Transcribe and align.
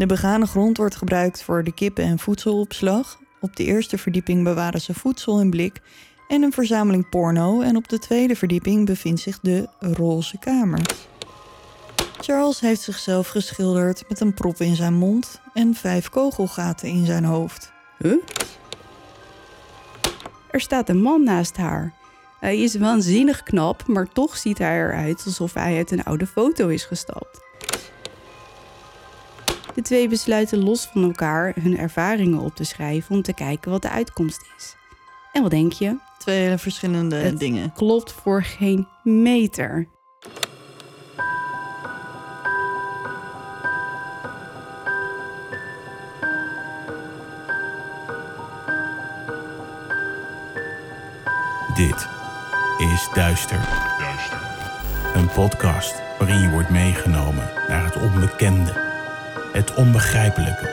De 0.00 0.06
begane 0.06 0.46
grond 0.46 0.76
wordt 0.76 0.96
gebruikt 0.96 1.42
voor 1.42 1.64
de 1.64 1.72
kippen- 1.72 2.04
en 2.04 2.18
voedselopslag. 2.18 3.18
Op 3.40 3.56
de 3.56 3.64
eerste 3.64 3.98
verdieping 3.98 4.44
bewaren 4.44 4.80
ze 4.80 4.94
voedsel 4.94 5.40
in 5.40 5.50
blik 5.50 5.80
en 6.28 6.42
een 6.42 6.52
verzameling 6.52 7.08
porno. 7.08 7.60
En 7.60 7.76
op 7.76 7.88
de 7.88 7.98
tweede 7.98 8.36
verdieping 8.36 8.86
bevindt 8.86 9.20
zich 9.20 9.38
de 9.40 9.68
roze 9.78 10.38
kamer. 10.38 10.80
Charles 12.20 12.60
heeft 12.60 12.80
zichzelf 12.80 13.28
geschilderd 13.28 14.04
met 14.08 14.20
een 14.20 14.34
prop 14.34 14.60
in 14.60 14.76
zijn 14.76 14.94
mond 14.94 15.40
en 15.54 15.74
vijf 15.74 16.08
kogelgaten 16.08 16.88
in 16.88 17.06
zijn 17.06 17.24
hoofd. 17.24 17.72
Huh? 17.98 18.22
Er 20.50 20.60
staat 20.60 20.88
een 20.88 21.02
man 21.02 21.24
naast 21.24 21.56
haar. 21.56 21.94
Hij 22.38 22.60
is 22.60 22.74
waanzinnig 22.74 23.42
knap, 23.42 23.86
maar 23.86 24.12
toch 24.12 24.36
ziet 24.36 24.58
hij 24.58 24.76
eruit 24.76 25.22
alsof 25.24 25.54
hij 25.54 25.76
uit 25.76 25.90
een 25.90 26.04
oude 26.04 26.26
foto 26.26 26.68
is 26.68 26.84
gestapt. 26.84 27.49
De 29.80 29.86
twee 29.86 30.08
besluiten 30.08 30.58
los 30.64 30.86
van 30.86 31.02
elkaar 31.02 31.54
hun 31.60 31.78
ervaringen 31.78 32.38
op 32.38 32.54
te 32.56 32.64
schrijven 32.64 33.14
om 33.14 33.22
te 33.22 33.32
kijken 33.32 33.70
wat 33.70 33.82
de 33.82 33.90
uitkomst 33.90 34.40
is. 34.56 34.76
En 35.32 35.42
wat 35.42 35.50
denk 35.50 35.72
je? 35.72 35.96
Twee 36.18 36.38
hele 36.42 36.58
verschillende 36.58 37.16
Het- 37.16 37.38
dingen. 37.38 37.72
Klopt 37.72 38.12
voor 38.12 38.42
geen 38.42 38.88
meter. 39.02 39.88
Dit 51.74 52.08
is 52.78 53.08
Duister. 53.14 53.68
Een 55.14 55.28
podcast 55.28 55.94
waarin 56.18 56.40
je 56.40 56.50
wordt 56.50 56.70
meegenomen 56.70 57.50
naar 57.68 57.84
het 57.84 57.96
onbekende, 57.96 58.89
het 59.52 59.74
onbegrijpelijke. 59.74 60.70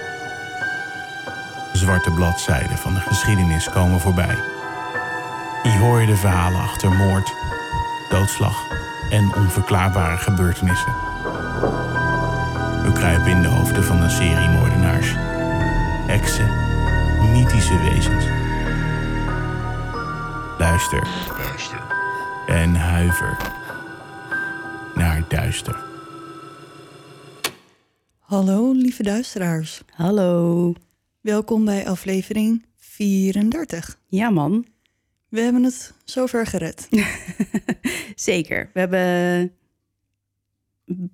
Zwarte 1.74 2.12
bladzijden 2.12 2.77
van 2.77 2.93
de 2.93 2.99
geschiedenis 2.99 3.70
komen 3.70 3.99
voorbij. 3.99 4.38
Hier 5.63 5.79
hoor 5.79 6.01
je 6.01 6.07
de 6.07 6.15
verhalen 6.15 6.62
achter 6.62 6.91
moord, 6.91 7.34
doodslag 8.10 8.55
en 9.10 9.35
onverklaarbare 9.35 10.18
gebeurtenissen. 10.18 10.93
We 12.84 12.91
kruipen 12.93 13.32
in 13.32 13.41
de 13.41 13.48
hoofden 13.48 13.84
van 13.84 14.01
een 14.01 14.10
serie 14.10 14.49
moordenaars, 14.49 15.13
heksen, 16.07 16.49
mythische 17.32 17.79
wezens. 17.79 18.26
Luister 20.57 21.07
en 22.48 22.76
huiver 22.76 23.38
naar 24.94 25.23
duister. 25.27 25.87
Hallo 28.27 28.71
lieve 28.71 29.03
duisteraars. 29.03 29.81
Hallo. 29.93 30.73
Welkom 31.21 31.65
bij 31.65 31.87
aflevering 31.87 32.65
34. 32.75 33.99
Ja, 34.07 34.29
man. 34.29 34.65
We 35.29 35.39
hebben 35.41 35.63
het 35.63 35.93
zover 36.03 36.45
gered. 36.45 36.87
Zeker. 38.15 38.70
We 38.73 38.79
hebben 38.79 39.51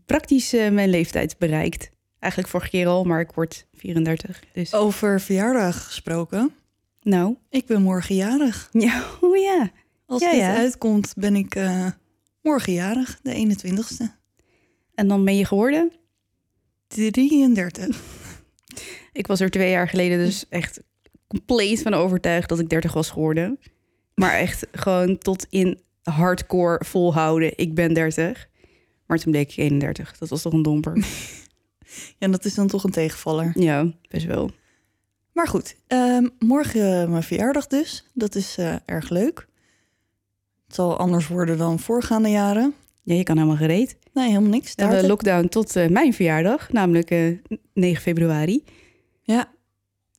praktisch 0.06 0.54
eh, 0.54 0.72
mijn 0.72 0.90
leeftijd 0.90 1.38
bereikt. 1.38 1.92
Eigenlijk 2.20 2.52
vorige 2.52 2.70
keer 2.70 2.88
al, 2.88 3.04
maar 3.04 3.20
ik 3.20 3.32
word 3.32 3.66
34. 3.74 4.44
Dus. 4.54 4.74
Over 4.74 5.22
verjaardag 5.22 5.86
gesproken. 5.86 6.54
Nou, 7.02 7.36
Ik 7.50 7.66
ben 7.66 7.82
morgen 7.82 8.16
jarig. 8.16 8.70
ja, 8.88 9.04
oh 9.22 9.38
ja. 9.38 9.72
Als 10.06 10.22
Ja, 10.22 10.30
dit 10.32 10.40
ja. 10.40 10.56
uitkomt 10.56 11.14
ben 11.18 11.36
ik 11.36 11.56
eh, 11.56 11.88
morgen 12.42 12.74
jarig, 12.74 13.20
de 13.22 13.56
21ste. 13.58 14.06
En 14.96 15.08
dan 15.08 15.26
ben 15.26 15.36
je 15.38 15.46
geworden? 15.46 15.92
33. 16.94 18.02
Ik 19.14 19.28
was 19.28 19.40
er 19.40 19.50
twee 19.50 19.70
jaar 19.70 19.90
geleden 19.90 20.18
dus 20.18 20.46
echt 20.50 20.80
compleet 21.28 21.82
van 21.82 21.94
overtuigd 21.94 22.50
dat 22.50 22.60
ik 22.60 22.70
30 22.70 22.94
was 22.94 23.10
geworden. 23.10 23.60
Maar 24.16 24.34
echt 24.34 24.68
gewoon 24.72 25.18
tot 25.18 25.46
in 25.50 25.82
hardcore 26.04 26.86
volhouden. 26.86 27.58
Ik 27.58 27.74
ben 27.76 27.94
30. 27.94 28.48
Maar 29.06 29.18
toen 29.18 29.32
bleek 29.32 29.52
ik 29.52 29.58
31. 29.58 30.18
Dat 30.18 30.30
was 30.30 30.42
toch 30.42 30.54
een 30.54 30.62
domper? 30.64 30.98
Ja, 32.18 32.28
dat 32.28 32.46
is 32.46 32.54
dan 32.56 32.68
toch 32.68 32.84
een 32.84 32.92
tegenvaller. 32.92 33.52
ja, 33.60 33.92
best 34.10 34.26
wel. 34.26 34.52
Maar 35.34 35.48
goed, 35.48 35.76
ehm, 35.88 36.28
morgen 36.40 37.10
mijn 37.10 37.24
verjaardag 37.24 37.68
dus. 37.68 38.10
Dat 38.14 38.36
is 38.36 38.58
eh, 38.58 38.76
erg 38.86 39.10
leuk. 39.10 39.48
Het 40.66 40.76
zal 40.76 40.98
anders 40.98 41.28
worden 41.28 41.58
dan 41.58 41.80
voorgaande 41.80 42.30
jaren. 42.30 42.74
Ja, 43.04 43.16
je 43.16 43.24
kan 43.24 43.36
helemaal 43.38 43.58
gereed. 43.58 43.98
Nee, 44.14 44.28
helemaal 44.28 44.50
niks. 44.50 44.66
We 44.76 44.82
hebben 44.82 44.90
Taarten. 44.92 45.10
lockdown 45.10 45.48
tot 45.48 45.76
eh, 45.76 45.88
mijn 45.90 46.14
verjaardag, 46.14 46.72
namelijk 46.72 47.12
eh, 47.12 47.38
9 47.74 48.02
februari. 48.02 48.64
Ja, 49.22 49.52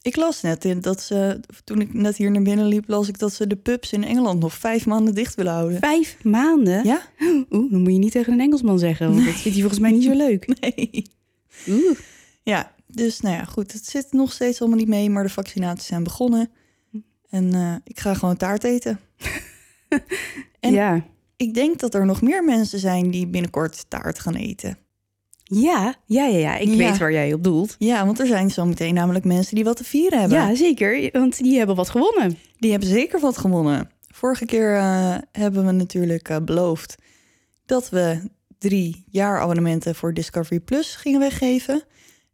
ik 0.03 0.16
las 0.16 0.41
net 0.43 0.65
in 0.65 0.81
dat 0.81 1.03
ze, 1.03 1.41
toen 1.65 1.81
ik 1.81 1.94
net 1.94 2.16
hier 2.16 2.31
naar 2.31 2.43
binnen 2.43 2.66
liep, 2.66 2.88
las 2.88 3.09
ik 3.09 3.19
dat 3.19 3.33
ze 3.33 3.47
de 3.47 3.56
pubs 3.56 3.93
in 3.93 4.04
Engeland 4.04 4.41
nog 4.41 4.54
vijf 4.54 4.87
maanden 4.87 5.15
dicht 5.15 5.34
willen 5.34 5.53
houden. 5.53 5.78
Vijf 5.78 6.16
maanden? 6.25 6.84
Ja? 6.84 7.00
Oeh, 7.50 7.71
dan 7.71 7.83
moet 7.83 7.93
je 7.93 7.99
niet 7.99 8.12
tegen 8.12 8.33
een 8.33 8.41
Engelsman 8.41 8.78
zeggen, 8.78 9.06
want 9.15 9.25
dat 9.25 9.34
vindt 9.34 9.43
hij 9.53 9.59
volgens 9.60 9.81
mij 9.81 9.91
niet 9.91 10.04
zo 10.04 10.12
leuk. 10.27 10.60
Nee. 10.60 11.06
Oeh. 11.69 11.99
Ja, 12.43 12.72
dus 12.87 13.21
nou 13.21 13.34
ja, 13.37 13.44
goed. 13.44 13.72
Het 13.72 13.87
zit 13.87 14.12
nog 14.12 14.33
steeds 14.33 14.60
allemaal 14.60 14.78
niet 14.78 14.88
mee, 14.88 15.10
maar 15.10 15.22
de 15.22 15.28
vaccinaties 15.28 15.87
zijn 15.87 16.03
begonnen. 16.03 16.50
En 17.31 17.54
eh, 17.54 17.75
ik 17.84 18.00
ga 18.00 18.15
gewoon 18.15 18.37
taart 18.37 18.65
eten. 18.65 19.00
En- 20.60 20.72
Ja. 20.72 21.04
Ik 21.37 21.55
denk 21.55 21.78
dat 21.81 21.95
er 21.95 22.06
nog 22.06 22.22
meer 22.22 22.45
mensen 22.45 22.78
zijn 22.78 23.11
die 23.11 23.27
binnenkort 23.27 23.84
taart 23.89 24.19
gaan 24.19 24.34
eten. 24.34 24.78
Ja, 25.45 25.95
ja, 26.06 26.25
ja, 26.27 26.39
ja. 26.39 26.56
Ik 26.56 26.69
Ja. 26.69 26.77
weet 26.77 26.99
waar 26.99 27.12
jij 27.12 27.33
op 27.33 27.45
doelt. 27.45 27.77
Ja, 27.78 28.05
want 28.06 28.19
er 28.21 28.27
zijn 28.27 28.50
zometeen 28.50 28.95
namelijk 28.95 29.25
mensen 29.25 29.55
die 29.55 29.65
wat 29.65 29.77
te 29.77 29.84
vieren 29.84 30.21
hebben. 30.21 30.39
Ja, 30.39 30.55
zeker, 30.55 31.11
want 31.12 31.39
die 31.43 31.59
hebben 31.59 31.77
wat 31.77 31.89
gewonnen. 31.91 32.39
Die 32.59 32.71
hebben 32.71 32.89
zeker 32.89 33.21
wat 33.21 33.39
gewonnen. 33.39 33.91
Vorige 34.09 34.45
keer 34.45 34.77
eh, 34.77 35.17
hebben 35.33 35.67
we 35.67 35.72
natuurlijk 35.72 36.28
eh, 36.28 36.37
beloofd 36.45 36.95
dat 37.66 37.89
we 37.89 38.31
drie 38.59 39.05
jaar 39.11 39.41
abonnementen 39.41 39.95
voor 39.95 40.15
Discovery 40.15 40.61
Plus 40.61 40.95
gingen 40.97 41.21
weggeven. 41.21 41.83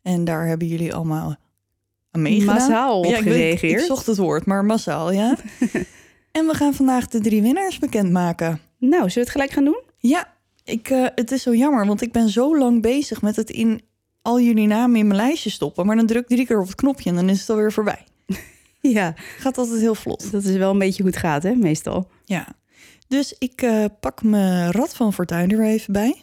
En 0.02 0.24
daar 0.24 0.46
hebben 0.46 0.66
jullie 0.68 0.94
allemaal 0.94 1.36
aan 2.10 2.22
meegedaan. 2.22 2.54
Massaal 2.54 2.98
op 2.98 3.04
Ja, 3.04 3.16
ik, 3.16 3.24
weet- 3.24 3.32
gereageerd. 3.32 3.80
ik 3.80 3.86
zocht 3.86 4.06
het 4.06 4.16
woord, 4.16 4.46
maar 4.46 4.64
massaal, 4.64 5.12
ja. 5.12 5.36
en 6.32 6.46
we 6.46 6.54
gaan 6.54 6.74
vandaag 6.74 7.08
de 7.08 7.20
drie 7.20 7.42
winnaars 7.42 7.78
bekendmaken. 7.78 8.60
Nou, 8.80 9.10
zullen 9.10 9.12
we 9.14 9.20
het 9.20 9.30
gelijk 9.30 9.50
gaan 9.50 9.64
doen? 9.64 9.82
Ja, 9.98 10.34
ik, 10.64 10.90
eh, 10.90 11.06
het 11.14 11.30
is 11.30 11.42
zo 11.42 11.54
jammer, 11.54 11.86
want 11.86 12.02
ik 12.02 12.12
ben 12.12 12.28
zo 12.28 12.58
lang 12.58 12.82
bezig 12.82 13.22
met 13.22 13.36
het 13.36 13.50
in 13.50 13.82
al 14.22 14.40
jullie 14.40 14.66
namen 14.66 14.98
in 14.98 15.06
mijn 15.06 15.20
lijstje 15.20 15.50
stoppen. 15.50 15.86
Maar 15.86 15.96
dan 15.96 16.06
druk 16.06 16.22
ik 16.22 16.28
drie 16.28 16.46
keer 16.46 16.60
op 16.60 16.66
het 16.66 16.74
knopje 16.74 17.10
en 17.10 17.16
dan 17.16 17.28
is 17.28 17.40
het 17.40 17.50
alweer 17.50 17.72
voorbij. 17.72 18.04
Ja, 18.82 19.14
Gaat 19.38 19.58
altijd 19.58 19.80
heel 19.80 19.94
vlot. 19.94 20.30
dat 20.32 20.44
is 20.44 20.56
wel 20.56 20.70
een 20.70 20.78
beetje 20.78 21.02
hoe 21.02 21.10
het 21.10 21.20
gaat, 21.20 21.42
hè, 21.42 21.54
meestal. 21.54 22.08
Ja. 22.24 22.46
Dus 23.08 23.34
ik 23.38 23.62
eh, 23.62 23.84
pak 24.00 24.22
mijn 24.22 24.72
rad 24.72 24.94
van 24.94 25.12
fortuin 25.12 25.50
er 25.50 25.56
weer 25.56 25.66
even 25.66 25.92
bij. 25.92 26.22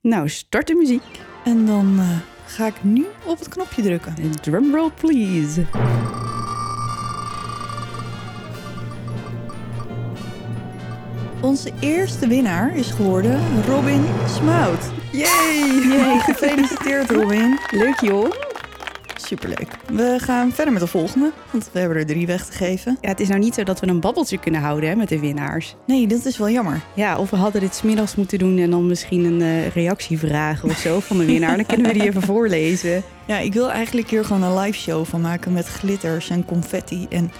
Nou, 0.00 0.28
start 0.28 0.66
de 0.66 0.74
muziek. 0.74 1.02
En 1.44 1.66
dan 1.66 1.98
eh, 1.98 2.18
ga 2.46 2.66
ik 2.66 2.84
nu 2.84 3.06
op 3.26 3.38
het 3.38 3.48
knopje 3.48 3.82
drukken. 3.82 4.14
Drumroll, 4.40 4.90
please. 4.90 5.66
Onze 11.42 11.70
eerste 11.80 12.26
winnaar 12.26 12.76
is 12.76 12.90
geworden 12.90 13.40
Robin 13.66 14.04
Smout. 14.26 14.90
Yay! 15.12 15.54
Jee, 15.88 16.18
gefeliciteerd 16.28 17.10
Robin. 17.10 17.58
Leuk, 17.70 18.00
joh. 18.00 18.30
Superleuk. 19.16 19.68
We 19.92 20.16
gaan 20.18 20.52
verder 20.52 20.72
met 20.72 20.82
de 20.82 20.88
volgende, 20.88 21.32
want 21.50 21.70
we 21.72 21.78
hebben 21.78 21.98
er 21.98 22.06
drie 22.06 22.26
weg 22.26 22.44
te 22.46 22.52
geven. 22.52 22.98
Ja, 23.00 23.08
het 23.08 23.20
is 23.20 23.28
nou 23.28 23.40
niet 23.40 23.54
zo 23.54 23.62
dat 23.62 23.80
we 23.80 23.86
een 23.86 24.00
babbeltje 24.00 24.38
kunnen 24.38 24.60
houden 24.60 24.88
hè, 24.88 24.96
met 24.96 25.08
de 25.08 25.18
winnaars. 25.18 25.76
Nee, 25.86 26.06
dat 26.06 26.24
is 26.24 26.38
wel 26.38 26.50
jammer. 26.50 26.80
Ja, 26.94 27.18
of 27.18 27.30
we 27.30 27.36
hadden 27.36 27.60
dit 27.60 27.74
's 27.74 27.82
middags 27.82 28.14
moeten 28.14 28.38
doen 28.38 28.58
en 28.58 28.70
dan 28.70 28.86
misschien 28.86 29.24
een 29.24 29.42
eh, 29.42 29.68
reactie 29.68 30.18
vragen 30.18 30.68
of 30.68 30.76
zo 30.76 31.00
van 31.00 31.18
de 31.18 31.24
winnaar. 31.24 31.56
Dan 31.56 31.66
kunnen 31.66 31.86
we 31.86 31.92
die 31.92 32.02
even 32.08 32.22
voorlezen. 32.22 33.02
Ja, 33.26 33.38
ik 33.38 33.52
wil 33.52 33.70
eigenlijk 33.70 34.10
hier 34.10 34.24
gewoon 34.24 34.42
een 34.42 34.58
live 34.58 34.78
show 34.78 35.04
van 35.04 35.20
maken 35.20 35.52
met 35.52 35.66
glitters 35.66 36.30
en 36.30 36.44
confetti 36.44 37.06
en 37.10 37.32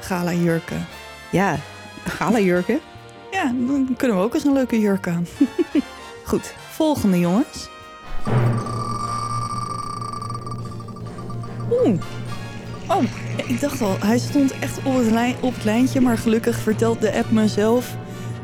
gala 0.00 0.32
jurken. 0.32 0.86
Ja, 1.30 1.58
gala 2.04 2.38
jurken. 2.38 2.80
Ja, 3.30 3.52
dan 3.66 3.94
kunnen 3.96 4.16
we 4.16 4.22
ook 4.22 4.34
eens 4.34 4.44
een 4.44 4.52
leuke 4.52 4.80
jurk 4.80 5.08
aan. 5.08 5.26
Goed, 6.24 6.54
volgende 6.70 7.18
jongens. 7.18 7.68
Oeh. 11.70 12.00
Oh, 12.88 13.02
ja, 13.36 13.44
ik 13.46 13.60
dacht 13.60 13.82
al, 13.82 13.96
hij 13.98 14.18
stond 14.18 14.58
echt 14.58 14.78
op 14.84 14.96
het, 14.96 15.10
lijn, 15.10 15.34
op 15.40 15.54
het 15.54 15.64
lijntje, 15.64 16.00
maar 16.00 16.18
gelukkig 16.18 16.58
vertelt 16.58 17.00
de 17.00 17.12
app 17.12 17.30
mezelf 17.30 17.96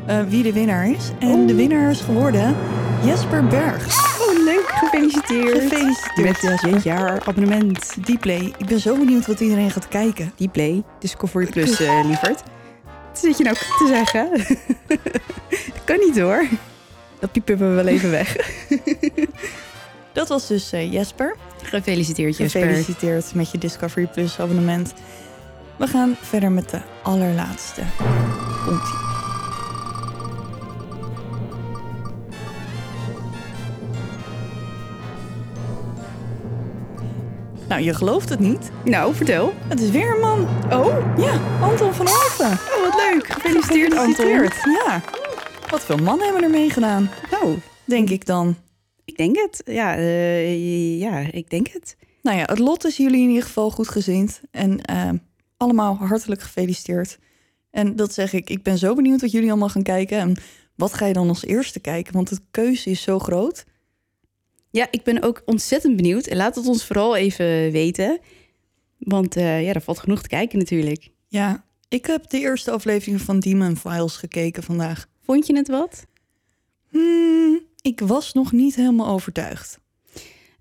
eh, 0.05 0.19
wie 0.27 0.43
de 0.43 0.53
winnaar 0.53 0.89
is. 0.89 1.11
En 1.19 1.45
de 1.45 1.55
winnaar 1.55 1.91
is 1.91 2.01
geworden 2.01 2.55
Jesper 3.03 3.47
Bergs. 3.47 3.97
Oh, 4.19 4.43
leuk. 4.43 4.65
Gefeliciteerd. 4.67 5.61
Gefeliciteerd, 5.61 6.41
Met 6.41 6.73
dit 6.73 6.83
jaar 6.83 7.21
abonnement. 7.25 7.95
Dplay. 8.05 8.53
Ik 8.57 8.65
ben 8.65 8.79
zo 8.79 8.97
benieuwd 8.97 9.25
wat 9.25 9.39
iedereen 9.39 9.71
gaat 9.71 9.87
kijken. 9.87 10.31
Die 10.35 10.49
play, 10.49 10.83
Discovery 10.99 11.45
Plus, 11.45 11.79
eh 11.79 12.05
lieverd. 12.05 12.43
Wat 13.15 13.23
zit 13.23 13.37
je 13.37 13.43
nou 13.43 13.55
te 13.55 13.87
zeggen? 13.87 14.29
dat 15.47 15.83
kan 15.85 15.99
niet 15.99 16.19
hoor. 16.19 16.47
Dat 17.19 17.31
piepen 17.31 17.57
we 17.57 17.65
wel 17.65 17.87
even 17.87 18.11
weg. 18.11 18.35
Dat 20.13 20.27
was 20.27 20.47
dus 20.47 20.71
eh, 20.71 20.91
Jesper. 20.91 21.35
Gefeliciteerd, 21.63 22.37
Jesper. 22.37 22.61
Gefeliciteerd 22.61 23.33
met 23.33 23.51
je 23.51 23.57
Discovery 23.57 24.07
Plus 24.07 24.39
abonnement. 24.39 24.93
We 25.77 25.87
gaan 25.87 26.15
verder 26.21 26.51
met 26.51 26.69
de 26.69 26.81
allerlaatste. 27.03 27.81
Komt-ie. 28.65 29.04
Nou, 37.75 37.87
je 37.87 37.93
gelooft 37.93 38.29
het 38.29 38.39
niet. 38.39 38.71
Nou, 38.85 39.15
vertel. 39.15 39.53
Het 39.67 39.79
is 39.81 39.89
weer 39.89 40.13
een 40.15 40.19
man. 40.19 40.47
Oh, 40.71 41.17
Ja, 41.17 41.59
Anton 41.61 41.93
van 41.93 42.07
Alphen. 42.07 42.51
oh 42.51 42.81
wat 42.89 42.95
leuk. 42.95 43.27
Gefeliciteerd, 43.33 43.97
Anton. 43.97 44.27
Ja. 44.27 45.01
Wat 45.69 45.85
veel 45.85 45.97
mannen 45.97 46.25
hebben 46.25 46.43
er 46.43 46.49
meegedaan, 46.49 47.09
Nou, 47.31 47.57
denk 47.85 48.09
ik 48.09 48.25
dan. 48.25 48.55
ik 49.05 49.17
denk 49.17 49.35
het. 49.35 49.61
Ja, 49.65 49.95
eh, 49.95 50.99
ja, 50.99 51.17
ik 51.31 51.49
denk 51.49 51.67
het. 51.67 51.95
Nou 52.21 52.37
ja, 52.37 52.43
het 52.45 52.59
lot 52.59 52.85
is 52.85 52.97
jullie 52.97 53.21
in 53.21 53.29
ieder 53.29 53.43
geval 53.43 53.69
goed 53.71 53.89
gezind. 53.89 54.41
En 54.51 54.81
eh, 54.81 55.09
allemaal 55.57 55.95
hartelijk 55.95 56.41
gefeliciteerd. 56.41 57.17
En 57.71 57.95
dat 57.95 58.13
zeg 58.13 58.33
ik, 58.33 58.49
ik 58.49 58.63
ben 58.63 58.77
zo 58.77 58.95
benieuwd 58.95 59.21
wat 59.21 59.31
jullie 59.31 59.49
allemaal 59.49 59.69
gaan 59.69 59.83
kijken. 59.83 60.17
En 60.17 60.37
wat 60.75 60.93
ga 60.93 61.05
je 61.05 61.13
dan 61.13 61.27
als 61.29 61.45
eerste 61.45 61.79
kijken? 61.79 62.13
Want 62.13 62.29
de 62.29 62.39
keuze 62.51 62.89
is 62.89 63.01
zo 63.01 63.19
groot. 63.19 63.65
Ja, 64.75 64.87
ik 64.91 65.03
ben 65.03 65.21
ook 65.21 65.41
ontzettend 65.45 65.95
benieuwd. 65.95 66.25
En 66.25 66.37
laat 66.37 66.55
het 66.55 66.67
ons 66.67 66.85
vooral 66.85 67.15
even 67.15 67.71
weten. 67.71 68.19
Want 68.97 69.35
eh, 69.35 69.63
ja, 69.65 69.73
er 69.73 69.81
valt 69.81 69.99
genoeg 69.99 70.21
te 70.21 70.27
kijken 70.27 70.57
natuurlijk. 70.57 71.09
Ja, 71.27 71.65
ik 71.87 72.05
heb 72.05 72.29
de 72.29 72.39
eerste 72.39 72.71
aflevering 72.71 73.21
van 73.21 73.39
Demon 73.39 73.77
Files 73.77 74.15
gekeken 74.15 74.63
vandaag. 74.63 75.07
Vond 75.21 75.47
je 75.47 75.55
het 75.55 75.67
wat? 75.67 76.05
Hmm, 76.89 77.59
ik 77.81 77.99
was 77.99 78.33
nog 78.33 78.51
niet 78.51 78.75
helemaal 78.75 79.07
overtuigd. 79.07 79.79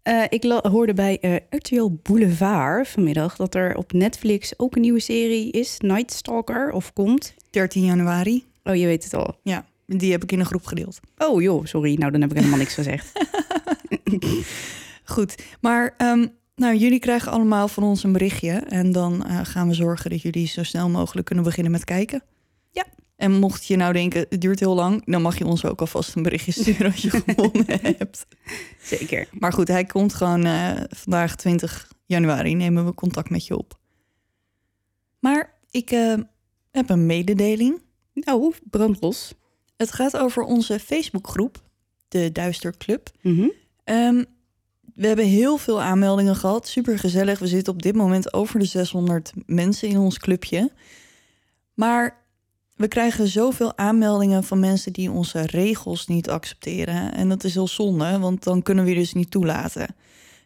Eh, 0.03 0.23
ik 0.29 0.43
hoorde 0.63 0.95
bij 0.95 1.19
eh, 1.21 1.35
RTL 1.51 1.91
Boulevard 2.03 2.89
vanmiddag 2.89 3.37
dat 3.37 3.55
er 3.55 3.77
op 3.77 3.93
Netflix 3.93 4.59
ook 4.59 4.75
een 4.75 4.83
nieuwe 4.83 5.01
serie 5.01 5.51
is, 5.51 5.77
Night 5.79 6.13
Stalker, 6.13 6.73
of 6.73 6.93
komt. 6.93 7.35
13 7.51 7.85
januari. 7.85 8.45
Oh, 8.65 8.75
je 8.75 8.87
weet 8.87 9.05
het 9.05 9.15
al. 9.15 9.39
Ja, 9.43 9.67
die 9.87 10.13
heb 10.13 10.23
ik 10.23 10.33
in 10.33 10.41
een 10.41 10.47
groep 10.47 10.67
gedeeld. 10.67 11.01
Oh 11.19 11.43
joh, 11.43 11.65
sorry. 11.65 11.95
Nou, 11.95 12.13
dan 12.13 12.21
heb 12.21 12.31
ik 12.31 12.37
helemaal 12.37 12.59
niks 12.59 12.75
gezegd. 12.75 13.13
Goed, 15.15 15.35
maar 15.61 15.95
ehm, 15.97 16.27
nou, 16.57 16.77
jullie 16.77 16.99
krijgen 16.99 17.33
allemaal 17.33 17.69
van 17.69 17.83
ons 17.83 18.03
een 18.03 18.13
berichtje. 18.13 18.53
En 18.53 18.93
dan 18.93 19.25
eh, 19.25 19.41
gaan 19.43 19.69
we 19.69 19.75
zorgen 19.75 20.11
dat 20.11 20.23
jullie 20.23 20.47
zo 20.47 20.63
snel 20.63 20.89
mogelijk 20.89 21.27
kunnen 21.27 21.45
beginnen 21.45 21.73
met 21.73 21.85
kijken. 21.85 22.23
Ja. 22.71 22.87
En 23.17 23.33
mocht 23.33 23.67
je 23.67 23.77
nou 23.77 23.93
denken, 23.93 24.27
het 24.29 24.41
duurt 24.41 24.61
heel 24.61 24.75
lang... 24.75 25.05
dan 25.05 25.23
mag 25.23 25.39
je 25.39 25.47
ons 25.47 25.65
ook 25.65 25.81
alvast 25.81 26.15
een 26.15 26.23
berichtje 26.23 26.53
sturen 26.63 26.93
als 26.93 27.03
je 27.03 27.11
gewonnen 27.11 27.65
hebt. 27.67 28.27
Zeker. 28.83 29.29
Maar 29.39 29.53
goed, 29.53 29.69
hij 29.69 29.85
komt 29.85 30.15
gewoon 30.15 30.45
eh, 30.45 30.81
vandaag 30.89 31.37
20 31.37 31.93
januari. 32.07 32.55
Nemen 32.55 32.87
we 32.87 32.95
contact 32.95 33.31
met 33.31 33.47
je 33.47 33.57
op. 33.57 33.79
Maar 35.19 35.59
ik 35.71 35.91
eh, 35.91 36.15
heb 36.71 36.91
een 36.91 37.07
mededeling. 37.07 37.83
Oh, 38.25 38.55
brand 38.71 39.01
los. 39.01 39.35
Het 39.77 39.93
gaat 39.93 40.17
over 40.17 40.43
onze 40.43 40.79
Facebookgroep, 40.79 41.63
de 42.09 42.33
Duister 42.33 42.77
Club. 42.77 43.11
Mhm. 43.21 43.49
Ehm, 43.85 44.25
we 44.95 45.07
hebben 45.07 45.25
heel 45.25 45.57
veel 45.57 45.83
aanmeldingen 45.83 46.37
gehad. 46.37 46.69
Super 46.69 46.99
gezellig. 46.99 47.39
We 47.39 47.47
zitten 47.47 47.73
op 47.73 47.83
dit 47.83 47.95
moment 47.95 48.33
over 48.33 48.59
de 48.59 48.65
600 48.65 49.33
mensen 49.47 49.89
in 49.89 49.99
ons 49.99 50.19
clubje. 50.19 50.73
Maar 51.75 52.23
we 52.77 52.89
krijgen 52.89 53.29
zoveel 53.29 53.77
aanmeldingen 53.77 54.45
van 54.45 54.61
mensen 54.61 54.93
die 54.93 55.11
onze 55.11 55.41
regels 55.47 56.07
niet 56.07 56.31
accepteren. 56.31 57.15
En 57.15 57.29
dat 57.29 57.45
is 57.45 57.55
heel 57.55 57.69
zonde, 57.69 58.19
want 58.19 58.43
dan 58.43 58.63
kunnen 58.63 58.85
we 58.85 58.91
je 58.91 58.97
dus 58.97 59.13
niet 59.13 59.31
toelaten. 59.31 59.95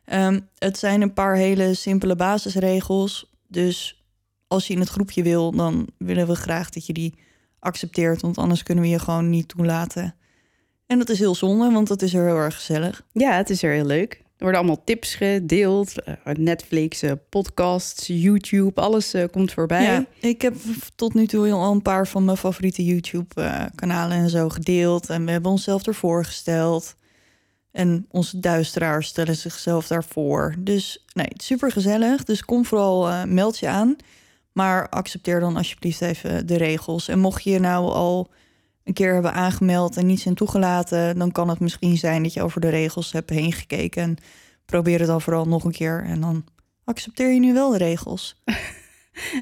Ehm, 0.05 0.41
het 0.59 0.79
zijn 0.79 1.03
een 1.03 1.13
paar 1.13 1.35
hele 1.35 1.75
simpele 1.75 2.17
basisregels. 2.17 3.33
Dus 3.47 4.05
als 4.47 4.67
je 4.67 4.75
in 4.75 4.81
het 4.81 4.89
groepje 4.89 5.23
wil, 5.23 5.53
dan 5.53 5.89
willen 5.99 6.27
we 6.27 6.35
graag 6.35 6.71
dat 6.71 6.87
je 6.87 6.93
die 6.93 7.15
accepteert. 7.59 8.21
Want 8.21 8.39
anders 8.39 8.63
kunnen 8.63 8.85
we 8.85 8.91
je 8.91 8.99
gewoon 8.99 9.31
niet 9.31 9.49
toelaten. 9.49 10.15
En 10.89 10.99
dat 10.99 11.09
is 11.09 11.19
heel 11.19 11.35
zonde, 11.35 11.71
want 11.71 11.89
dat 11.89 12.03
is 12.03 12.15
er 12.15 12.27
heel 12.27 12.37
erg 12.37 12.55
gezellig. 12.55 13.03
Ja, 13.13 13.33
het 13.37 13.51
is 13.51 13.63
er 13.63 13.73
heel 13.73 13.85
leuk. 13.85 14.13
Er 14.13 14.45
worden 14.45 14.61
allemaal 14.61 14.85
tips 14.85 15.15
gedeeld. 15.15 16.03
eh, 16.03 16.15
Netflix, 16.35 17.03
eh, 17.03 17.13
podcasts, 17.29 18.07
YouTube, 18.07 18.81
alles 18.81 19.15
eh, 19.15 19.25
komt 19.31 19.53
voorbij. 19.53 19.83
Ja, 19.83 20.05
ik 20.21 20.43
heb 20.43 20.55
tot 20.95 21.15
nu 21.15 21.27
toe 21.27 21.53
al 21.53 21.73
een 21.73 21.83
paar 21.83 22.07
van 22.09 22.25
mijn 22.25 22.37
favoriete 22.37 22.85
YouTube-kanalen 22.85 24.17
en 24.17 24.31
zo 24.31 24.49
gedeeld. 24.49 25.11
En 25.11 25.25
we 25.25 25.31
hebben 25.31 25.51
onszelf 25.51 25.87
ervoor 25.87 26.25
gesteld. 26.25 26.95
En 27.73 28.07
onze 28.11 28.41
duisteraars 28.41 29.09
stellen 29.09 29.37
zichzelf 29.37 29.87
daarvoor. 29.87 30.55
Dus 30.59 31.05
nee, 31.13 31.31
super 31.37 31.73
gezellig. 31.73 32.25
Dus 32.25 32.45
kom 32.45 32.65
vooral, 32.65 33.09
eh, 33.09 33.25
meld 33.25 33.59
je 33.59 33.69
aan. 33.69 33.97
Maar 34.53 34.89
accepteer 34.89 35.41
dan 35.41 35.57
alsjeblieft 35.57 36.01
even 36.01 36.47
de 36.47 36.57
regels. 36.57 37.09
En 37.09 37.19
mocht 37.19 37.43
je 37.45 37.51
je 37.51 37.59
nou 37.59 37.91
al 37.93 38.31
een 38.89 38.95
keer 38.95 39.13
hebben 39.13 39.33
aangemeld 39.33 39.97
en 39.97 40.07
niet 40.07 40.21
zijn 40.21 40.35
toegelaten, 40.35 41.19
dan 41.19 41.33
kan 41.33 41.49
het 41.49 41.61
misschien 41.61 41.97
zijn 41.97 42.23
dat 42.23 42.33
je 42.33 42.43
over 42.43 42.61
de 42.61 42.69
regels 42.69 43.13
hebt 43.13 43.31
heen 43.31 43.53
gekeken. 43.53 44.03
En 44.03 44.17
probeer 44.65 44.99
het 44.99 45.09
dan 45.09 45.21
vooral 45.21 45.49
nog 45.49 45.65
een 45.65 45.73
keer. 45.73 46.05
En 46.07 46.21
dan 46.21 46.45
accepteer 46.85 47.33
je 47.33 47.41
nu 47.41 47.53
wel 47.53 47.71
de 47.71 47.79
regels. 47.79 48.35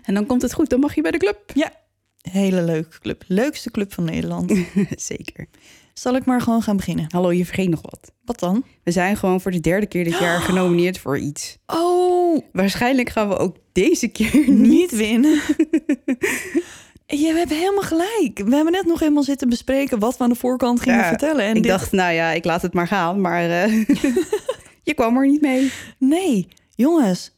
En 0.02 0.14
dan 0.14 0.26
komt 0.26 0.42
het 0.42 0.52
goed, 0.52 0.70
dan 0.70 0.80
mag 0.80 0.94
je 0.94 1.02
bij 1.02 1.10
de 1.10 1.18
club. 1.18 1.38
Ja, 1.54 1.72
hele 2.20 2.62
leuke 2.62 2.98
club. 2.98 3.24
Leukste 3.26 3.70
club 3.70 3.92
van 3.92 4.04
Nederland. 4.04 4.52
Zeker. 4.96 5.46
Zal 5.94 6.14
ik 6.14 6.24
maar 6.24 6.40
gewoon 6.40 6.62
gaan 6.62 6.76
beginnen? 6.76 7.06
Hallo, 7.08 7.32
je 7.32 7.44
vergeet 7.44 7.68
nog 7.68 7.82
wat. 7.82 8.12
Wat 8.24 8.38
dan? 8.38 8.64
We 8.82 8.90
zijn 8.90 9.16
gewoon 9.16 9.40
voor 9.40 9.50
de 9.50 9.60
derde 9.60 9.86
keer 9.86 10.04
dit 10.04 10.18
jaar 10.18 10.40
genomineerd 10.48 10.98
voor 10.98 11.18
iets. 11.18 11.58
Oh, 11.66 12.42
Waarschijnlijk 12.52 13.08
gaan 13.08 13.28
we 13.28 13.36
ook 13.36 13.56
deze 13.72 14.08
keer 14.08 14.34
niet. 14.34 14.58
niet 14.58 14.90
winnen. 14.90 15.40
Je 17.06 17.32
hebt 17.36 17.50
helemaal 17.50 17.82
gelijk. 17.82 18.38
We 18.44 18.54
hebben 18.54 18.72
net 18.72 18.86
nog 18.86 19.00
helemaal 19.00 19.22
zitten 19.22 19.48
bespreken 19.48 19.98
wat 19.98 20.16
we 20.16 20.24
aan 20.24 20.30
de 20.30 20.36
voorkant 20.36 20.80
gingen 20.80 20.98
Ja, 20.98 21.08
vertellen. 21.08 21.44
En 21.44 21.56
ik 21.56 21.62
dit- 21.62 21.70
dacht, 21.70 21.92
nou 21.92 22.12
ja, 22.12 22.30
ik 22.30 22.44
laat 22.44 22.62
het 22.62 22.72
maar 22.74 22.86
gaan. 22.86 23.20
Maar 23.20 23.50
eh, 23.50 23.84
je 24.82 24.94
kwam 24.94 25.16
er 25.16 25.26
niet 25.26 25.40
mee. 25.40 25.72
nee, 25.98 26.48
jongens, 26.74 27.34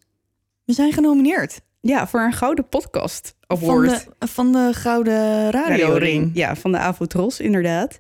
we 0.64 0.72
zijn 0.72 0.92
genomineerd. 0.92 1.60
Ja, 1.80 2.06
voor 2.08 2.20
een 2.20 2.32
gouden 2.32 2.68
podcast 2.68 3.34
Van 3.40 3.56
award. 3.58 4.08
de, 4.18 4.26
van 4.26 4.52
de 4.52 4.70
Gouden 4.72 5.50
Radio-ring. 5.50 6.30
Ja, 6.34 6.56
van 6.56 6.72
de 6.72 6.78
Avotros, 6.78 7.40
inderdaad. 7.40 7.98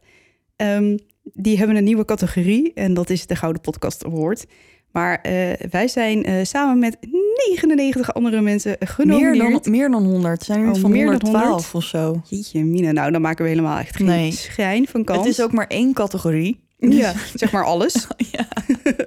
Ehm, 0.56 0.96
die 1.22 1.58
hebben 1.58 1.76
een 1.76 1.84
nieuwe 1.84 2.04
categorie 2.04 2.72
en 2.74 2.94
dat 2.94 3.10
is 3.10 3.26
de 3.26 3.36
Gouden 3.36 3.62
Podcast 3.62 4.04
Award. 4.04 4.46
Maar 4.92 5.20
eh, 5.20 5.52
wij 5.70 5.88
zijn 5.88 6.24
eh, 6.24 6.44
samen 6.44 6.78
met 6.78 6.96
99 7.00 8.14
andere 8.14 8.40
mensen 8.40 8.76
Meer 8.78 8.88
genomineerd. 8.88 9.64
dan, 9.64 9.72
meer 9.72 9.90
dan 9.90 10.04
100. 10.04 10.42
Zijn 10.42 10.60
er 10.62 10.70
Oh, 10.70 10.80
van 10.80 10.90
meer 10.90 11.04
dan 11.06 11.14
112 11.22 11.44
100? 11.72 11.74
of 11.74 11.84
zo. 11.84 12.20
Jeetje, 12.28 12.64
Mina, 12.64 12.92
nou 12.92 13.10
dan 13.12 13.20
maken 13.20 13.44
we 13.44 13.50
helemaal 13.50 13.78
echt 13.78 13.96
geen 13.96 14.06
Nee. 14.06 14.32
schijn 14.32 14.86
van 14.86 15.04
kans. 15.04 15.18
Het 15.18 15.28
is 15.28 15.40
ook 15.42 15.52
maar 15.52 15.66
één 15.66 15.92
categorie. 15.92 16.60
ja, 16.76 17.12
zeg 17.34 17.52
maar 17.52 17.64
alles. 17.64 18.06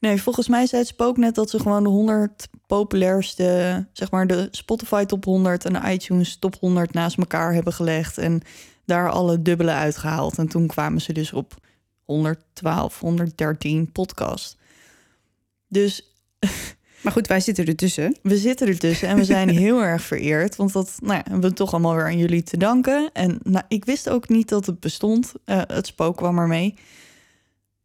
Nee, 0.00 0.22
volgens 0.22 0.48
mij 0.48 0.66
zei 0.66 0.80
het 0.80 0.90
spook 0.90 1.16
net 1.16 1.34
dat 1.34 1.50
ze 1.50 1.58
gewoon 1.60 1.82
de 1.82 1.88
100 1.88 2.48
populairste, 2.66 3.86
zeg 3.92 4.10
maar 4.10 4.26
de 4.26 4.48
Spotify 4.50 5.04
top 5.04 5.24
100 5.24 5.64
en 5.64 5.72
de 5.72 5.80
iTunes 5.92 6.36
top 6.38 6.56
100 6.60 6.92
naast 6.92 7.18
elkaar 7.18 7.54
hebben 7.54 7.72
gelegd 7.72 8.18
en 8.18 8.40
daar 8.84 9.10
alle 9.10 9.42
dubbele 9.42 9.70
uitgehaald. 9.70 10.38
En 10.38 10.48
toen 10.48 10.66
kwamen 10.66 11.00
ze 11.00 11.12
dus 11.12 11.32
op 11.32 11.54
112, 12.08 13.00
113 13.00 13.92
podcast. 13.92 14.56
Dus 15.68 16.12
Maar 17.02 17.12
goed, 17.12 17.26
wij 17.26 17.40
zitten 17.40 17.66
ertussen. 17.66 18.16
we 18.22 18.36
zitten 18.36 18.68
ertussen 18.68 19.08
en 19.08 19.16
we 19.16 19.24
zijn 19.24 19.48
heel 19.64 19.82
erg 19.82 20.02
vereerd, 20.02 20.56
want 20.56 20.72
dat 20.72 20.96
nou 21.00 21.14
ja, 21.14 21.22
hebben 21.30 21.50
we 21.50 21.56
toch 21.56 21.72
allemaal 21.72 21.94
weer 21.94 22.04
aan 22.04 22.18
jullie 22.18 22.42
te 22.42 22.56
danken. 22.56 23.10
En 23.12 23.38
nou, 23.42 23.64
ik 23.68 23.84
wist 23.84 24.08
ook 24.08 24.28
niet 24.28 24.48
dat 24.48 24.66
het 24.66 24.80
bestond. 24.80 25.32
Eh, 25.44 25.60
het 25.66 25.86
spook 25.86 26.16
kwam 26.16 26.38
ermee. 26.38 26.74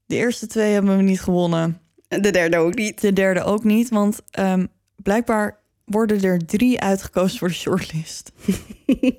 De 0.06 0.16
eerste 0.16 0.48
twee 0.48 0.74
hebben 0.74 0.98
we 0.98 1.04
niet 1.04 1.22
gewonnen. 1.22 1.80
De 2.08 2.32
derde 2.32 2.58
ook 2.58 2.76
niet. 2.76 3.02
De 3.02 3.14
derde 3.14 3.44
ook 3.44 3.64
niet, 3.64 3.90
want 3.90 4.22
ehm, 4.32 4.66
blijkbaar 4.96 5.60
worden 5.86 6.24
er 6.24 6.46
drie 6.46 6.80
uitgekozen 6.80 7.40
voor 7.40 7.48
de 7.48 7.54
shortlist. 7.54 8.32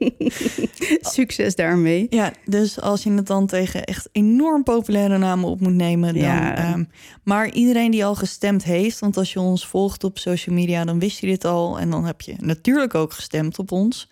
Succes 1.16 1.54
daarmee. 1.54 2.06
Ja, 2.10 2.32
dus 2.44 2.80
als 2.80 3.02
je 3.02 3.12
het 3.12 3.26
dan 3.26 3.46
tegen 3.46 3.84
echt 3.84 4.08
enorm 4.12 4.62
populaire 4.62 5.18
namen 5.18 5.48
op 5.48 5.60
moet 5.60 5.74
nemen, 5.74 6.14
dan. 6.14 6.22
Ja. 6.22 6.56
ehm, 6.56 6.84
maar 7.22 7.50
iedereen 7.50 7.90
die 7.90 8.04
al 8.04 8.14
gestemd 8.14 8.64
heeft, 8.64 8.98
want 8.98 9.16
als 9.16 9.32
je 9.32 9.40
ons 9.40 9.66
volgt 9.66 10.04
op 10.04 10.18
social 10.18 10.54
media, 10.54 10.84
dan 10.84 10.98
wist 10.98 11.18
je 11.18 11.26
dit 11.26 11.44
al. 11.44 11.78
En 11.78 11.90
dan 11.90 12.04
heb 12.04 12.20
je 12.20 12.34
natuurlijk 12.38 12.94
ook 12.94 13.12
gestemd 13.12 13.58
op 13.58 13.72
ons. 13.72 14.08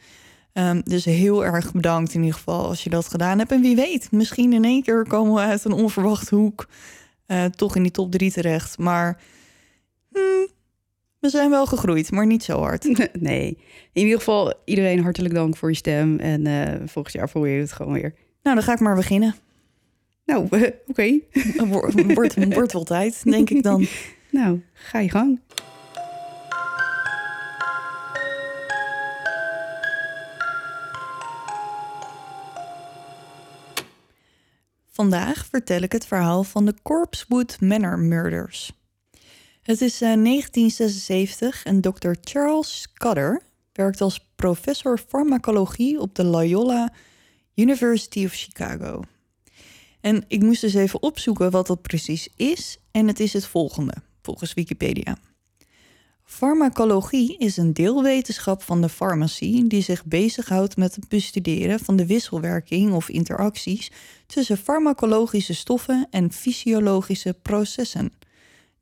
Ehm, 0.53 0.81
dus 0.85 1.05
heel 1.05 1.45
erg 1.45 1.73
bedankt 1.73 2.15
in 2.15 2.21
ieder 2.21 2.37
geval 2.37 2.67
als 2.67 2.85
je 2.85 2.91
dat 2.91 3.09
gedaan 3.09 3.39
hebt. 3.39 3.53
En 3.53 3.61
wie 3.61 3.77
weet, 3.77 4.11
misschien 4.11 4.53
in 4.53 4.65
één 4.65 4.83
keer 4.83 5.07
komen 5.09 5.35
we 5.35 5.41
uit 5.41 5.65
een 5.65 5.73
onverwachte 5.73 6.35
hoek 6.35 6.67
eh, 7.27 7.45
toch 7.45 7.77
in 7.77 7.83
die 7.83 7.91
top 7.91 8.11
drie 8.11 8.33
terecht. 8.33 8.79
Maar 8.79 9.21
hmm, 10.13 10.47
we 11.23 11.29
zijn 11.29 11.51
wel 11.51 11.67
gegroeid, 11.67 12.11
maar 12.11 12.27
niet 12.27 12.45
zo 12.45 12.59
hard. 12.59 12.85
Nee. 13.21 13.59
In 13.93 14.03
ieder 14.03 14.19
geval, 14.19 14.55
iedereen 14.65 15.03
hartelijk 15.03 15.35
dank 15.35 15.57
voor 15.57 15.69
je 15.69 15.77
stem. 15.77 16.19
En 16.19 16.47
eh, 16.47 16.81
volgend 16.87 17.15
jaar 17.15 17.29
probeer 17.29 17.55
je 17.55 17.61
het 17.61 17.73
gewoon 17.73 17.93
weer. 17.93 18.15
Nou, 18.43 18.57
dan 18.57 18.65
ga 18.65 18.73
ik 18.73 18.81
maar 18.81 18.95
beginnen. 18.95 19.35
Nou, 20.25 20.49
oké. 20.87 21.19
Wordt 21.69 22.15
wordt 22.15 22.55
wordt 22.55 22.73
wel 22.73 22.85
tijd, 22.85 23.25
denk 23.25 23.51
ik 23.51 23.63
dan. 23.63 23.87
Nou, 24.31 24.61
ga 24.73 24.99
je 24.99 25.11
gang. 25.11 25.41
Vandaag 34.87 35.47
vertel 35.47 35.83
ik 35.83 35.93
het 35.93 36.07
verhaal 36.07 36.45
van 36.45 36.65
de 36.67 36.75
Corpsewood 36.83 37.61
Manor 37.61 37.99
Murders. 37.99 38.82
Het 39.63 39.81
is 39.81 39.95
eh, 39.95 40.01
1976 40.01 41.65
en 41.65 41.81
Dr. 41.81 42.13
Charles 42.21 42.81
Scudder 42.81 43.43
werkt 43.73 44.01
als 44.01 44.27
professor 44.37 44.99
farmacologie 45.09 46.01
op 46.01 46.15
de 46.15 46.25
Loyola 46.25 46.93
University 47.55 48.25
of 48.25 48.33
Chicago. 48.33 49.03
En 50.01 50.25
ik 50.29 50.43
moest 50.43 50.61
dus 50.61 50.75
even 50.75 51.03
opzoeken 51.03 51.51
wat 51.51 51.67
dat 51.67 51.83
precies 51.83 52.29
is 52.37 52.79
en 52.91 53.07
het 53.07 53.21
is 53.21 53.33
het 53.33 53.47
volgende, 53.47 53.95
volgens 54.23 54.55
Wikipedia. 54.55 55.17
Farmacologie 56.25 57.39
is 57.39 57.57
een 57.57 57.73
deelwetenschap 57.73 58.63
van 58.63 58.81
de 58.81 58.89
farmacie 58.89 59.67
die 59.67 59.83
zich 59.83 60.05
bezighoudt 60.05 60.77
met 60.77 60.95
het 60.95 61.09
bestuderen 61.09 61.81
van 61.81 61.97
de 61.97 62.07
wisselwerking 62.07 62.93
of 62.93 63.09
interacties 63.09 63.91
tussen 64.27 64.57
farmacologische 64.57 65.55
stoffen 65.55 66.07
en 66.11 66.33
fysiologische 66.33 67.35
processen. 67.43 68.13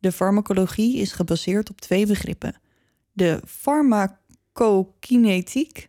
De 0.00 0.12
farmacologie 0.12 0.96
is 0.96 1.12
gebaseerd 1.12 1.70
op 1.70 1.80
twee 1.80 2.06
begrippen: 2.06 2.54
de 3.12 3.40
farmacokinetiek, 3.46 5.88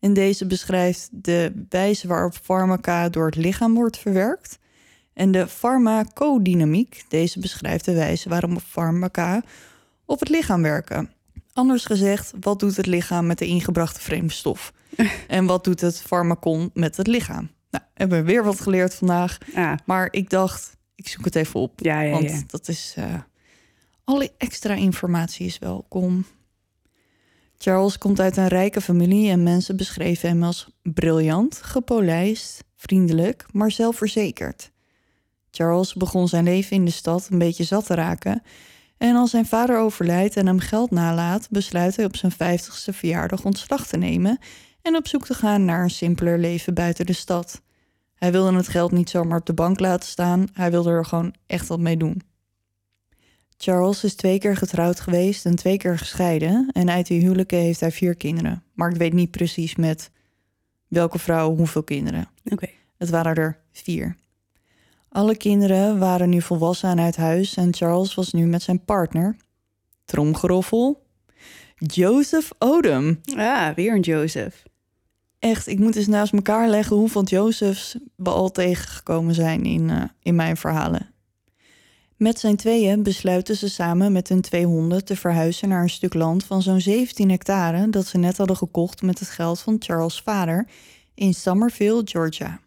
en 0.00 0.12
deze 0.12 0.46
beschrijft 0.46 1.08
de 1.12 1.64
wijze 1.68 2.08
waarop 2.08 2.34
farmaca 2.42 3.08
door 3.08 3.26
het 3.26 3.36
lichaam 3.36 3.74
wordt 3.74 3.98
verwerkt, 3.98 4.58
en 5.12 5.30
de 5.30 5.48
farmacodynamiek, 5.48 7.04
deze 7.08 7.38
beschrijft 7.40 7.84
de 7.84 7.94
wijze 7.94 8.28
waarop 8.28 8.60
farmaca 8.68 9.42
op 10.04 10.20
het 10.20 10.28
lichaam 10.28 10.62
werken. 10.62 11.10
Anders 11.52 11.84
gezegd, 11.84 12.32
wat 12.40 12.60
doet 12.60 12.76
het 12.76 12.86
lichaam 12.86 13.26
met 13.26 13.38
de 13.38 13.46
ingebrachte 13.46 14.00
vreemde 14.00 14.32
stof? 14.32 14.72
en 15.28 15.46
wat 15.46 15.64
doet 15.64 15.80
het 15.80 16.02
farmacon 16.02 16.70
met 16.74 16.96
het 16.96 17.06
lichaam? 17.06 17.50
Nou, 17.70 17.84
hebben 17.94 18.18
we 18.18 18.24
weer 18.24 18.44
wat 18.44 18.60
geleerd 18.60 18.94
vandaag. 18.94 19.38
Maar 19.84 20.08
ik 20.10 20.30
dacht, 20.30 20.76
ik 20.94 21.08
zoek 21.08 21.24
het 21.24 21.34
even 21.36 21.60
op. 21.60 21.80
ja, 21.80 22.00
ja, 22.00 22.10
want 22.10 22.50
dat 22.50 22.68
is. 22.68 22.94
eh, 22.96 23.14
alle 24.04 24.32
extra 24.38 24.74
informatie 24.74 25.46
is 25.46 25.58
welkom. 25.58 26.26
Charles 27.58 27.98
komt 27.98 28.20
uit 28.20 28.36
een 28.36 28.48
rijke 28.48 28.80
familie 28.80 29.30
en 29.30 29.42
mensen 29.42 29.76
beschreven 29.76 30.28
hem 30.28 30.42
als 30.42 30.68
briljant, 30.82 31.62
gepolijst, 31.62 32.64
vriendelijk, 32.76 33.46
maar 33.52 33.70
zelfverzekerd. 33.70 34.70
Charles 35.50 35.94
begon 35.94 36.28
zijn 36.28 36.44
leven 36.44 36.76
in 36.76 36.84
de 36.84 36.90
stad 36.90 37.28
een 37.30 37.38
beetje 37.38 37.64
zat 37.64 37.86
te 37.86 37.94
raken. 37.94 38.42
En 38.96 39.16
als 39.16 39.30
zijn 39.30 39.46
vader 39.46 39.78
overlijdt 39.78 40.36
en 40.36 40.46
hem 40.46 40.58
geld 40.58 40.90
nalaat, 40.90 41.48
besluit 41.50 41.96
hij 41.96 42.04
op 42.04 42.16
zijn 42.16 42.32
50ste 42.32 42.94
verjaardag 42.94 43.44
ontslag 43.44 43.86
te 43.86 43.96
nemen 43.96 44.38
en 44.82 44.96
op 44.96 45.08
zoek 45.08 45.26
te 45.26 45.34
gaan 45.34 45.64
naar 45.64 45.82
een 45.82 45.90
simpeler 45.90 46.38
leven 46.38 46.74
buiten 46.74 47.06
de 47.06 47.12
stad. 47.12 47.62
Hij 48.14 48.32
wilde 48.32 48.56
het 48.56 48.68
geld 48.68 48.92
niet 48.92 49.10
zomaar 49.10 49.38
op 49.38 49.46
de 49.46 49.54
bank 49.54 49.80
laten 49.80 50.08
staan, 50.08 50.46
hij 50.52 50.70
wilde 50.70 50.90
er 50.90 51.04
gewoon 51.04 51.34
echt 51.46 51.66
wat 51.66 51.80
mee 51.80 51.96
doen. 51.96 52.22
Charles 53.56 54.04
is 54.04 54.14
twee 54.14 54.38
keer 54.38 54.56
getrouwd 54.56 55.00
geweest 55.00 55.46
en 55.46 55.56
twee 55.56 55.76
keer 55.76 55.98
gescheiden. 55.98 56.70
En 56.72 56.90
uit 56.90 57.06
die 57.06 57.20
huwelijken 57.20 57.58
heeft 57.58 57.80
hij 57.80 57.92
vier 57.92 58.14
kinderen. 58.14 58.62
Maar 58.72 58.90
ik 58.90 58.96
weet 58.96 59.12
niet 59.12 59.30
precies 59.30 59.76
met 59.76 60.10
welke 60.88 61.18
vrouw 61.18 61.56
hoeveel 61.56 61.82
kinderen. 61.82 62.28
Oké. 62.44 62.68
Het 62.98 63.10
waren 63.10 63.34
er 63.34 63.58
vier. 63.72 64.16
Alle 65.08 65.36
kinderen 65.36 65.98
waren 65.98 66.28
nu 66.28 66.42
volwassen 66.42 66.90
en 66.90 67.00
uit 67.00 67.16
huis 67.16 67.56
en 67.56 67.74
Charles 67.74 68.14
was 68.14 68.32
nu 68.32 68.46
met 68.46 68.62
zijn 68.62 68.84
partner, 68.84 69.36
tromgeroffel, 70.04 71.02
Joseph 71.76 72.50
Odom. 72.58 73.20
Ah, 73.36 73.74
weer 73.74 73.94
een 73.94 74.00
Joseph. 74.00 74.62
Echt, 75.38 75.66
ik 75.66 75.78
moet 75.78 75.96
eens 75.96 76.06
naast 76.06 76.32
elkaar 76.32 76.68
leggen 76.68 76.96
hoeveel 76.96 77.24
Josephs 77.24 77.96
we 78.16 78.30
al 78.30 78.50
tegengekomen 78.50 79.34
zijn 79.34 79.64
in, 79.64 79.90
eh, 79.90 80.02
in 80.22 80.34
mijn 80.34 80.56
verhalen. 80.56 81.13
Met 82.16 82.38
zijn 82.38 82.56
tweeën 82.56 83.02
besluiten 83.02 83.56
ze 83.56 83.68
samen 83.68 84.12
met 84.12 84.28
hun 84.28 84.40
twee 84.40 84.64
honden 84.66 85.04
te 85.04 85.16
verhuizen 85.16 85.68
naar 85.68 85.82
een 85.82 85.90
stuk 85.90 86.14
land 86.14 86.44
van 86.44 86.62
zo'n 86.62 86.80
17 86.80 87.30
hectare 87.30 87.90
dat 87.90 88.06
ze 88.06 88.18
net 88.18 88.36
hadden 88.36 88.56
gekocht 88.56 89.02
met 89.02 89.18
het 89.18 89.28
geld 89.28 89.60
van 89.60 89.76
Charles' 89.78 90.20
vader 90.20 90.66
in 91.14 91.34
Somerville, 91.34 92.02
Georgia. 92.04 92.60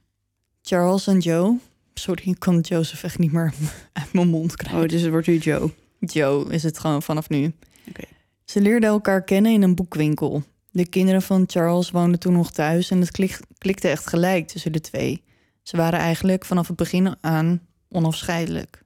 Charles 0.62 1.08
en 1.08 1.20
Joe, 1.20 1.58
sorry, 1.94 2.22
ik 2.26 2.40
kan 2.40 2.60
Joseph 2.60 3.04
echt 3.04 3.20
niet 3.20 3.32
meer 3.32 3.54
uit 3.94 4.14
mijn 4.14 4.28
mond 4.28 4.56
krijgen. 4.56 4.82
Oh, 4.82 4.88
dus 4.88 5.02
het 5.02 5.12
wordt 5.12 5.28
nu 5.28 5.38
Joe. 5.38 5.72
Joe 6.00 6.52
is 6.52 6.64
het 6.64 6.80
gewoon 6.80 7.02
vanaf 7.04 7.30
nu. 7.30 7.54
Oké. 7.90 8.04
Ze 8.46 8.62
leerden 8.62 8.90
elkaar 8.90 9.24
kennen 9.24 9.52
in 9.52 9.62
een 9.62 9.76
boekwinkel. 9.76 10.44
De 10.72 10.88
kinderen 10.88 11.22
van 11.22 11.44
Charles 11.48 11.92
woonden 11.92 12.20
toen 12.20 12.34
nog 12.34 12.52
thuis 12.52 12.90
en 12.92 13.00
het 13.00 13.12
klik- 13.12 13.40
klikte 13.58 13.88
echt 13.88 14.08
gelijk 14.08 14.48
tussen 14.48 14.72
de 14.72 14.82
twee. 14.82 15.24
Ze 15.64 15.78
waren 15.78 16.00
eigenlijk 16.00 16.46
vanaf 16.46 16.68
het 16.68 16.78
begin 16.78 17.16
aan 17.22 17.62
onafscheidelijk. 17.90 18.86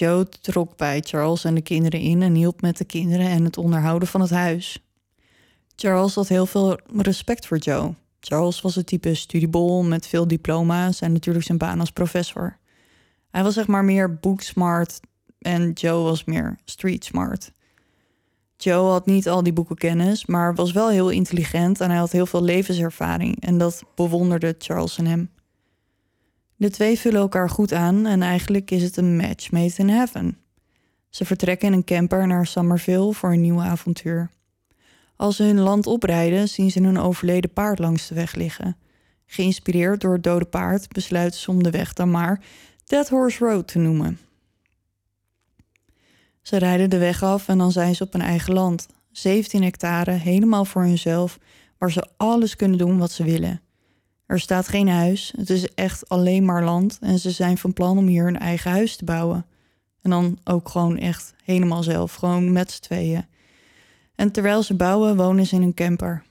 Joe 0.00 0.28
trok 0.28 0.76
bij 0.76 1.00
Charles 1.00 1.44
en 1.44 1.54
de 1.54 1.60
kinderen 1.60 2.00
in 2.00 2.22
en 2.22 2.34
hielp 2.34 2.60
met 2.60 2.76
de 2.76 2.84
kinderen 2.84 3.26
en 3.26 3.44
het 3.44 3.56
onderhouden 3.56 4.08
van 4.08 4.20
het 4.20 4.30
huis. 4.30 4.84
Charles 5.76 6.14
had 6.14 6.28
heel 6.28 6.46
veel 6.46 6.80
respect 6.96 7.46
voor 7.46 7.58
Joe. 7.58 7.94
Charles 8.20 8.60
was 8.60 8.74
het 8.74 8.86
type 8.86 9.14
studiebol 9.14 9.82
met 9.82 10.06
veel 10.06 10.28
diploma's 10.28 11.00
en 11.00 11.12
natuurlijk 11.12 11.44
zijn 11.44 11.58
baan 11.58 11.80
als 11.80 11.90
professor. 11.90 12.58
Hij 13.30 13.42
was 13.42 13.54
zeg 13.54 13.66
maar 13.66 13.84
meer 13.84 14.18
booksmart 14.18 15.00
en 15.38 15.72
Joe 15.72 16.02
was 16.02 16.24
meer 16.24 16.58
street 16.64 17.04
smart. 17.04 17.52
Joe 18.56 18.90
had 18.90 19.06
niet 19.06 19.28
al 19.28 19.42
die 19.42 19.52
boekenkennis, 19.52 20.26
maar 20.26 20.54
was 20.54 20.72
wel 20.72 20.90
heel 20.90 21.10
intelligent 21.10 21.80
en 21.80 21.90
hij 21.90 21.98
had 21.98 22.12
heel 22.12 22.26
veel 22.26 22.42
levenservaring 22.42 23.40
en 23.40 23.58
dat 23.58 23.82
bewonderde 23.94 24.54
Charles 24.58 24.98
en 24.98 25.06
hem. 25.06 25.30
De 26.60 26.70
twee 26.70 26.98
vullen 26.98 27.20
elkaar 27.20 27.50
goed 27.50 27.72
aan 27.72 28.06
en 28.06 28.22
eigenlijk 28.22 28.70
is 28.70 28.82
het 28.82 28.96
een 28.96 29.16
match 29.16 29.50
made 29.50 29.72
in 29.76 29.88
heaven. 29.88 30.38
Ze 31.08 31.24
vertrekken 31.24 31.68
in 31.68 31.74
een 31.74 31.84
camper 31.84 32.26
naar 32.26 32.46
Somerville 32.46 33.12
voor 33.12 33.32
een 33.32 33.40
nieuw 33.40 33.60
avontuur. 33.60 34.30
Als 35.16 35.36
ze 35.36 35.42
hun 35.42 35.60
land 35.60 35.86
oprijden, 35.86 36.48
zien 36.48 36.70
ze 36.70 36.82
hun 36.82 36.98
overleden 36.98 37.52
paard 37.52 37.78
langs 37.78 38.08
de 38.08 38.14
weg 38.14 38.34
liggen. 38.34 38.76
Geïnspireerd 39.26 40.00
door 40.00 40.12
het 40.12 40.22
dode 40.22 40.44
paard 40.44 40.88
besluiten 40.88 41.40
ze 41.40 41.50
om 41.50 41.62
de 41.62 41.70
weg 41.70 41.92
dan 41.92 42.10
maar 42.10 42.40
Dead 42.84 43.08
Horse 43.08 43.44
Road 43.44 43.68
te 43.68 43.78
noemen. 43.78 44.18
Ze 46.42 46.56
rijden 46.56 46.90
de 46.90 46.98
weg 46.98 47.22
af 47.22 47.48
en 47.48 47.58
dan 47.58 47.72
zijn 47.72 47.94
ze 47.94 48.02
op 48.02 48.14
een 48.14 48.20
eigen 48.20 48.54
land. 48.54 48.88
17 49.10 49.62
hectare, 49.62 50.10
helemaal 50.10 50.64
voor 50.64 50.82
hunzelf, 50.82 51.38
waar 51.78 51.92
ze 51.92 52.08
alles 52.16 52.56
kunnen 52.56 52.78
doen 52.78 52.98
wat 52.98 53.10
ze 53.10 53.24
willen. 53.24 53.60
Er 54.30 54.40
staat 54.40 54.68
geen 54.68 54.88
huis, 54.88 55.32
het 55.36 55.50
is 55.50 55.74
echt 55.74 56.08
alleen 56.08 56.44
maar 56.44 56.64
land 56.64 56.98
en 57.00 57.18
ze 57.18 57.30
zijn 57.30 57.58
van 57.58 57.72
plan 57.72 57.98
om 57.98 58.06
hier 58.06 58.26
een 58.26 58.38
eigen 58.38 58.70
huis 58.70 58.96
te 58.96 59.04
bouwen. 59.04 59.46
En 60.02 60.10
dan 60.10 60.38
ook 60.44 60.68
gewoon 60.68 60.98
echt 60.98 61.34
helemaal 61.44 61.82
zelf, 61.82 62.14
gewoon 62.14 62.52
met 62.52 62.70
z'n 62.70 62.80
tweeën. 62.80 63.26
En 64.14 64.30
terwijl 64.30 64.62
ze 64.62 64.74
bouwen, 64.74 65.16
wonen 65.16 65.46
ze 65.46 65.54
in 65.54 65.62
een 65.62 65.74
camper. 65.74 66.22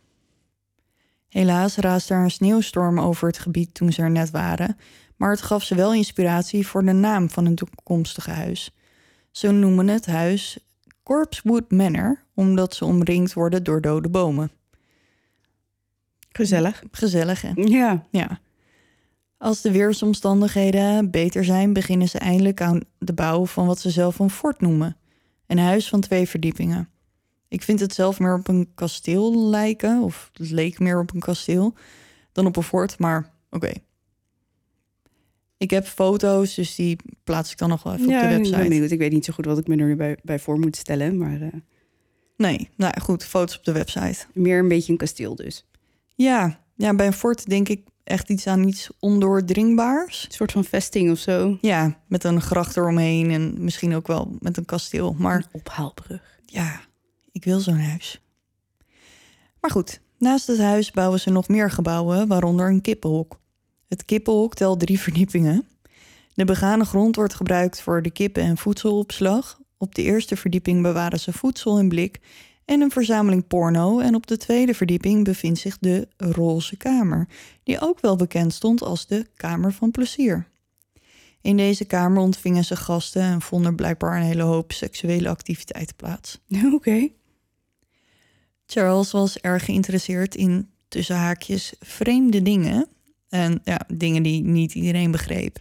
Helaas 1.30 1.76
raasde 1.76 2.14
er 2.14 2.24
een 2.24 2.32
sneeuwstorm 2.32 3.00
over 3.00 3.28
het 3.28 3.40
gebied 3.40 3.74
toen 3.74 3.92
ze 3.92 4.02
er 4.02 4.12
net 4.12 4.32
waren, 4.32 4.78
maar 5.16 5.32
het 5.32 5.42
gaf 5.42 5.64
ze 5.64 5.76
wel 5.76 5.94
inspiratie 5.94 6.68
voor 6.68 6.86
de 6.86 6.92
naam 6.92 7.30
van 7.30 7.46
hun 7.46 7.56
toekomstige 7.56 8.32
huis. 8.32 8.72
Ze 9.32 9.52
noemen 9.52 9.88
het 9.88 10.06
huis 10.06 10.60
Corpsewood 11.04 11.72
Manor, 11.72 12.24
omdat 12.34 12.76
ze 12.76 12.86
omringd 12.86 13.34
worden 13.34 13.64
door 13.64 13.82
dode 13.82 14.10
bomen. 14.10 14.52
Gezellig. 16.30 16.84
Gezellig, 16.92 17.42
hè? 17.42 17.52
Ja. 17.56 18.08
Ja. 18.12 18.40
Als 19.38 19.62
de 19.62 19.72
weersomstandigheden 19.72 21.12
beter 21.12 21.46
zijn, 21.46 21.74
beginnen 21.74 22.10
ze 22.10 22.18
eindelijk 22.18 22.62
aan 22.62 22.80
de 22.98 23.14
bouw 23.14 23.46
van 23.46 23.66
wat 23.68 23.80
ze 23.80 23.90
zelf 23.90 24.20
een 24.20 24.30
fort 24.30 24.62
noemen. 24.62 24.98
Een 25.48 25.58
huis 25.58 25.90
van 25.90 26.00
twee 26.00 26.28
verdiepingen. 26.28 26.90
Ik 27.48 27.64
vind 27.64 27.80
het 27.80 27.94
zelf 27.94 28.20
meer 28.20 28.34
op 28.34 28.48
een 28.48 28.72
kasteel 28.76 29.40
lijken, 29.50 30.02
of 30.02 30.30
het 30.34 30.50
leek 30.50 30.80
meer 30.80 31.00
op 31.00 31.14
een 31.14 31.20
kasteel, 31.20 31.74
dan 32.32 32.46
op 32.46 32.56
een 32.56 32.64
fort, 32.64 33.00
maar 33.00 33.32
oké. 33.50 33.72
Ik 35.58 35.70
heb 35.70 35.86
foto's, 35.86 36.54
dus 36.56 36.76
die 36.76 36.98
plaats 37.24 37.52
ik 37.52 37.58
dan 37.58 37.70
nog 37.70 37.84
wel 37.84 37.94
even 37.94 38.08
ja, 38.08 38.16
op 38.16 38.22
de 38.22 38.26
ik 38.28 38.32
ben 38.34 38.42
website. 38.42 38.70
benieuwd. 38.70 38.92
Ik 38.92 39.00
weet 39.00 39.12
niet 39.12 39.26
zo 39.26 39.34
goed 39.34 39.46
wat 39.46 39.58
ik 39.58 39.68
me 39.68 39.76
er 39.76 39.86
nu 39.86 39.96
bij, 39.96 40.18
bij 40.24 40.40
voor 40.40 40.60
moet 40.60 40.76
stellen. 40.76 41.18
Maar 41.18 41.42
eh, 41.42 41.48
Nee, 42.38 42.70
nou 42.76 42.92
ja, 42.96 43.02
goed, 43.02 43.24
foto's 43.26 43.58
op 43.58 43.64
de 43.64 43.72
website. 43.72 44.26
meer 44.34 44.60
een 44.60 44.68
beetje 44.68 44.92
een 44.92 44.98
kasteel 44.98 45.36
dus. 45.36 45.66
Ja, 46.24 46.60
ja, 46.76 46.94
bij 46.96 47.06
een 47.08 47.14
fort 47.14 47.50
denk 47.50 47.70
ik 47.70 47.88
echt 48.04 48.30
iets 48.30 48.48
aan 48.48 48.64
iets 48.68 48.90
ondoordringbaars. 49.00 50.26
Een 50.26 50.32
soort 50.32 50.52
van 50.52 50.64
vesting 50.64 51.12
of 51.12 51.18
zo. 51.18 51.58
Ja, 51.62 52.00
met 52.08 52.24
een 52.24 52.42
gracht 52.42 52.78
eromheen 52.78 53.32
en 53.32 53.64
misschien 53.64 53.96
ook 53.96 54.08
wel 54.08 54.36
met 54.40 54.58
een 54.58 54.66
kasteel. 54.66 55.16
Maar 55.18 55.36
Een 55.36 55.62
ophaalbrug. 55.62 56.40
ja, 56.46 56.82
ik 57.32 57.44
wil 57.44 57.60
zo'n 57.60 57.80
huis. 57.80 58.22
Maar 59.62 59.72
goed, 59.72 60.02
naast 60.18 60.48
het 60.48 60.60
huis 60.60 60.92
bouwen 60.92 61.20
ze 61.20 61.30
nog 61.30 61.48
meer 61.48 61.72
gebouwen, 61.72 62.28
waaronder 62.28 62.70
een 62.70 62.82
kippenhok. 62.82 63.40
Het 63.88 64.06
kippenhok 64.06 64.56
telt 64.56 64.80
drie 64.80 65.00
verdiepingen. 65.00 65.68
De 66.34 66.46
begane 66.46 66.86
grond 66.86 67.16
wordt 67.16 67.34
gebruikt 67.34 67.82
voor 67.82 68.02
de 68.02 68.12
kippen- 68.12 68.44
en 68.44 68.58
voedselopslag. 68.58 69.60
Op 69.78 69.96
de 69.96 70.02
eerste 70.04 70.36
verdieping 70.36 70.82
bewaren 70.82 71.20
ze 71.20 71.34
voedsel 71.34 71.80
in 71.80 71.90
blik 71.90 72.20
en 72.70 72.82
een 72.82 72.92
verzameling 72.92 73.48
porno. 73.48 74.00
En 74.00 74.16
op 74.16 74.28
de 74.28 74.38
tweede 74.38 74.74
verdieping 74.74 75.24
bevindt 75.24 75.60
zich 75.60 75.78
de 75.80 76.08
Roze 76.18 76.78
Kamer, 76.78 77.28
die 77.64 77.82
ook 77.82 78.00
wel 78.00 78.16
bekend 78.16 78.54
stond 78.54 78.82
als 78.82 79.08
de 79.08 79.28
Kamer 79.36 79.74
van 79.74 79.92
Plezier. 79.92 80.48
In 81.42 81.58
deze 81.58 81.86
kamer 81.86 82.22
ontvingen 82.22 82.66
ze 82.66 82.76
gasten 82.76 83.22
en 83.22 83.42
vonden 83.42 83.76
blijkbaar 83.76 84.18
een 84.18 84.24
hele 84.24 84.44
hoop 84.44 84.72
seksuele 84.72 85.30
activiteiten 85.30 85.96
plaats. 85.96 86.40
Oké. 86.76 87.08
Charles 88.68 89.12
was 89.12 89.40
erg 89.40 89.66
geïnteresseerd 89.66 90.36
in 90.36 90.70
tussen 90.88 91.16
haakjes 91.16 91.74
vreemde 91.80 92.42
dingen. 92.42 92.88
En 93.30 93.62
ja, 93.64 93.80
dingen 93.88 94.24
die 94.24 94.44
niet 94.44 94.74
iedereen 94.74 95.12
begreep. 95.12 95.60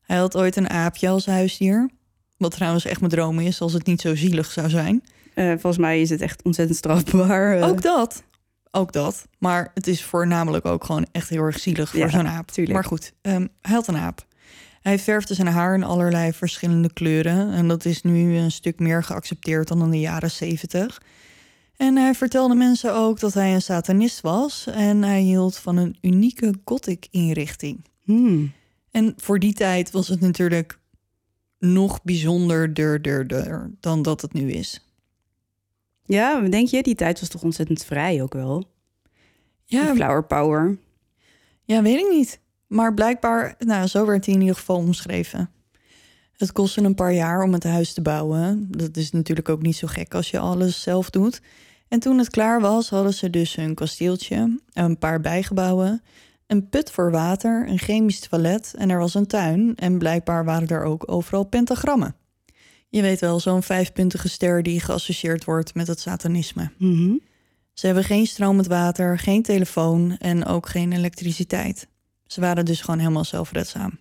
Hij 0.00 0.16
had 0.16 0.36
ooit 0.36 0.56
een 0.56 0.70
aapje 0.70 1.08
als 1.08 1.26
huisdier. 1.26 1.90
Wat 2.36 2.50
trouwens 2.50 2.84
echt 2.84 3.00
mijn 3.00 3.12
droom 3.12 3.40
is 3.40 3.60
als 3.60 3.72
het 3.72 3.86
niet 3.86 4.00
zo 4.00 4.14
zielig 4.14 4.50
zou 4.50 4.68
zijn. 4.68 5.02
Eh, 5.40 5.46
volgens 5.48 5.78
mij 5.78 6.00
is 6.00 6.10
het 6.10 6.20
echt 6.20 6.42
ontzettend 6.42 6.78
strafbaar. 6.78 7.56
eh. 7.56 7.68
Ook 7.68 7.82
dat. 7.82 8.22
Ook 8.70 8.92
dat. 8.92 9.26
Maar 9.38 9.70
het 9.74 9.86
is 9.86 10.04
voornamelijk 10.04 10.64
ook 10.64 10.84
gewoon 10.84 11.06
echt 11.12 11.28
heel 11.28 11.42
erg 11.42 11.58
zielig 11.58 11.90
voor 11.90 11.98
Ja, 11.98 12.08
zo'n 12.08 12.28
aap. 12.28 12.50
tuurlijk. 12.50 12.74
Maar 12.74 12.84
goed, 12.84 13.12
ehm, 13.22 13.46
hij 13.60 13.74
had 13.74 13.86
een 13.86 13.96
aap. 13.96 14.26
Hij 14.80 14.98
verfde 14.98 15.34
zijn 15.34 15.46
haar 15.46 15.74
in 15.74 15.82
allerlei 15.84 16.32
verschillende 16.32 16.92
kleuren. 16.92 17.52
En 17.52 17.68
dat 17.68 17.84
is 17.84 18.02
nu 18.02 18.36
een 18.36 18.50
stuk 18.50 18.78
meer 18.78 19.04
geaccepteerd 19.04 19.68
dan 19.68 19.82
in 19.82 19.90
de 19.90 20.00
jaren 20.00 20.30
zeventig. 20.30 21.02
En 21.76 21.96
hij 21.96 22.14
vertelde 22.14 22.54
mensen 22.54 22.94
ook 22.94 23.20
dat 23.20 23.34
hij 23.34 23.54
een 23.54 23.62
satanist 23.62 24.20
was. 24.20 24.66
En 24.66 25.02
hij 25.02 25.20
hield 25.20 25.56
van 25.56 25.76
een 25.76 25.96
unieke 26.00 26.54
gothic 26.64 27.06
inrichting. 27.10 27.84
Hmm. 28.02 28.52
En 28.90 29.14
voor 29.16 29.38
die 29.38 29.52
tijd 29.52 29.90
was 29.90 30.08
het 30.08 30.20
natuurlijk 30.20 30.78
nog 31.58 32.02
bijzonderder 32.02 33.02
dan 33.80 34.02
dat 34.02 34.20
het 34.20 34.32
nu 34.32 34.50
is. 34.50 34.84
Ja, 36.10 36.40
denk 36.40 36.68
je? 36.68 36.82
Die 36.82 36.94
tijd 36.94 37.20
was 37.20 37.28
toch 37.28 37.42
ontzettend 37.42 37.84
vrij 37.84 38.22
ook 38.22 38.32
wel? 38.32 38.64
Ja, 39.64 39.94
Flower 39.94 40.24
power. 40.24 40.78
Ja, 41.64 41.82
weet 41.82 41.98
ik 41.98 42.10
niet. 42.10 42.40
Maar 42.66 42.94
blijkbaar, 42.94 43.54
nou, 43.58 43.86
zo 43.86 44.06
werd 44.06 44.24
hij 44.24 44.34
in 44.34 44.40
ieder 44.40 44.56
geval 44.56 44.76
omschreven. 44.76 45.50
Het 46.32 46.52
kostte 46.52 46.82
een 46.82 46.94
paar 46.94 47.12
jaar 47.12 47.42
om 47.42 47.52
het 47.52 47.64
huis 47.64 47.92
te 47.92 48.02
bouwen. 48.02 48.66
Dat 48.70 48.96
is 48.96 49.10
natuurlijk 49.10 49.48
ook 49.48 49.62
niet 49.62 49.76
zo 49.76 49.86
gek 49.86 50.14
als 50.14 50.30
je 50.30 50.38
alles 50.38 50.82
zelf 50.82 51.10
doet. 51.10 51.40
En 51.88 52.00
toen 52.00 52.18
het 52.18 52.30
klaar 52.30 52.60
was, 52.60 52.90
hadden 52.90 53.14
ze 53.14 53.30
dus 53.30 53.56
een 53.56 53.74
kasteeltje, 53.74 54.60
een 54.72 54.98
paar 54.98 55.20
bijgebouwen, 55.20 56.02
een 56.46 56.68
put 56.68 56.90
voor 56.90 57.10
water, 57.10 57.68
een 57.68 57.78
chemisch 57.78 58.20
toilet 58.20 58.74
en 58.76 58.90
er 58.90 58.98
was 58.98 59.14
een 59.14 59.26
tuin. 59.26 59.72
En 59.76 59.98
blijkbaar 59.98 60.44
waren 60.44 60.68
er 60.68 60.82
ook 60.82 61.12
overal 61.12 61.44
pentagrammen. 61.44 62.14
Je 62.90 63.02
weet 63.02 63.20
wel, 63.20 63.40
zo'n 63.40 63.62
vijfpuntige 63.62 64.28
ster 64.28 64.62
die 64.62 64.80
geassocieerd 64.80 65.44
wordt 65.44 65.74
met 65.74 65.86
het 65.86 66.00
satanisme. 66.00 66.70
Mhm. 66.76 67.14
Ze 67.72 67.86
hebben 67.86 68.04
geen 68.04 68.26
stromend 68.26 68.66
water, 68.66 69.18
geen 69.18 69.42
telefoon 69.42 70.16
en 70.18 70.44
ook 70.44 70.68
geen 70.68 70.92
elektriciteit. 70.92 71.88
Ze 72.26 72.40
waren 72.40 72.64
dus 72.64 72.80
gewoon 72.80 73.00
helemaal 73.00 73.24
zelfredzaam. 73.24 73.98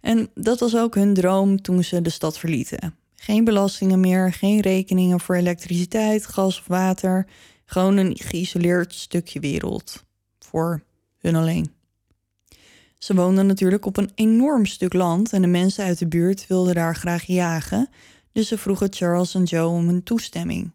En 0.00 0.30
dat 0.34 0.60
was 0.60 0.76
ook 0.76 0.94
hun 0.94 1.14
droom 1.14 1.62
toen 1.62 1.84
ze 1.84 2.02
de 2.02 2.10
stad 2.10 2.38
verlieten. 2.38 2.94
Geen 3.14 3.44
belastingen 3.44 4.00
meer, 4.00 4.32
geen 4.32 4.60
rekeningen 4.60 5.20
voor 5.20 5.34
elektriciteit, 5.34 6.26
gas 6.26 6.58
of 6.58 6.66
water. 6.66 7.26
Gewoon 7.64 7.96
een 7.96 8.16
geïsoleerd 8.16 8.94
stukje 8.94 9.40
wereld. 9.40 10.04
Voor 10.38 10.82
hun 11.18 11.34
alleen. 11.34 11.72
Ze 13.02 13.14
woonden 13.14 13.46
natuurlijk 13.46 13.86
op 13.86 13.96
een 13.96 14.10
enorm 14.14 14.66
stuk 14.66 14.92
land 14.92 15.32
en 15.32 15.42
de 15.42 15.48
mensen 15.48 15.84
uit 15.84 15.98
de 15.98 16.06
buurt 16.06 16.46
wilden 16.46 16.74
daar 16.74 16.96
graag 16.96 17.24
jagen. 17.24 17.88
Dus 18.32 18.48
ze 18.48 18.58
vroegen 18.58 18.92
Charles 18.92 19.34
en 19.34 19.42
Joe 19.42 19.66
om 19.66 19.86
hun 19.86 20.02
toestemming. 20.02 20.72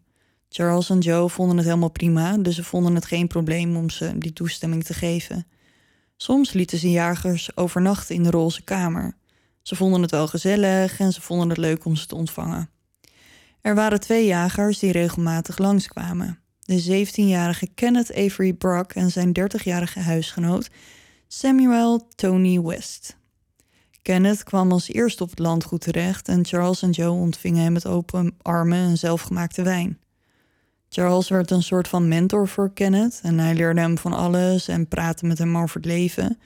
Charles 0.48 0.90
en 0.90 0.98
Joe 0.98 1.28
vonden 1.28 1.56
het 1.56 1.66
helemaal 1.66 1.90
prima, 1.90 2.36
dus 2.36 2.54
ze 2.54 2.64
vonden 2.64 2.94
het 2.94 3.04
geen 3.04 3.26
probleem 3.26 3.76
om 3.76 3.90
ze 3.90 4.18
die 4.18 4.32
toestemming 4.32 4.84
te 4.84 4.94
geven. 4.94 5.46
Soms 6.16 6.52
lieten 6.52 6.78
ze 6.78 6.90
jagers 6.90 7.56
overnachten 7.56 8.14
in 8.14 8.22
de 8.22 8.30
roze 8.30 8.62
kamer. 8.62 9.16
Ze 9.62 9.76
vonden 9.76 10.02
het 10.02 10.10
wel 10.10 10.28
gezellig 10.28 11.00
en 11.00 11.12
ze 11.12 11.20
vonden 11.20 11.48
het 11.48 11.58
leuk 11.58 11.84
om 11.84 11.96
ze 11.96 12.06
te 12.06 12.14
ontvangen. 12.14 12.70
Er 13.60 13.74
waren 13.74 14.00
twee 14.00 14.26
jagers 14.26 14.78
die 14.78 14.92
regelmatig 14.92 15.58
langskwamen. 15.58 16.38
De 16.60 17.06
17-jarige 17.06 17.68
Kenneth 17.74 18.14
Avery 18.14 18.52
Brock 18.52 18.92
en 18.92 19.10
zijn 19.10 19.38
30-jarige 19.40 20.00
huisgenoot 20.00 20.68
Samuel 21.30 22.08
Tony 22.14 22.60
West. 22.60 23.16
Kenneth 24.02 24.42
kwam 24.42 24.72
als 24.72 24.88
eerste 24.88 25.22
op 25.22 25.30
het 25.30 25.38
landgoed 25.38 25.80
terecht 25.80 26.28
en 26.28 26.44
Charles 26.44 26.82
en 26.82 26.90
Joe 26.90 27.10
ontvingen 27.10 27.62
hem 27.62 27.72
met 27.72 27.86
open 27.86 28.34
armen 28.42 28.78
en 28.78 28.98
zelfgemaakte 28.98 29.62
wijn. 29.62 29.98
Charles 30.88 31.28
werd 31.28 31.50
een 31.50 31.62
soort 31.62 31.88
van 31.88 32.08
mentor 32.08 32.48
voor 32.48 32.72
Kenneth 32.72 33.20
en 33.22 33.38
hij 33.38 33.54
leerde 33.54 33.80
hem 33.80 33.98
van 33.98 34.12
alles 34.12 34.68
en 34.68 34.88
praatte 34.88 35.26
met 35.26 35.38
hem 35.38 35.56
over 35.56 35.76
het 35.76 35.84
leven. 35.84 36.38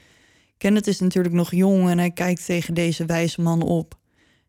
Kenneth 0.59 0.87
is 0.87 1.01
natuurlijk 1.01 1.35
nog 1.35 1.51
jong 1.51 1.89
en 1.89 1.99
hij 1.99 2.11
kijkt 2.11 2.47
tegen 2.47 2.75
deze 2.75 3.05
wijze 3.05 3.41
man 3.41 3.63
op. 3.63 3.99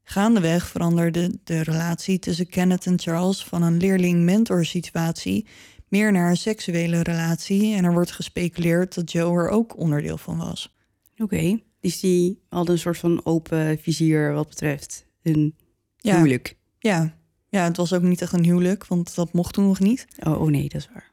Gaandeweg 0.04 0.68
veranderde 0.68 1.40
de 1.44 1.64
relatie 1.64 2.20
tussen 2.20 2.48
Kenneth 2.48 2.86
en 2.86 3.00
Charles 3.00 3.44
van 3.44 3.62
een 3.62 3.78
leerling-mentor 3.78 4.66
situatie 4.66 5.48
meer 5.94 6.12
naar 6.12 6.30
een 6.30 6.38
seksuele 6.38 7.04
relatie 7.04 7.76
en 7.76 7.84
er 7.84 7.94
wordt 7.94 8.12
gespeculeerd 8.12 8.96
dat 8.96 9.12
Joe 9.12 9.38
er 9.38 9.50
ook 9.50 9.78
onderdeel 9.78 10.18
van 10.18 10.38
was. 10.38 10.76
Oké. 11.18 11.60
Dus 11.80 12.00
die 12.00 12.40
hadden 12.50 12.74
een 12.74 12.80
soort 12.80 12.98
van 12.98 13.22
open 13.26 13.78
vizier 13.80 14.34
wat 14.34 14.48
betreft 14.50 15.06
hun 15.22 15.56
Ja. 15.98 16.16
huwelijk. 16.16 16.58
Ja, 16.80 17.14
ja, 17.50 17.64
het 17.64 17.78
was 17.78 17.94
ook 17.94 18.02
niet 18.02 18.22
echt 18.22 18.34
een 18.34 18.44
huwelijk, 18.44 18.88
want 18.88 19.16
dat 19.16 19.34
mocht 19.34 19.54
toen 19.54 19.66
nog 19.68 19.80
niet. 19.80 20.08
Oh, 20.20 20.42
oh 20.42 20.50
nee, 20.50 20.70
dat 20.70 20.82
is 20.82 20.90
waar. 20.94 21.12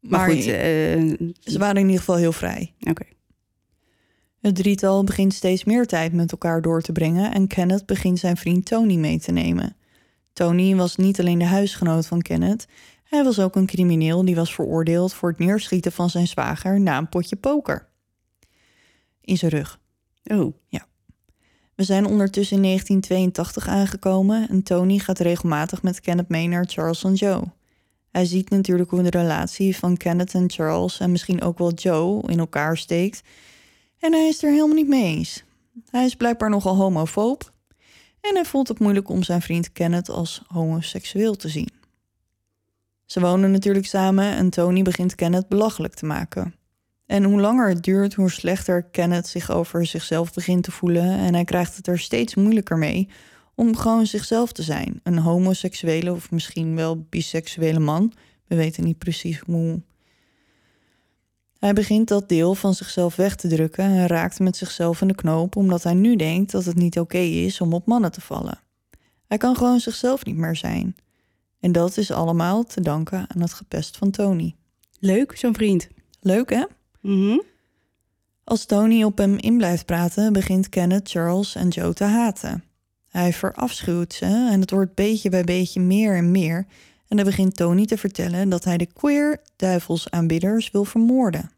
Maar, 0.00 0.10
Maar, 0.20 0.30
goed, 0.30 0.46
eh, 0.46 1.28
ze 1.40 1.58
waren 1.58 1.76
in 1.76 1.84
ieder 1.86 1.98
geval 1.98 2.16
heel 2.16 2.32
vrij. 2.32 2.74
oké. 2.80 3.04
Het 4.40 4.54
drietal 4.56 5.04
begint 5.04 5.34
steeds 5.34 5.64
meer 5.64 5.86
tijd 5.86 6.12
met 6.12 6.32
elkaar 6.32 6.62
door 6.62 6.80
te 6.82 6.92
brengen 6.92 7.32
en 7.32 7.46
Kenneth 7.46 7.86
begint 7.86 8.18
zijn 8.18 8.36
vriend 8.36 8.66
Tony 8.66 8.96
mee 8.96 9.18
te 9.18 9.32
nemen. 9.32 9.76
Tony 10.32 10.74
was 10.74 10.96
niet 10.96 11.20
alleen 11.20 11.38
de 11.38 11.44
huisgenoot 11.44 12.06
van 12.06 12.22
Kenneth, 12.22 12.66
hij 13.14 13.24
was 13.24 13.38
ook 13.38 13.56
een 13.56 13.66
crimineel 13.66 14.24
die 14.24 14.34
was 14.34 14.54
veroordeeld 14.54 15.14
voor 15.14 15.28
het 15.28 15.38
neerschieten 15.38 15.92
van 15.92 16.10
zijn 16.10 16.26
zwager 16.26 16.80
na 16.80 16.98
een 16.98 17.08
potje 17.08 17.36
poker. 17.36 17.88
In 19.20 19.36
zijn 19.36 19.50
rug. 19.50 19.80
Oh, 20.24 20.54
We 21.74 21.84
zijn 21.84 22.06
ondertussen 22.06 22.56
in 22.56 22.62
1982 22.62 23.68
aangekomen 23.68 24.48
en 24.48 24.62
Tony 24.62 24.98
gaat 24.98 25.18
regelmatig 25.18 25.82
met 25.82 26.00
Kenneth 26.00 26.28
mee 26.28 26.48
naar 26.48 26.64
Charles 26.66 27.04
en 27.04 27.14
Joe. 27.14 27.42
Hij 28.10 28.24
ziet 28.24 28.50
natuurlijk 28.50 28.90
hoe 28.90 29.02
de 29.02 29.10
relatie 29.10 29.76
van 29.76 29.96
Kenneth 29.96 30.34
en 30.34 30.50
Charles 30.50 31.00
en 31.00 31.10
misschien 31.10 31.42
ook 31.42 31.58
wel 31.58 31.72
Joe 31.72 32.22
in 32.30 32.38
elkaar 32.38 32.76
steekt. 32.76 33.22
En 33.98 34.12
hij 34.12 34.28
is 34.28 34.42
er 34.42 34.50
helemaal 34.50 34.76
niet 34.76 34.88
mee 34.88 35.16
eens. 35.16 35.44
Hij 35.90 36.04
is 36.04 36.14
blijkbaar 36.14 36.50
nogal 36.50 36.76
homofoob 36.76 37.52
en 38.20 38.34
hij 38.34 38.44
vond 38.44 38.68
het 38.68 38.78
moeilijk 38.78 39.08
om 39.08 39.22
zijn 39.22 39.42
vriend 39.42 39.72
Kenneth 39.72 40.08
als 40.08 40.42
homoseksueel 40.46 41.36
te 41.36 41.48
zien. 41.48 41.82
Ze 43.04 43.20
wonen 43.20 43.50
natuurlijk 43.50 43.86
samen 43.86 44.24
en 44.24 44.50
Tony 44.50 44.82
begint 44.82 45.14
Kenneth 45.14 45.48
belachelijk 45.48 45.94
te 45.94 46.06
maken. 46.06 46.54
En 47.06 47.24
hoe 47.24 47.40
langer 47.40 47.68
het 47.68 47.82
duurt, 47.82 48.14
hoe 48.14 48.30
slechter 48.30 48.82
Kenneth 48.82 49.26
zich 49.26 49.50
over 49.50 49.86
zichzelf 49.86 50.32
begint 50.32 50.62
te 50.62 50.70
voelen. 50.70 51.18
En 51.18 51.34
hij 51.34 51.44
krijgt 51.44 51.76
het 51.76 51.86
er 51.86 51.98
steeds 51.98 52.34
moeilijker 52.34 52.78
mee 52.78 53.08
om 53.54 53.76
gewoon 53.76 54.06
zichzelf 54.06 54.52
te 54.52 54.62
zijn. 54.62 55.00
Een 55.02 55.18
homoseksuele 55.18 56.12
of 56.12 56.30
misschien 56.30 56.76
wel 56.76 57.06
biseksuele 57.08 57.78
man. 57.78 58.12
We 58.46 58.56
weten 58.56 58.84
niet 58.84 58.98
precies 58.98 59.38
hoe. 59.38 59.82
Hij 61.58 61.72
begint 61.72 62.08
dat 62.08 62.28
deel 62.28 62.54
van 62.54 62.74
zichzelf 62.74 63.16
weg 63.16 63.36
te 63.36 63.48
drukken 63.48 63.84
en 63.84 64.06
raakt 64.06 64.38
met 64.38 64.56
zichzelf 64.56 65.00
in 65.00 65.08
de 65.08 65.14
knoop 65.14 65.56
omdat 65.56 65.82
hij 65.82 65.94
nu 65.94 66.16
denkt 66.16 66.52
dat 66.52 66.64
het 66.64 66.76
niet 66.76 66.98
oké 66.98 67.18
is 67.18 67.60
om 67.60 67.72
op 67.72 67.86
mannen 67.86 68.12
te 68.12 68.20
vallen. 68.20 68.60
Hij 69.26 69.38
kan 69.38 69.56
gewoon 69.56 69.80
zichzelf 69.80 70.24
niet 70.24 70.36
meer 70.36 70.56
zijn. 70.56 70.96
En 71.64 71.72
dat 71.72 71.96
is 71.96 72.10
allemaal 72.10 72.64
te 72.64 72.80
danken 72.80 73.26
aan 73.34 73.40
het 73.40 73.52
gepest 73.52 73.96
van 73.96 74.10
Tony. 74.10 74.54
leuk, 74.98 75.36
zo'n 75.36 75.54
vriend. 75.54 75.88
Leuk 76.20 76.50
hè? 76.50 76.64
Mhm. 77.00 77.38
Als 78.44 78.64
Tony 78.64 79.02
op 79.02 79.18
hem 79.18 79.36
in 79.36 79.56
blijft 79.56 79.86
praten, 79.86 80.32
begint 80.32 80.68
Kenneth 80.68 81.10
Charles 81.10 81.54
en 81.54 81.68
Joe 81.68 81.92
te 81.92 82.04
haten. 82.04 82.64
Hij 83.08 83.32
verafschuwt 83.32 84.12
ze 84.12 84.24
en 84.24 84.60
het 84.60 84.70
wordt 84.70 84.94
beetje 84.94 85.28
bij 85.28 85.44
beetje 85.44 85.80
meer 85.80 86.16
en 86.16 86.30
meer. 86.30 86.66
En 87.08 87.16
dan 87.16 87.26
begint 87.26 87.56
Tony 87.56 87.86
te 87.86 87.98
vertellen 87.98 88.48
dat 88.48 88.64
hij 88.64 88.76
de 88.76 88.92
queer 88.92 89.40
duivelsaanbidders 89.56 90.70
wil 90.70 90.84
vermoorden. 90.84 91.50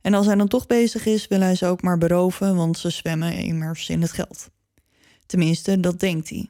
En 0.00 0.14
als 0.14 0.26
hij 0.26 0.34
dan 0.34 0.48
toch 0.48 0.66
bezig 0.66 1.06
is, 1.06 1.28
wil 1.28 1.40
hij 1.40 1.54
ze 1.54 1.66
ook 1.66 1.82
maar 1.82 1.98
beroven, 1.98 2.56
want 2.56 2.78
ze 2.78 2.90
zwemmen 2.90 3.32
immers 3.32 3.88
in 3.88 4.02
het 4.02 4.12
geld. 4.12 4.50
Tenminste, 5.26 5.80
dat 5.80 6.00
denkt 6.00 6.28
hij. 6.28 6.48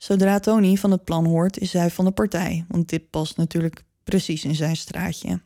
Zodra 0.00 0.38
Tony 0.38 0.76
van 0.76 0.90
het 0.90 1.04
plan 1.04 1.26
hoort, 1.26 1.58
is 1.58 1.72
hij 1.72 1.90
van 1.90 2.04
de 2.04 2.10
partij, 2.10 2.64
want 2.68 2.88
dit 2.88 3.10
past 3.10 3.36
natuurlijk 3.36 3.84
precies 4.04 4.44
in 4.44 4.54
zijn 4.54 4.76
straatje. 4.76 5.40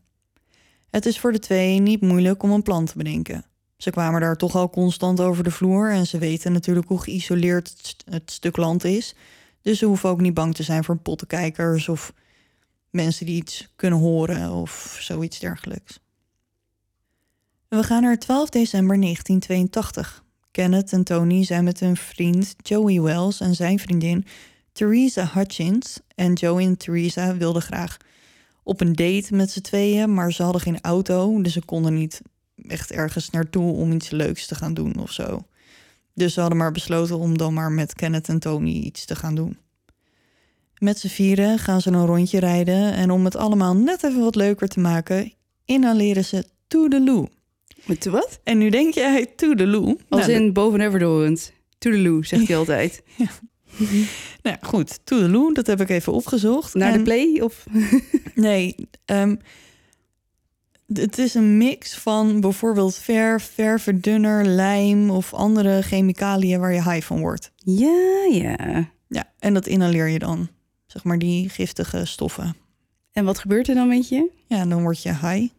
Het 0.90 1.06
is 1.06 1.18
voor 1.18 1.32
de 1.32 1.38
twee 1.38 1.78
niet 1.78 2.00
moeilijk 2.00 2.42
om 2.42 2.50
een 2.50 2.62
plan 2.62 2.84
te 2.84 2.96
bedenken. 2.96 3.44
Ze 3.76 3.90
kwamen 3.90 4.20
daar 4.20 4.36
toch 4.36 4.54
al 4.54 4.70
constant 4.70 5.20
over 5.20 5.44
de 5.44 5.50
vloer 5.50 5.90
en 5.90 6.06
ze 6.06 6.18
weten 6.18 6.52
natuurlijk 6.52 6.88
hoe 6.88 7.02
geïsoleerd 7.02 7.68
het, 7.68 7.86
st- 7.86 8.04
het 8.10 8.30
stuk 8.30 8.56
land 8.56 8.84
is. 8.84 9.14
Dus 9.62 9.78
ze 9.78 9.86
hoeven 9.86 10.08
ook 10.08 10.20
niet 10.20 10.34
bang 10.34 10.54
te 10.54 10.62
zijn 10.62 10.84
voor 10.84 10.96
pottenkijkers 10.96 11.88
of 11.88 12.12
mensen 12.90 13.26
die 13.26 13.36
iets 13.36 13.72
kunnen 13.76 13.98
horen 13.98 14.50
of 14.50 14.96
zoiets 15.00 15.38
dergelijks. 15.38 16.00
We 17.68 17.82
gaan 17.82 18.02
naar 18.02 18.18
12 18.18 18.48
december 18.48 19.00
1982. 19.00 20.24
Kenneth 20.54 20.92
en 20.92 21.04
Tony 21.04 21.44
zijn 21.44 21.64
met 21.64 21.80
hun 21.80 21.96
vriend 21.96 22.54
Joey 22.62 23.00
Wells 23.00 23.40
en 23.40 23.54
zijn 23.54 23.78
vriendin 23.78 24.26
Theresa 24.72 25.30
Hutchins. 25.32 26.00
En 26.14 26.32
Joey 26.32 26.64
en 26.64 26.76
Theresa 26.76 27.36
wilden 27.36 27.62
graag 27.62 27.96
op 28.62 28.80
een 28.80 28.92
date 28.92 29.34
met 29.34 29.50
z'n 29.50 29.60
tweeën, 29.60 30.14
maar 30.14 30.32
ze 30.32 30.42
hadden 30.42 30.60
geen 30.60 30.80
auto, 30.80 31.42
dus 31.42 31.52
ze 31.52 31.64
konden 31.64 31.94
niet 31.94 32.22
echt 32.68 32.90
ergens 32.90 33.30
naartoe 33.30 33.72
om 33.72 33.92
iets 33.92 34.10
leuks 34.10 34.46
te 34.46 34.54
gaan 34.54 34.74
doen 34.74 34.98
of 34.98 35.12
zo. 35.12 35.46
Dus 36.12 36.34
ze 36.34 36.40
hadden 36.40 36.58
maar 36.58 36.72
besloten 36.72 37.18
om 37.18 37.38
dan 37.38 37.54
maar 37.54 37.72
met 37.72 37.94
Kenneth 37.94 38.28
en 38.28 38.38
Tony 38.38 38.72
iets 38.72 39.04
te 39.04 39.16
gaan 39.16 39.34
doen. 39.34 39.58
Met 40.78 40.98
z'n 40.98 41.08
vieren 41.08 41.58
gaan 41.58 41.80
ze 41.80 41.90
een 41.90 42.06
rondje 42.06 42.38
rijden 42.38 42.92
en 42.92 43.10
om 43.10 43.24
het 43.24 43.36
allemaal 43.36 43.76
net 43.76 44.04
even 44.04 44.20
wat 44.20 44.34
leuker 44.34 44.68
te 44.68 44.80
maken, 44.80 45.32
inhaleren 45.64 46.24
ze 46.24 46.44
Toedeloe. 46.68 47.28
Met 47.86 48.04
wat? 48.04 48.40
En 48.44 48.58
nu 48.58 48.68
denk 48.70 48.94
jij 48.94 49.26
Toedeloe. 49.36 49.98
Als 50.08 50.26
Nou, 50.26 50.32
in 50.32 50.52
boven 50.52 50.80
Everdoorend. 50.80 51.52
Toedeloe, 51.78 52.26
zegt 52.26 52.46
hij 52.46 52.56
altijd. 52.62 53.02
Nou 53.78 54.06
ja, 54.42 54.58
goed, 54.60 55.00
Toedeloe, 55.04 55.54
dat 55.54 55.66
heb 55.66 55.80
ik 55.80 55.88
even 55.88 56.12
opgezocht. 56.12 56.74
Naar 56.74 56.92
de 56.92 57.02
play? 57.02 57.40
Of... 57.40 57.64
Nee, 58.34 58.74
ehm, 59.04 59.36
het 60.86 61.18
is 61.18 61.34
een 61.34 61.56
mix 61.56 61.94
van 61.94 62.40
bijvoorbeeld 62.40 62.96
verf, 62.96 63.50
ververdunner, 63.54 64.44
lijm 64.44 65.10
of 65.10 65.34
andere 65.34 65.82
chemicaliën 65.82 66.60
waar 66.60 66.72
je 66.72 66.90
high 66.90 67.06
van 67.06 67.20
wordt. 67.20 67.52
Ja, 67.56 68.26
ja. 68.30 68.92
Ja, 69.08 69.32
en 69.38 69.54
dat 69.54 69.66
inhaleer 69.66 70.08
je 70.08 70.18
dan. 70.18 70.48
Zeg 70.86 71.04
maar 71.04 71.18
die 71.18 71.48
giftige 71.48 72.04
stoffen. 72.04 72.56
En 73.12 73.24
wat 73.24 73.38
gebeurt 73.38 73.68
er 73.68 73.74
dan 73.74 73.88
met 73.88 74.08
je? 74.08 74.30
Ja, 74.46 74.66
dan 74.66 74.82
word 74.82 75.02
je 75.02 75.08
high. 75.08 75.52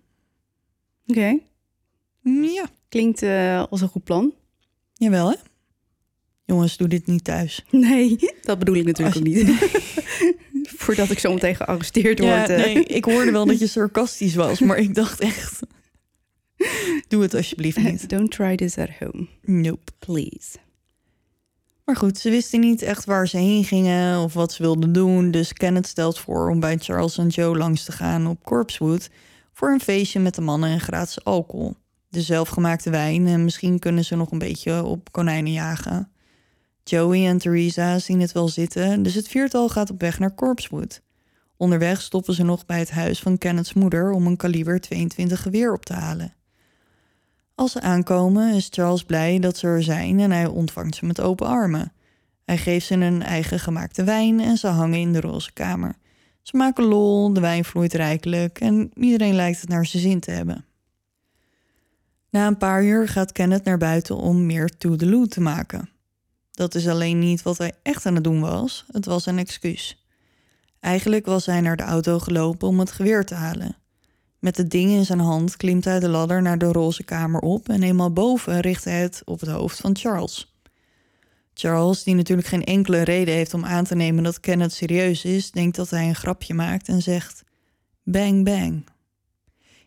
Oké. 1.08 1.40
Ja, 2.34 2.66
Klinkt 2.90 3.22
eh, 3.22 3.64
als 3.70 3.82
een 3.82 3.88
goed 3.88 4.04
plan. 4.04 4.34
jawel 4.94 5.30
hè? 5.30 5.36
Jongens, 6.46 6.78
doe 6.78 6.88
dit 6.88 7.06
niet 7.08 7.24
thuis. 7.24 7.66
Nee, 7.72 8.16
dat 8.42 8.60
bedoel 8.60 8.76
ik 8.76 8.86
natuurlijk 8.86 9.18
ook 9.18 9.24
niet. 9.24 9.50
Voordat 10.78 11.10
ik 11.10 11.20
zo 11.20 11.34
meteen 11.34 11.56
gearresteerd 11.56 12.18
Ja, 12.20 12.38
word. 12.38 12.50
eh. 12.50 12.58
nee, 12.58 12.84
ik 12.84 13.06
hoorde 13.06 13.32
wel 13.32 13.46
dat 13.46 13.60
je 13.60 13.68
sarcastisch 13.78 14.36
was, 14.36 14.60
maar 14.60 14.78
ik 14.78 14.96
dacht 14.96 15.20
echt... 15.20 15.60
Doe 17.08 17.22
het 17.22 17.34
alsjeblieft 17.34 17.78
niet. 17.78 18.10
Don't 18.10 18.32
try 18.32 18.56
this 18.56 18.78
at 18.78 18.90
home, 19.00 19.28
Nope. 19.42 19.92
please. 20.00 20.58
Maar 21.86 21.96
goed, 21.96 22.18
ze 22.18 22.30
wisten 22.30 22.60
niet 22.60 22.82
echt 22.82 23.06
waar 23.06 23.28
ze 23.28 23.38
heen 23.38 23.64
gingen 23.64 24.20
of 24.24 24.34
wat 24.34 24.54
ze 24.54 24.62
wilden 24.64 24.94
doen. 24.94 25.32
Dus 25.32 25.54
Kenneth 25.54 25.88
stelt 25.88 26.20
voor 26.20 26.50
om 26.50 26.60
bij 26.60 26.78
Charles 26.78 27.18
en 27.18 27.28
Joe 27.28 27.58
langs 27.58 27.84
te 27.84 27.92
gaan 27.92 28.28
op 28.28 28.44
Corpsewood... 28.44 29.10
voor 29.54 29.70
een 29.72 29.82
feestje 29.82 30.20
met 30.20 30.36
de 30.36 30.42
mannen 30.42 30.70
en 30.70 30.80
gratis 30.80 31.24
alcohol. 31.24 31.76
De 32.16 32.22
zelfgemaakte 32.22 32.90
wijn 32.90 33.28
en 33.28 33.44
misschien 33.44 33.80
kunnen 33.80 34.06
ze 34.06 34.16
nog 34.16 34.32
een 34.32 34.38
beetje 34.38 34.84
op 34.84 35.12
konijnen 35.12 35.52
jagen. 35.52 36.10
Joey 36.84 37.28
en 37.28 37.38
Theresa 37.38 38.00
zien 38.00 38.20
het 38.20 38.32
wel 38.32 38.48
zitten, 38.48 39.04
dus 39.04 39.14
het 39.14 39.28
viertal 39.28 39.70
gaat 39.70 39.90
op 39.90 40.02
weg 40.02 40.20
naar 40.20 40.36
Corpsewood. 40.36 41.02
Onderweg 41.58 42.02
stoppen 42.02 42.34
ze 42.34 42.44
nog 42.44 42.66
bij 42.66 42.80
het 42.80 42.92
huis 42.92 43.20
van 43.20 43.38
Kenneth's 43.38 43.74
moeder 43.74 44.12
om 44.12 44.28
een 44.28 44.38
kaliber 44.38 44.82
22 44.82 45.42
geweer 45.42 45.74
op 45.74 45.86
te 45.86 45.94
halen. 45.94 46.34
Als 47.56 47.72
ze 47.72 47.82
aankomen 47.82 48.54
is 48.54 48.68
Charles 48.70 49.04
blij 49.04 49.40
dat 49.40 49.58
ze 49.58 49.68
er 49.68 49.84
zijn 49.84 50.20
en 50.20 50.32
hij 50.32 50.48
ontvangt 50.48 50.96
ze 50.96 51.06
met 51.06 51.22
open 51.22 51.48
armen. 51.48 51.94
Hij 52.46 52.58
geeft 52.58 52.86
ze 52.86 52.94
een 52.94 53.22
eigen 53.22 53.60
gemaakte 53.60 54.04
wijn 54.04 54.40
en 54.40 54.58
ze 54.58 54.68
hangen 54.68 55.00
in 55.00 55.14
de 55.14 55.22
roze 55.22 55.54
kamer. 55.54 55.96
Ze 56.42 56.58
maken 56.58 56.84
lol, 56.84 57.34
de 57.34 57.40
wijn 57.40 57.66
vloeit 57.66 57.94
rijkelijk 57.94 58.60
en 58.60 58.92
iedereen 58.94 59.36
lijkt 59.36 59.62
het 59.62 59.70
naar 59.70 59.86
zijn 59.86 60.04
zin 60.04 60.20
te 60.20 60.32
hebben. 60.32 60.66
Na 62.36 62.48
een 62.48 62.58
paar 62.58 62.84
uur 62.84 63.08
gaat 63.08 63.32
Kenneth 63.32 63.64
naar 63.64 63.78
buiten 63.78 64.18
om 64.18 64.46
meer 64.46 64.78
toedeloe 64.78 65.28
te 65.28 65.42
maken. 65.42 65.90
Dat 66.52 66.76
is 66.76 66.88
alleen 66.88 67.20
niet 67.20 67.42
wat 67.42 67.58
hij 67.58 67.74
echt 67.82 68.06
aan 68.06 68.16
het 68.16 68.24
doen 68.24 68.40
was, 68.40 68.86
het 68.92 69.06
was 69.06 69.26
een 69.26 69.38
excuus. 69.38 70.06
Eigenlijk 70.80 71.26
was 71.26 71.46
hij 71.46 71.62
naar 71.62 71.76
de 71.76 71.84
auto 71.84 72.20
gelopen 72.20 72.68
om 72.68 72.80
het 72.80 72.92
geweer 72.92 73.26
te 73.26 73.36
halen. 73.36 73.76
Met 74.40 74.58
het 74.58 74.70
ding 74.70 74.92
in 74.92 75.06
zijn 75.06 75.20
hand 75.20 75.58
klimt 75.58 75.86
hij 75.86 76.00
de 76.00 76.10
ladder 76.10 76.42
naar 76.42 76.58
de 76.58 76.72
roze 76.72 77.04
kamer 77.04 77.42
op 77.42 77.70
en 77.70 77.84
eenmaal 77.84 78.14
boven 78.14 78.60
richt 78.60 78.84
hij 78.84 79.02
het 79.02 79.22
op 79.26 79.40
het 79.40 79.50
hoofd 79.50 79.80
van 79.80 79.96
Charles. 79.98 80.56
Charles, 81.54 82.04
die 82.04 82.16
natuurlijk 82.16 82.48
geen 82.48 82.64
enkele 82.64 83.02
reden 83.02 83.34
heeft 83.34 83.54
om 83.54 83.66
aan 83.66 83.86
te 83.86 83.96
nemen 83.96 84.24
dat 84.24 84.40
Kenneth 84.40 84.74
serieus 84.74 85.26
is, 85.26 85.52
denkt 85.52 85.76
dat 85.76 85.90
hij 85.90 86.08
een 86.08 86.16
grapje 86.16 86.54
maakt 86.54 86.88
en 86.88 87.02
zegt: 87.02 87.44
Bang, 88.04 88.44
bang. 88.44 88.94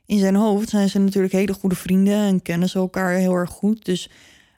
In 0.09 0.19
zijn 0.19 0.35
hoofd 0.35 0.69
zijn 0.69 0.89
ze 0.89 0.99
natuurlijk 0.99 1.33
hele 1.33 1.53
goede 1.53 1.75
vrienden 1.77 2.15
en 2.15 2.43
kennen 2.43 2.69
ze 2.69 2.79
elkaar 2.79 3.13
heel 3.15 3.35
erg 3.35 3.51
goed, 3.51 3.85
dus 3.85 4.11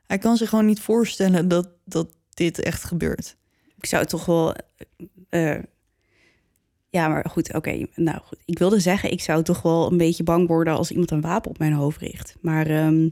hij 0.07 0.19
kan 0.19 0.37
zich 0.37 0.49
gewoon 0.49 0.67
niet 0.67 0.81
voorstellen 0.81 1.49
dat, 1.49 1.69
dat 1.85 2.09
dit 2.35 2.59
echt 2.59 2.85
gebeurt. 2.85 3.37
Ik 3.77 3.87
zou 3.87 4.07
toch 4.07 4.25
wel. 4.25 4.55
eh, 5.29 5.59
ja, 6.89 7.09
maar 7.09 7.25
goed, 7.31 7.55
oké. 7.55 7.87
Nou 7.95 8.19
goed. 8.25 8.39
Ik 8.45 8.59
wilde 8.59 8.81
zeggen, 8.81 9.11
ik 9.13 9.21
zou 9.21 9.43
toch 9.43 9.63
wel 9.63 9.91
een 9.91 9.97
beetje 9.97 10.23
bang 10.23 10.49
worden 10.49 10.77
als 10.77 10.91
iemand 10.91 11.11
een 11.11 11.21
wapen 11.21 11.51
op 11.51 11.59
mijn 11.59 11.73
hoofd 11.73 12.01
richt. 12.01 12.37
Maar 12.41 12.67
ehm, 12.67 13.09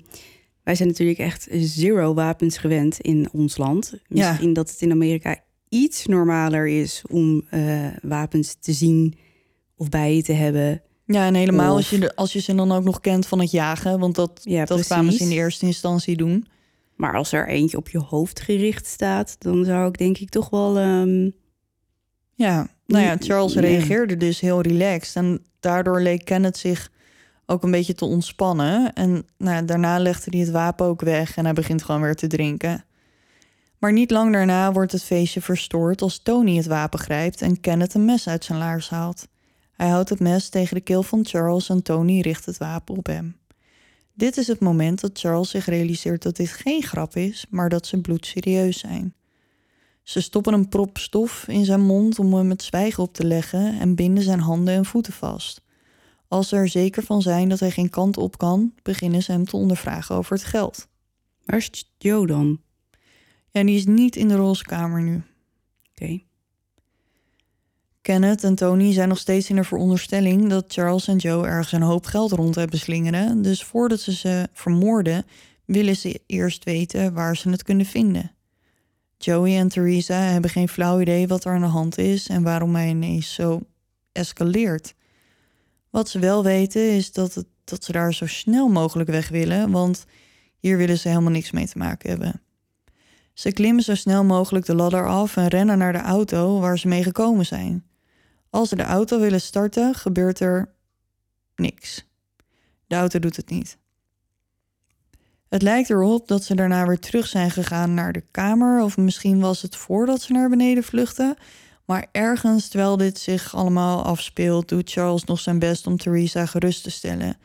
wij 0.62 0.74
zijn 0.74 0.88
natuurlijk 0.88 1.18
echt 1.18 1.48
zero 1.50 2.14
wapens 2.14 2.58
gewend 2.58 3.00
in 3.00 3.28
ons 3.32 3.56
land. 3.56 3.94
Ja. 4.06 4.28
Misschien 4.28 4.52
dat 4.52 4.70
het 4.70 4.80
in 4.80 4.90
Amerika 4.90 5.36
iets 5.68 6.06
normaler 6.06 6.66
is 6.68 7.02
om 7.10 7.42
eh, 7.50 7.86
wapens 8.02 8.54
te 8.54 8.72
zien 8.72 9.14
of 9.76 9.88
bij 9.88 10.16
je 10.16 10.22
te 10.22 10.32
hebben. 10.32 10.82
Ja, 11.10 11.26
en 11.26 11.34
helemaal 11.34 11.70
Of- 11.70 11.76
als 11.76 11.90
je, 11.90 12.16
als 12.16 12.32
je 12.32 12.40
ze 12.40 12.54
dan 12.54 12.72
ook 12.72 12.84
nog 12.84 13.00
kent 13.00 13.26
van 13.26 13.40
het 13.40 13.50
jagen, 13.50 13.98
want 13.98 14.14
dat, 14.14 14.40
Ja, 14.42 14.64
dat 14.64 14.84
kwamen 14.84 15.12
ze 15.12 15.22
in 15.22 15.28
de 15.28 15.34
eerste 15.34 15.66
instantie 15.66 16.16
doen. 16.16 16.46
Maar 16.96 17.14
als 17.16 17.32
er 17.32 17.48
eentje 17.48 17.76
op 17.76 17.88
je 17.88 17.98
hoofd 17.98 18.40
gericht 18.40 18.86
staat, 18.86 19.36
dan 19.38 19.64
zou 19.64 19.88
ik 19.88 19.98
denk 19.98 20.18
ik 20.18 20.28
toch 20.28 20.50
wel. 20.50 20.78
ehm, 20.78 21.30
Ja, 22.34 22.68
nou 22.86 23.04
ja, 23.04 23.16
Charles 23.18 23.54
reageerde 23.54 24.16
dus 24.16 24.40
heel 24.40 24.60
relaxed. 24.60 25.16
En 25.16 25.42
daardoor 25.60 26.00
leek 26.00 26.24
Kenneth 26.24 26.56
zich 26.56 26.90
ook 27.46 27.62
een 27.62 27.70
beetje 27.70 27.94
te 27.94 28.04
ontspannen. 28.04 28.92
En 28.92 29.26
nou, 29.38 29.64
daarna 29.64 29.98
legde 29.98 30.30
hij 30.30 30.40
het 30.40 30.50
wapen 30.50 30.86
ook 30.86 31.00
weg 31.00 31.36
en 31.36 31.44
hij 31.44 31.54
begint 31.54 31.82
gewoon 31.82 32.00
weer 32.00 32.14
te 32.14 32.26
drinken. 32.26 32.84
Maar 33.78 33.92
niet 33.92 34.10
lang 34.10 34.32
daarna 34.32 34.72
wordt 34.72 34.92
het 34.92 35.02
feestje 35.04 35.40
verstoord 35.40 36.02
als 36.02 36.18
Tony 36.22 36.56
het 36.56 36.66
wapen 36.66 36.98
grijpt 36.98 37.42
en 37.42 37.60
Kenneth 37.60 37.94
een 37.94 38.04
mes 38.04 38.28
uit 38.28 38.44
zijn 38.44 38.58
laars 38.58 38.88
haalt. 38.90 39.28
Hij 39.78 39.88
houdt 39.88 40.08
het 40.08 40.20
mes 40.20 40.48
tegen 40.48 40.74
de 40.74 40.80
keel 40.80 41.02
van 41.02 41.26
Charles 41.26 41.68
en 41.68 41.82
Tony 41.82 42.20
richt 42.20 42.46
het 42.46 42.58
wapen 42.58 42.96
op 42.96 43.06
hem. 43.06 43.36
Dit 44.14 44.36
is 44.36 44.46
het 44.46 44.60
moment 44.60 45.00
dat 45.00 45.18
Charles 45.18 45.50
zich 45.50 45.66
realiseert 45.66 46.22
dat 46.22 46.36
dit 46.36 46.48
geen 46.48 46.82
grap 46.82 47.16
is, 47.16 47.46
maar 47.50 47.68
dat 47.68 47.86
ze 47.86 48.00
bloedserieus 48.00 48.78
zijn. 48.78 49.14
Ze 50.02 50.20
stoppen 50.20 50.52
een 50.52 50.68
prop 50.68 50.98
stof 50.98 51.48
in 51.48 51.64
zijn 51.64 51.80
mond 51.80 52.18
om 52.18 52.34
hem 52.34 52.50
het 52.50 52.62
zwijgen 52.62 53.02
op 53.02 53.14
te 53.14 53.26
leggen 53.26 53.80
en 53.80 53.94
binden 53.94 54.22
zijn 54.22 54.40
handen 54.40 54.74
en 54.74 54.84
voeten 54.84 55.12
vast. 55.12 55.62
Als 56.28 56.48
ze 56.48 56.56
er 56.56 56.68
zeker 56.68 57.02
van 57.02 57.22
zijn 57.22 57.48
dat 57.48 57.60
hij 57.60 57.70
geen 57.70 57.90
kant 57.90 58.16
op 58.16 58.38
kan, 58.38 58.74
beginnen 58.82 59.22
ze 59.22 59.32
hem 59.32 59.44
te 59.44 59.56
ondervragen 59.56 60.14
over 60.16 60.32
het 60.32 60.44
geld. 60.44 60.88
waar 61.44 61.58
is 61.58 61.94
Joe 61.98 62.26
dan? 62.26 62.60
Ja, 63.50 63.64
die 63.64 63.76
is 63.76 63.86
niet 63.86 64.16
in 64.16 64.28
de 64.28 64.36
roze 64.36 64.64
kamer 64.64 65.02
nu. 65.02 65.22
Oké. 65.90 66.26
Kenneth 68.08 68.44
en 68.44 68.54
Tony 68.54 68.92
zijn 68.92 69.08
nog 69.08 69.18
steeds 69.18 69.50
in 69.50 69.56
de 69.56 69.64
veronderstelling 69.64 70.48
dat 70.48 70.64
Charles 70.68 71.08
en 71.08 71.16
Joe 71.16 71.46
ergens 71.46 71.72
een 71.72 71.82
hoop 71.82 72.06
geld 72.06 72.32
rond 72.32 72.54
hebben 72.54 72.78
slingeren. 72.78 73.42
Dus 73.42 73.64
voordat 73.64 74.00
ze 74.00 74.12
ze 74.12 74.48
vermoorden, 74.52 75.26
willen 75.64 75.96
ze 75.96 76.20
eerst 76.26 76.64
weten 76.64 77.12
waar 77.14 77.36
ze 77.36 77.50
het 77.50 77.62
kunnen 77.62 77.86
vinden. 77.86 78.30
Joey 79.16 79.58
en 79.58 79.68
Theresa 79.68 80.14
hebben 80.14 80.50
geen 80.50 80.68
flauw 80.68 81.00
idee 81.00 81.28
wat 81.28 81.44
er 81.44 81.52
aan 81.52 81.60
de 81.60 81.66
hand 81.66 81.98
is 81.98 82.28
en 82.28 82.42
waarom 82.42 82.74
hij 82.74 82.88
ineens 82.88 83.34
zo 83.34 83.60
escaleert. 84.12 84.94
Wat 85.90 86.08
ze 86.08 86.18
wel 86.18 86.42
weten 86.42 86.90
is 86.92 87.12
dat, 87.12 87.34
het, 87.34 87.46
dat 87.64 87.84
ze 87.84 87.92
daar 87.92 88.14
zo 88.14 88.26
snel 88.26 88.68
mogelijk 88.68 89.10
weg 89.10 89.28
willen, 89.28 89.70
want 89.70 90.04
hier 90.58 90.76
willen 90.76 90.98
ze 90.98 91.08
helemaal 91.08 91.32
niks 91.32 91.50
mee 91.50 91.68
te 91.68 91.78
maken 91.78 92.10
hebben. 92.10 92.40
Ze 93.32 93.52
klimmen 93.52 93.84
zo 93.84 93.94
snel 93.94 94.24
mogelijk 94.24 94.66
de 94.66 94.74
ladder 94.74 95.08
af 95.08 95.36
en 95.36 95.48
rennen 95.48 95.78
naar 95.78 95.92
de 95.92 96.00
auto 96.02 96.60
waar 96.60 96.78
ze 96.78 96.88
mee 96.88 97.02
gekomen 97.02 97.46
zijn. 97.46 97.87
Als 98.50 98.68
ze 98.68 98.76
de 98.76 98.82
auto 98.82 99.20
willen 99.20 99.40
starten, 99.40 99.94
gebeurt 99.94 100.40
er 100.40 100.74
niks. 101.56 102.06
De 102.86 102.94
auto 102.94 103.18
doet 103.18 103.36
het 103.36 103.50
niet. 103.50 103.78
Het 105.48 105.62
lijkt 105.62 105.90
erop 105.90 106.28
dat 106.28 106.44
ze 106.44 106.54
daarna 106.54 106.86
weer 106.86 106.98
terug 106.98 107.26
zijn 107.26 107.50
gegaan 107.50 107.94
naar 107.94 108.12
de 108.12 108.24
kamer, 108.30 108.82
of 108.82 108.96
misschien 108.96 109.40
was 109.40 109.62
het 109.62 109.76
voordat 109.76 110.20
ze 110.22 110.32
naar 110.32 110.48
beneden 110.48 110.84
vluchtten. 110.84 111.36
Maar 111.84 112.06
ergens 112.12 112.68
terwijl 112.68 112.96
dit 112.96 113.18
zich 113.18 113.54
allemaal 113.54 114.04
afspeelt, 114.04 114.68
doet 114.68 114.90
Charles 114.90 115.24
nog 115.24 115.40
zijn 115.40 115.58
best 115.58 115.86
om 115.86 115.96
Theresa 115.96 116.46
gerust 116.46 116.82
te 116.82 116.90
stellen. 116.90 117.36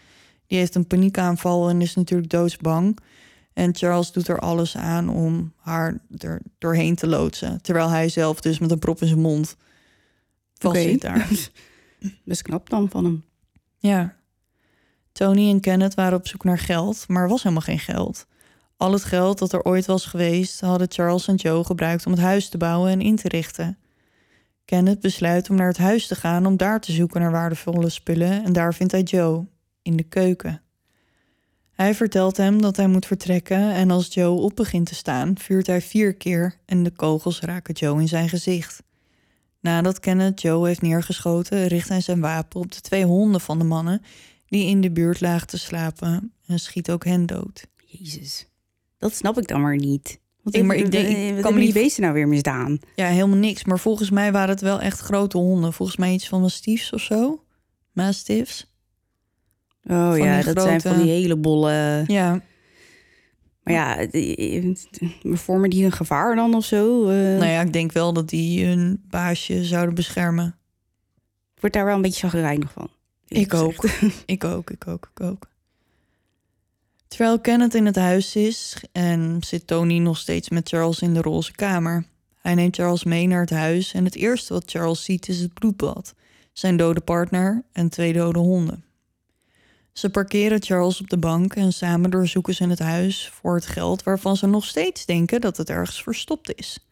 Die 0.48 0.58
heeft 0.58 0.76
een 0.76 0.88
paniekaanval 0.88 1.70
en 1.70 1.82
is 1.82 1.96
natuurlijk 1.96 2.30
doodsbang. 2.30 2.98
En 3.54 3.76
Charles 3.76 4.12
doet 4.12 4.28
er 4.28 4.40
alles 4.40 4.78
aan 4.78 5.10
om 5.10 5.54
haar 5.58 6.00
er 6.18 6.42
doorheen 6.58 6.96
te 6.96 7.08
loodsen. 7.08 7.62
Terwijl 7.62 7.90
hij 7.90 8.10
zelf 8.10 8.42
dus 8.42 8.60
met 8.60 8.72
een 8.72 8.80
prop 8.80 9.02
in 9.02 9.08
zijn 9.08 9.20
mond 9.20 9.56
Oké. 10.66 10.82
zit 10.82 11.02
daar. 11.02 11.30
Best 12.26 12.42
knap 12.42 12.70
dan 12.70 12.90
van 12.90 13.04
hem. 13.04 13.24
Ja. 13.78 14.16
Tony 15.12 15.50
en 15.50 15.60
Kenneth 15.60 15.94
waren 15.94 16.18
op 16.18 16.28
zoek 16.28 16.44
naar 16.44 16.60
geld, 16.60 17.04
maar 17.08 17.24
er 17.24 17.30
was 17.30 17.44
helemaal 17.44 17.64
geen 17.64 17.80
geld. 17.80 18.26
Al 18.78 18.92
het 18.92 19.04
geld 19.04 19.40
dat 19.40 19.54
er 19.54 19.64
ooit 19.64 19.86
was 19.86 20.06
geweest, 20.06 20.60
hadden 20.60 20.92
Charles 20.92 21.28
en 21.28 21.36
Joe 21.36 21.64
gebruikt 21.64 22.06
om 22.06 22.12
het 22.12 22.22
huis 22.22 22.50
te 22.50 22.58
bouwen 22.58 22.92
en 22.92 23.02
in 23.02 23.16
te 23.16 23.28
richten. 23.28 23.78
Kenneth 24.66 25.00
besluit 25.00 25.50
om 25.50 25.56
naar 25.56 25.68
het 25.68 25.78
huis 25.78 26.08
te 26.08 26.16
gaan 26.16 26.46
om 26.46 26.58
daar 26.58 26.82
te 26.82 26.92
zoeken 26.92 27.22
naar 27.22 27.32
waardevolle 27.32 27.90
spullen 27.90 28.44
en 28.44 28.54
daar 28.54 28.74
vindt 28.74 28.92
hij 28.92 29.02
Joe, 29.02 29.46
in 29.82 29.96
de 29.96 30.04
keuken. 30.04 30.62
Hij 31.72 31.96
vertelt 31.96 32.38
hem 32.38 32.62
dat 32.62 32.76
hij 32.76 32.88
moet 32.88 33.06
vertrekken 33.06 33.72
en 33.74 33.92
als 33.92 34.14
Joe 34.14 34.40
op 34.40 34.56
begint 34.56 34.88
te 34.88 34.96
staan, 34.96 35.38
vuurt 35.38 35.68
hij 35.68 35.82
vier 35.82 36.14
keer 36.14 36.58
en 36.66 36.84
de 36.84 36.92
kogels 36.92 37.40
raken 37.40 37.74
Joe 37.74 38.02
in 38.02 38.08
zijn 38.08 38.30
gezicht. 38.30 38.84
Nadat 39.64 40.00
Kenneth 40.00 40.42
Joe 40.42 40.68
heeft 40.68 40.82
neergeschoten, 40.82 41.68
richt 41.68 41.90
hij 41.90 42.02
zijn 42.02 42.20
wapen 42.20 42.60
op 42.60 42.72
de 42.72 42.82
twee 42.82 43.06
honden 43.06 43.42
van 43.42 43.58
de 43.58 43.64
mannen 43.64 44.02
die 44.48 44.66
in 44.68 44.82
de 44.82 44.92
buurt 44.92 45.22
lagen 45.22 45.48
te 45.48 45.58
slapen 45.58 46.34
en 46.48 46.60
schiet 46.60 46.92
ook 46.92 47.06
hen 47.06 47.26
dood. 47.26 47.66
Jezus. 47.86 48.48
Dat 48.98 49.16
snap 49.16 49.38
ik 49.38 49.48
dan 49.48 49.62
maar 49.62 49.76
niet. 49.76 50.20
Want 50.42 50.56
Ik- 50.56 50.64
maar 50.64 50.76
ik 50.76 50.92
denk- 50.92 51.08
ik 51.18 51.34
wat 51.34 51.42
kan 51.44 51.56
die 51.56 51.74
beesten 51.74 52.02
nou 52.02 52.14
weer 52.14 52.28
misdaan? 52.28 52.80
Ja, 52.96 53.08
helemaal 53.08 53.38
niks, 53.38 53.64
maar 53.64 53.80
volgens 53.80 54.10
mij 54.10 54.32
waren 54.32 54.50
het 54.50 54.62
wel 54.62 54.80
echt 54.82 55.00
grote 55.00 55.38
honden. 55.38 55.74
Volgens 55.74 55.98
mij 55.98 56.14
iets 56.14 56.28
van 56.28 56.42
mastiefs 56.42 56.94
of 56.94 57.02
zo. 57.02 57.44
Mastiffs. 57.92 58.72
Oh 59.84 60.14
ja, 60.18 60.42
dat 60.42 60.62
zijn 60.62 60.82
van 60.82 60.98
die 61.02 61.10
hele 61.12 61.36
bolle... 61.36 62.04
Ja, 62.08 62.42
Maar 63.64 63.74
ja, 63.74 64.08
vormen 65.24 65.70
die 65.70 65.86
een 65.86 65.92
gevaar 65.92 66.36
dan 66.36 66.54
of 66.56 66.66
zo? 66.66 67.08
Eh, 67.08 67.16
nou 67.16 67.46
ja, 67.46 67.62
ik 67.62 67.74
denk 67.74 67.92
wel 67.92 68.14
dat 68.14 68.30
die 68.30 68.66
hun 68.66 69.02
baasje 69.10 69.66
zouden 69.66 69.96
beschermen. 69.96 70.56
Ik 71.56 71.62
word 71.62 71.74
daar 71.74 71.86
wel 71.86 71.96
een 71.96 72.02
beetje 72.02 72.28
chagrijnig 72.28 72.72
van. 72.72 72.90
Ik 73.28 73.54
ook. 73.54 73.86
Ik 74.26 74.44
ook, 74.44 74.70
ik 74.70 74.88
ook, 74.88 75.10
ik 75.14 75.22
ook. 75.22 75.48
Terwijl 77.08 77.40
Kenneth 77.40 77.76
in 77.76 77.86
het 77.86 77.96
huis 77.96 78.36
is 78.36 78.84
en 78.92 79.38
zit 79.40 79.68
Tony 79.68 79.98
nog 79.98 80.18
steeds 80.18 80.50
met 80.50 80.70
Charles 80.70 81.00
in 81.00 81.14
de 81.14 81.22
roze 81.22 81.52
kamer. 81.52 82.06
Hij 82.42 82.56
neemt 82.56 82.76
Charles 82.76 83.04
mee 83.04 83.28
naar 83.28 83.42
het 83.42 83.50
huis 83.50 83.94
en 83.94 84.06
het 84.06 84.16
eerste 84.16 84.54
wat 84.54 84.70
Charles 84.72 85.04
ziet 85.04 85.28
is 85.28 85.40
het 85.40 85.54
bloedbad, 85.54 86.14
zijn 86.54 86.78
dode 86.78 87.02
partner 87.02 87.64
en 87.72 87.90
twee 87.90 88.14
dode 88.14 88.40
honden. 88.40 88.84
Ze 89.94 90.10
parkeren 90.10 90.64
Charles 90.64 91.02
op 91.02 91.10
de 91.10 91.18
bank 91.18 91.56
en 91.56 91.74
samen 91.74 92.10
doorzoeken 92.10 92.54
ze 92.54 92.68
het 92.68 92.80
huis 92.80 93.30
voor 93.30 93.56
het 93.56 93.66
geld 93.66 94.04
waarvan 94.04 94.38
ze 94.38 94.48
nog 94.48 94.66
steeds 94.66 95.06
denken 95.06 95.42
dat 95.42 95.58
het 95.58 95.70
ergens 95.70 96.04
verstopt 96.04 96.56
is. 96.56 96.88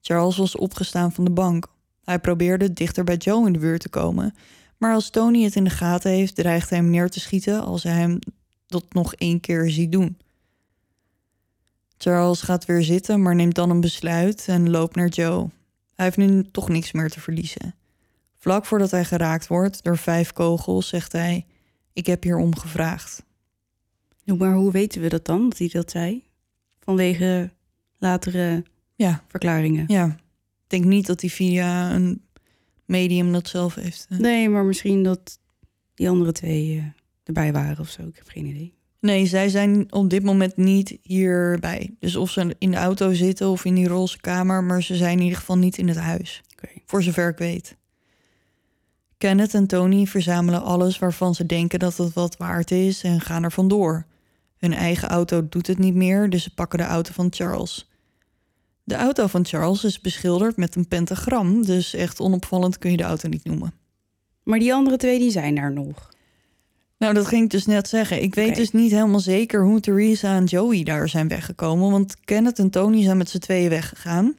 Charles 0.00 0.36
was 0.36 0.56
opgestaan 0.56 1.12
van 1.12 1.24
de 1.24 1.30
bank. 1.30 1.66
Hij 2.04 2.18
probeerde 2.18 2.72
dichter 2.72 3.04
bij 3.04 3.16
Joe 3.16 3.46
in 3.46 3.52
de 3.52 3.58
buurt 3.58 3.80
te 3.80 3.88
komen, 3.88 4.34
maar 4.78 4.94
als 4.94 5.10
Tony 5.10 5.42
het 5.44 5.56
in 5.56 5.64
de 5.64 5.70
gaten 5.70 6.10
heeft, 6.10 6.34
dreigt 6.34 6.70
hij 6.70 6.78
hem 6.78 6.90
neer 6.90 7.10
te 7.10 7.20
schieten 7.20 7.64
als 7.64 7.82
hij 7.82 7.92
hem 7.92 8.18
dat 8.66 8.84
nog 8.92 9.14
één 9.14 9.40
keer 9.40 9.70
ziet 9.70 9.92
doen. 9.92 10.18
Charles 11.96 12.42
gaat 12.42 12.64
weer 12.64 12.82
zitten, 12.82 13.22
maar 13.22 13.34
neemt 13.34 13.54
dan 13.54 13.70
een 13.70 13.80
besluit 13.80 14.44
en 14.48 14.70
loopt 14.70 14.96
naar 14.96 15.08
Joe. 15.08 15.50
Hij 15.94 16.04
heeft 16.04 16.16
nu 16.16 16.50
toch 16.50 16.68
niks 16.68 16.92
meer 16.92 17.10
te 17.10 17.20
verliezen. 17.20 17.74
Vlak 18.38 18.66
voordat 18.66 18.90
hij 18.90 19.04
geraakt 19.04 19.46
wordt 19.46 19.82
door 19.82 19.98
vijf 19.98 20.32
kogels, 20.32 20.88
zegt 20.88 21.12
hij: 21.12 21.46
Ik 21.92 22.06
heb 22.06 22.22
hier 22.22 22.36
om 22.36 22.56
gevraagd. 22.56 23.22
Maar 24.38 24.54
hoe 24.54 24.72
weten 24.72 25.00
we 25.00 25.08
dat 25.08 25.24
dan, 25.24 25.48
dat 25.48 25.58
hij 25.58 25.68
dat 25.68 25.90
zei? 25.90 26.24
Vanwege 26.80 27.50
latere 27.98 28.64
Ja, 28.94 29.24
verklaringen. 29.28 29.84
ja. 29.88 30.06
Ik 30.62 30.78
denk 30.80 30.84
niet 30.84 31.06
dat 31.06 31.20
hij 31.20 31.30
via 31.30 31.94
een 31.94 32.22
medium 32.84 33.32
dat 33.32 33.48
zelf 33.48 33.74
heeft. 33.74 34.06
eh. 34.08 34.18
Nee, 34.18 34.48
maar 34.48 34.64
misschien 34.64 35.02
dat 35.02 35.38
die 35.94 36.08
andere 36.08 36.32
twee 36.32 36.76
eh, 36.78 36.84
erbij 37.24 37.52
waren 37.52 37.78
of 37.78 37.88
zo. 37.88 38.02
Ik 38.06 38.16
heb 38.16 38.28
geen 38.28 38.46
idee. 38.46 38.74
Nee, 39.00 39.26
zij 39.26 39.48
zijn 39.48 39.92
op 39.92 40.10
dit 40.10 40.22
moment 40.22 40.56
niet 40.56 40.98
hierbij. 41.02 41.94
Dus 41.98 42.16
of 42.16 42.30
ze 42.30 42.56
in 42.58 42.70
de 42.70 42.76
auto 42.76 43.12
zitten 43.12 43.48
of 43.48 43.64
in 43.64 43.74
die 43.74 43.88
roze 43.88 44.20
kamer, 44.20 44.64
maar 44.64 44.82
ze 44.82 44.96
zijn 44.96 45.16
in 45.18 45.22
ieder 45.22 45.38
geval 45.38 45.58
niet 45.58 45.78
in 45.78 45.88
het 45.88 45.96
huis. 45.96 46.42
Voor 46.86 47.02
zover 47.02 47.28
ik 47.28 47.38
weet. 47.38 47.76
Kenneth 49.22 49.54
en 49.54 49.66
Tony 49.66 50.06
verzamelen 50.06 50.62
alles 50.62 50.98
waarvan 50.98 51.34
ze 51.34 51.46
denken 51.46 51.78
dat 51.78 51.96
het 51.96 52.12
wat 52.12 52.36
waard 52.36 52.70
is 52.70 53.02
en 53.02 53.20
gaan 53.20 53.42
er 53.42 53.52
vandoor. 53.52 54.06
Hun 54.56 54.74
eigen 54.74 55.08
auto 55.08 55.48
doet 55.48 55.66
het 55.66 55.78
niet 55.78 55.94
meer, 55.94 56.30
dus 56.30 56.42
ze 56.42 56.54
pakken 56.54 56.78
de 56.78 56.84
auto 56.84 57.12
van 57.12 57.26
Charles. 57.30 57.90
De 58.84 58.94
auto 58.94 59.26
van 59.26 59.44
Charles 59.44 59.84
is 59.84 60.00
beschilderd 60.00 60.56
met 60.56 60.74
een 60.74 60.88
pentagram, 60.88 61.64
dus 61.64 61.94
echt 61.94 62.20
onopvallend 62.20 62.78
kun 62.78 62.90
je 62.90 62.96
de 62.96 63.02
auto 63.02 63.28
niet 63.28 63.44
noemen. 63.44 63.74
Maar 64.42 64.58
die 64.58 64.74
andere 64.74 64.96
twee, 64.96 65.18
die 65.18 65.30
zijn 65.30 65.54
daar 65.54 65.72
nog. 65.72 66.08
Nou, 66.98 67.14
dat 67.14 67.26
ging 67.26 67.44
ik 67.44 67.50
dus 67.50 67.66
net 67.66 67.88
zeggen. 67.88 68.22
Ik 68.22 68.34
weet 68.34 68.54
dus 68.54 68.70
niet 68.70 68.90
helemaal 68.90 69.20
zeker 69.20 69.64
hoe 69.64 69.80
Theresa 69.80 70.36
en 70.36 70.44
Joey 70.44 70.82
daar 70.82 71.08
zijn 71.08 71.28
weggekomen. 71.28 71.90
Want 71.90 72.16
Kenneth 72.24 72.58
en 72.58 72.70
Tony 72.70 73.02
zijn 73.02 73.16
met 73.16 73.30
z'n 73.30 73.38
tweeën 73.38 73.68
weggegaan. 73.68 74.36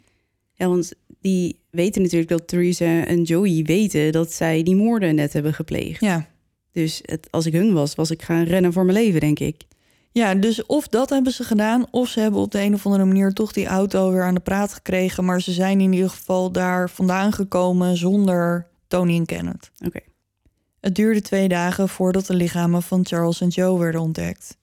Ja, 0.53 0.67
want 0.67 0.93
die 1.21 1.61
weten 1.73 2.01
natuurlijk 2.01 2.29
dat 2.29 2.47
Theresa 2.47 3.05
en 3.05 3.23
Joey 3.23 3.63
weten 3.63 4.11
dat 4.11 4.31
zij 4.31 4.63
die 4.63 4.75
moorden 4.75 5.15
net 5.15 5.33
hebben 5.33 5.53
gepleegd. 5.53 6.01
Ja. 6.01 6.27
Dus 6.71 7.01
het, 7.05 7.27
als 7.31 7.45
ik 7.45 7.53
hun 7.53 7.73
was, 7.73 7.95
was 7.95 8.11
ik 8.11 8.21
gaan 8.21 8.43
rennen 8.43 8.73
voor 8.73 8.85
mijn 8.85 8.97
leven, 8.97 9.19
denk 9.19 9.39
ik. 9.39 9.63
ja, 10.11 10.35
dus 10.35 10.65
of 10.65 10.87
dat 10.87 11.09
hebben 11.09 11.33
ze 11.33 11.43
gedaan... 11.43 11.85
of 11.91 12.07
ze 12.07 12.19
hebben 12.19 12.41
op 12.41 12.51
de 12.51 12.61
een 12.61 12.73
of 12.73 12.85
andere 12.85 13.05
manier 13.05 13.33
toch 13.33 13.51
die 13.51 13.65
auto 13.65 14.11
weer 14.11 14.23
aan 14.23 14.33
de 14.33 14.39
praat 14.39 14.73
gekregen. 14.73 15.25
Maar 15.25 15.41
ze 15.41 15.51
zijn 15.51 15.81
in 15.81 15.93
ieder 15.93 16.09
geval 16.09 16.51
daar 16.51 16.89
vandaan 16.89 17.31
gekomen 17.31 17.97
zonder 17.97 18.67
Tony 18.87 19.15
en 19.15 19.25
Kenneth. 19.25 19.71
Oké. 19.85 19.99
Het 20.79 20.95
duurde 20.95 21.21
twee 21.21 21.47
dagen 21.47 21.89
voordat 21.89 22.25
de 22.25 22.35
lichamen 22.35 22.81
van 22.83 23.05
Charles 23.05 23.41
en 23.41 23.47
Joe 23.47 23.79
werden 23.79 24.01
ontdekt. 24.01 24.57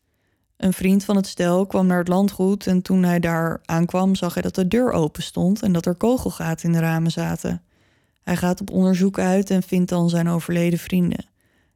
Een 0.61 0.73
vriend 0.73 1.05
van 1.05 1.17
het 1.17 1.27
stel 1.27 1.67
kwam 1.67 1.87
naar 1.87 1.99
het 1.99 2.09
landgoed 2.09 2.67
en 2.67 2.83
toen 2.83 3.03
hij 3.03 3.21
daar 3.21 3.61
aankwam 3.65 4.15
zag 4.15 4.35
hij 4.35 4.43
dat 4.43 4.55
de 4.55 4.69
deur 4.69 4.93
open 4.93 5.23
stond 5.23 5.63
en 5.63 5.73
dat 5.73 5.87
er 5.87 5.95
kogelgaten 5.95 6.67
in 6.67 6.73
de 6.73 6.79
ramen 6.79 7.11
zaten. 7.11 7.63
Hij 8.23 8.37
gaat 8.37 8.61
op 8.61 8.71
onderzoek 8.71 9.19
uit 9.19 9.51
en 9.51 9.63
vindt 9.63 9.89
dan 9.89 10.09
zijn 10.09 10.29
overleden 10.29 10.79
vrienden. 10.79 11.25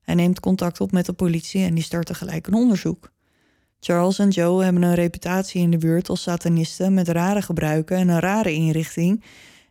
Hij 0.02 0.14
neemt 0.14 0.40
contact 0.40 0.80
op 0.80 0.92
met 0.92 1.06
de 1.06 1.12
politie 1.12 1.64
en 1.64 1.74
die 1.74 1.84
start 1.84 2.06
tegelijk 2.06 2.46
een 2.46 2.54
onderzoek. 2.54 3.12
Charles 3.80 4.18
en 4.18 4.28
Joe 4.28 4.62
hebben 4.64 4.82
een 4.82 4.94
reputatie 4.94 5.60
in 5.60 5.70
de 5.70 5.78
buurt 5.78 6.08
als 6.08 6.22
satanisten 6.22 6.94
met 6.94 7.08
rare 7.08 7.42
gebruiken 7.42 7.96
en 7.96 8.08
een 8.08 8.20
rare 8.20 8.52
inrichting 8.52 9.24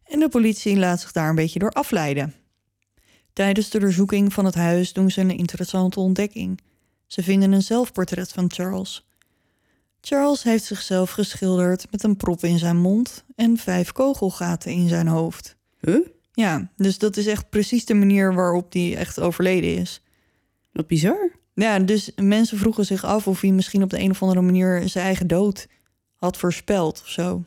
en 0.03 0.19
de 0.19 0.29
politie 0.29 0.77
laat 0.77 1.01
zich 1.01 1.11
daar 1.11 1.29
een 1.29 1.35
beetje 1.35 1.59
door 1.59 1.71
afleiden. 1.71 2.33
Tijdens 3.33 3.69
de 3.69 3.79
doorzoeking 3.79 4.33
van 4.33 4.45
het 4.45 4.55
huis 4.55 4.93
doen 4.93 5.11
ze 5.11 5.21
een 5.21 5.37
interessante 5.37 5.99
ontdekking. 5.99 6.59
Ze 7.13 7.23
vinden 7.23 7.51
een 7.51 7.61
zelfportret 7.61 8.31
van 8.31 8.51
Charles. 8.51 9.07
Charles 10.01 10.43
heeft 10.43 10.63
zichzelf 10.63 11.11
geschilderd 11.11 11.91
met 11.91 12.03
een 12.03 12.17
prop 12.17 12.43
in 12.43 12.59
zijn 12.59 12.77
mond 12.77 13.25
en 13.35 13.57
vijf 13.57 13.91
kogelgaten 13.91 14.71
in 14.71 14.87
zijn 14.87 15.07
hoofd. 15.07 15.55
Huh? 15.79 16.07
Ja, 16.31 16.71
dus 16.75 16.97
dat 16.97 17.17
is 17.17 17.27
echt 17.27 17.49
precies 17.49 17.85
de 17.85 17.93
manier 17.93 18.33
waarop 18.33 18.73
hij 18.73 18.95
echt 18.97 19.19
overleden 19.19 19.75
is. 19.75 20.01
Wat 20.71 20.87
bizar. 20.87 21.31
Ja, 21.53 21.79
dus 21.79 22.11
mensen 22.15 22.57
vroegen 22.57 22.85
zich 22.85 23.03
af 23.03 23.27
of 23.27 23.41
hij 23.41 23.51
misschien 23.51 23.83
op 23.83 23.89
de 23.89 23.99
een 23.99 24.11
of 24.11 24.21
andere 24.21 24.41
manier 24.41 24.89
zijn 24.89 25.05
eigen 25.05 25.27
dood 25.27 25.67
had 26.15 26.37
voorspeld 26.37 27.01
of 27.01 27.09
zo. 27.09 27.43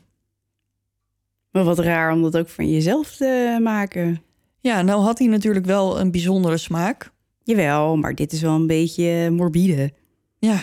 Maar 1.51 1.65
wat 1.65 1.79
raar 1.79 2.13
om 2.13 2.23
dat 2.23 2.37
ook 2.37 2.49
van 2.49 2.71
jezelf 2.71 3.17
te 3.17 3.59
maken. 3.63 4.23
Ja, 4.61 4.83
nou 4.83 5.03
had 5.03 5.19
hij 5.19 5.29
natuurlijk 5.29 5.67
wel 5.67 6.01
een 6.01 6.11
bijzondere 6.11 6.57
smaak. 6.57 7.15
Jawel, 7.47 7.97
maar 7.97 8.15
dit 8.15 8.33
is 8.33 8.41
wel 8.41 8.55
een 8.55 8.67
beetje 8.67 9.31
morbide. 9.31 9.93
Ja. 10.39 10.63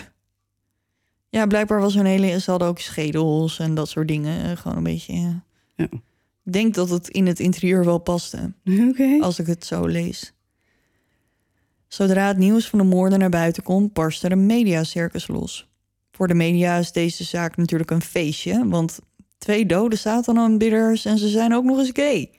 Ja, 1.28 1.46
blijkbaar 1.46 1.80
was 1.80 1.94
hun 1.94 2.06
hele... 2.06 2.40
Ze 2.40 2.50
hadden 2.50 2.68
ook 2.68 2.78
schedels 2.78 3.58
en 3.58 3.74
dat 3.74 3.88
soort 3.88 4.08
dingen. 4.08 4.50
eh, 4.50 4.56
Gewoon 4.56 4.76
een 4.76 4.82
beetje... 4.82 5.14
ja. 5.14 5.44
Ja. 5.76 5.88
Ik 6.44 6.52
denk 6.52 6.74
dat 6.74 6.90
het 6.90 7.08
in 7.08 7.26
het 7.26 7.40
interieur 7.40 7.84
wel 7.84 7.98
paste, 7.98 8.52
Oké. 8.88 9.18
als 9.20 9.38
ik 9.38 9.46
het 9.46 9.64
zo 9.64 9.86
lees. 9.86 10.32
Zodra 11.88 12.28
het 12.28 12.36
nieuws 12.38 12.68
van 12.68 12.78
de 12.78 12.84
moorden 12.84 13.18
naar 13.18 13.28
buiten 13.30 13.62
komt, 13.62 13.92
barst 13.92 14.24
er 14.24 14.32
een 14.32 14.46
mediacircus 14.46 15.26
los. 15.26 15.68
Voor 16.12 16.28
de 16.28 16.34
media 16.34 16.76
is 16.76 16.92
deze 16.92 17.24
zaak 17.24 17.56
natuurlijk 17.56 17.90
een 17.90 18.02
feestje, 18.02 18.68
want 18.68 18.98
twee 19.38 19.66
dode 19.66 19.96
Satan-aanbidders 19.96 21.04
en 21.04 21.18
ze 21.18 21.28
zijn 21.28 21.54
ook 21.54 21.64
nog 21.64 21.78
eens 21.78 21.90
gay. 21.92 22.30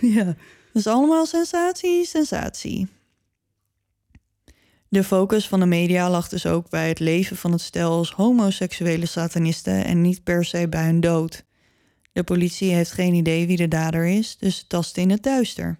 ja. 0.16 0.34
Dus 0.72 0.86
allemaal 0.86 1.26
sensatie, 1.26 2.04
sensatie. 2.04 2.88
De 4.94 5.04
focus 5.04 5.48
van 5.48 5.60
de 5.60 5.66
media 5.66 6.10
lag 6.10 6.28
dus 6.28 6.46
ook 6.46 6.70
bij 6.70 6.88
het 6.88 6.98
leven 6.98 7.36
van 7.36 7.52
het 7.52 7.60
stel 7.60 7.90
als 7.90 8.12
homoseksuele 8.12 9.06
satanisten 9.06 9.84
en 9.84 10.00
niet 10.00 10.24
per 10.24 10.44
se 10.44 10.68
bij 10.68 10.84
hun 10.84 11.00
dood. 11.00 11.44
De 12.12 12.22
politie 12.22 12.72
heeft 12.72 12.92
geen 12.92 13.14
idee 13.14 13.46
wie 13.46 13.56
de 13.56 13.68
dader 13.68 14.06
is, 14.06 14.36
dus 14.38 14.56
ze 14.56 14.66
tasten 14.66 15.02
in 15.02 15.10
het 15.10 15.22
duister. 15.22 15.78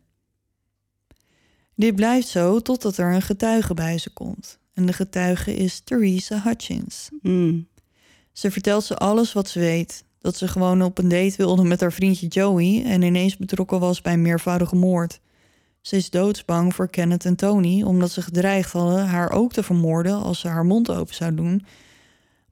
Dit 1.74 1.96
blijft 1.96 2.28
zo 2.28 2.60
totdat 2.60 2.96
er 2.96 3.12
een 3.12 3.22
getuige 3.22 3.74
bij 3.74 3.98
ze 3.98 4.10
komt. 4.10 4.58
En 4.72 4.86
de 4.86 4.92
getuige 4.92 5.56
is 5.56 5.80
Theresa 5.80 6.40
Hutchins. 6.44 7.08
Mm. 7.22 7.68
Ze 8.32 8.50
vertelt 8.50 8.84
ze 8.84 8.96
alles 8.96 9.32
wat 9.32 9.48
ze 9.48 9.58
weet. 9.58 10.04
Dat 10.18 10.36
ze 10.36 10.48
gewoon 10.48 10.82
op 10.82 10.98
een 10.98 11.08
date 11.08 11.36
wilde 11.36 11.64
met 11.64 11.80
haar 11.80 11.92
vriendje 11.92 12.26
Joey 12.26 12.84
en 12.84 13.02
ineens 13.02 13.36
betrokken 13.36 13.80
was 13.80 14.00
bij 14.00 14.12
een 14.12 14.22
meervoudige 14.22 14.76
moord. 14.76 15.20
Ze 15.84 15.96
is 15.96 16.10
doodsbang 16.10 16.74
voor 16.74 16.88
Kenneth 16.88 17.24
en 17.24 17.36
Tony 17.36 17.82
omdat 17.82 18.10
ze 18.10 18.22
gedreigd 18.22 18.72
hadden 18.72 19.06
haar 19.06 19.30
ook 19.30 19.52
te 19.52 19.62
vermoorden 19.62 20.22
als 20.22 20.40
ze 20.40 20.48
haar 20.48 20.64
mond 20.64 20.90
open 20.90 21.14
zou 21.14 21.34
doen. 21.34 21.66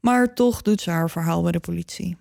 Maar 0.01 0.35
toch 0.35 0.63
doet 0.63 0.81
ze 0.81 0.91
haar 0.91 1.11
verhaal 1.11 1.43
bij 1.43 1.53
de 1.53 1.61
politie. 1.61 2.17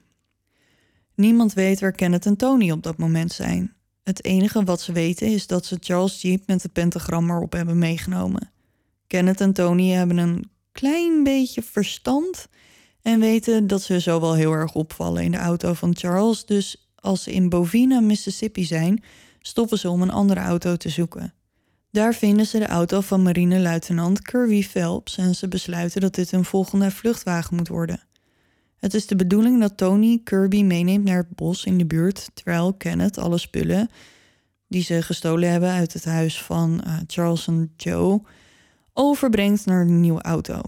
Niemand 1.16 1.54
weet 1.54 1.80
waar 1.80 1.92
Kenneth 1.92 2.26
en 2.26 2.36
Tony 2.36 2.72
op 2.72 2.84
dat 2.84 2.98
moment 2.98 3.32
zijn. 3.32 3.74
Het 4.04 4.24
enige 4.24 4.64
wat 4.64 4.82
ze 4.82 4.92
weten 4.92 5.28
is 5.28 5.48
dat 5.48 5.66
ze 5.66 5.78
Charles 5.80 6.22
Jeep 6.22 6.48
met 6.48 6.64
het 6.64 6.74
pentagram 6.74 7.30
erop 7.30 7.54
hebben 7.54 7.78
meegenomen. 7.78 8.52
Kenneth 9.08 9.42
en 9.42 9.54
Tony 9.54 9.90
hebben 9.90 10.18
een 10.18 10.50
klein 10.72 11.24
beetje 11.24 11.62
verstand 11.62 12.48
en 13.02 13.20
weten 13.20 13.68
dat 13.68 13.82
ze 13.82 14.00
zo 14.00 14.20
wel 14.20 14.34
heel 14.34 14.52
erg 14.52 14.74
opvallen 14.74 15.24
in 15.24 15.32
de 15.32 15.38
auto 15.38 15.74
van 15.74 15.96
Charles. 15.96 16.46
Dus 16.46 16.90
als 16.96 17.24
ze 17.24 17.32
in 17.32 17.50
Bovina, 17.50 18.00
Mississippi 18.00 18.64
zijn, 18.66 19.04
stoppen 19.42 19.80
ze 19.80 19.90
om 19.90 20.02
een 20.02 20.12
andere 20.12 20.40
auto 20.40 20.76
te 20.76 20.90
zoeken. 20.90 21.34
Daar 21.92 22.14
vinden 22.14 22.46
ze 22.46 22.60
de 22.60 22.68
auto 22.68 23.02
van 23.02 23.22
marineluitenant 23.22 24.22
Kirby 24.22 24.64
Phelps 24.64 25.18
en 25.18 25.36
ze 25.36 25.48
besluiten 25.48 26.02
dat 26.02 26.16
dit 26.16 26.32
hun 26.32 26.46
volgende 26.46 26.92
vluchtwagen 26.92 27.56
moet 27.56 27.68
worden. 27.68 28.00
Het 28.78 28.94
is 28.94 29.08
de 29.08 29.16
bedoeling 29.16 29.60
dat 29.60 29.78
Tony 29.78 30.22
Kirby 30.24 30.64
meeneemt 30.64 31.06
naar 31.06 31.18
het 31.18 31.36
bos 31.36 31.66
in 31.66 31.78
de 31.78 31.86
buurt, 31.86 32.30
terwijl 32.34 32.74
Kenneth 32.74 33.18
alle 33.18 33.38
spullen 33.38 33.90
die 34.68 34.84
ze 34.84 35.02
gestolen 35.02 35.52
hebben 35.52 35.70
uit 35.70 35.94
het 35.94 36.06
huis 36.06 36.42
van 36.42 36.84
uh, 36.86 36.98
Charles 37.08 37.48
en 37.48 37.74
Joe 37.78 38.22
overbrengt 38.94 39.66
naar 39.66 39.86
de 39.86 39.92
nieuwe 39.92 40.22
auto. 40.22 40.62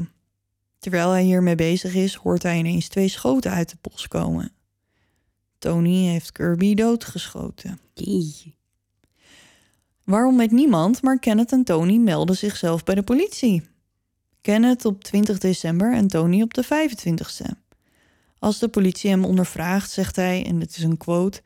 Terwijl 0.80 1.10
hij 1.10 1.24
hiermee 1.24 1.56
bezig 1.56 1.94
is, 1.94 2.16
hoort 2.16 2.44
hij 2.44 2.58
ineens 2.58 2.88
twee 2.88 3.08
schoten 3.08 3.52
uit 3.52 3.72
het 3.72 3.82
bos 3.82 4.08
komen. 4.08 4.52
Tony 5.58 6.06
heeft 6.06 6.32
Kirby 6.32 6.74
doodgeschoten. 6.74 7.80
Waarom 10.04 10.38
weet 10.38 10.52
niemand, 10.52 11.02
maar 11.02 11.20
Kenneth 11.20 11.52
en 11.52 11.64
Tony 11.64 11.98
melden 11.98 12.36
zichzelf 12.36 12.84
bij 12.84 12.96
de 12.96 13.04
politie. 13.04 13.64
Kenneth 14.42 14.86
op 14.86 15.04
20 15.04 15.38
december 15.38 15.94
en 15.94 16.08
Tony 16.08 16.42
op 16.42 16.54
de 16.54 16.64
25ste. 16.64 17.62
Als 18.40 18.60
de 18.60 18.68
politie 18.68 19.10
hem 19.10 19.26
ondervraagt, 19.26 19.92
zegt 19.92 20.16
hij, 20.16 20.46
en 20.46 20.60
dit 20.60 20.78
is 20.78 20.84
een 20.84 20.98
quote: 20.98 21.42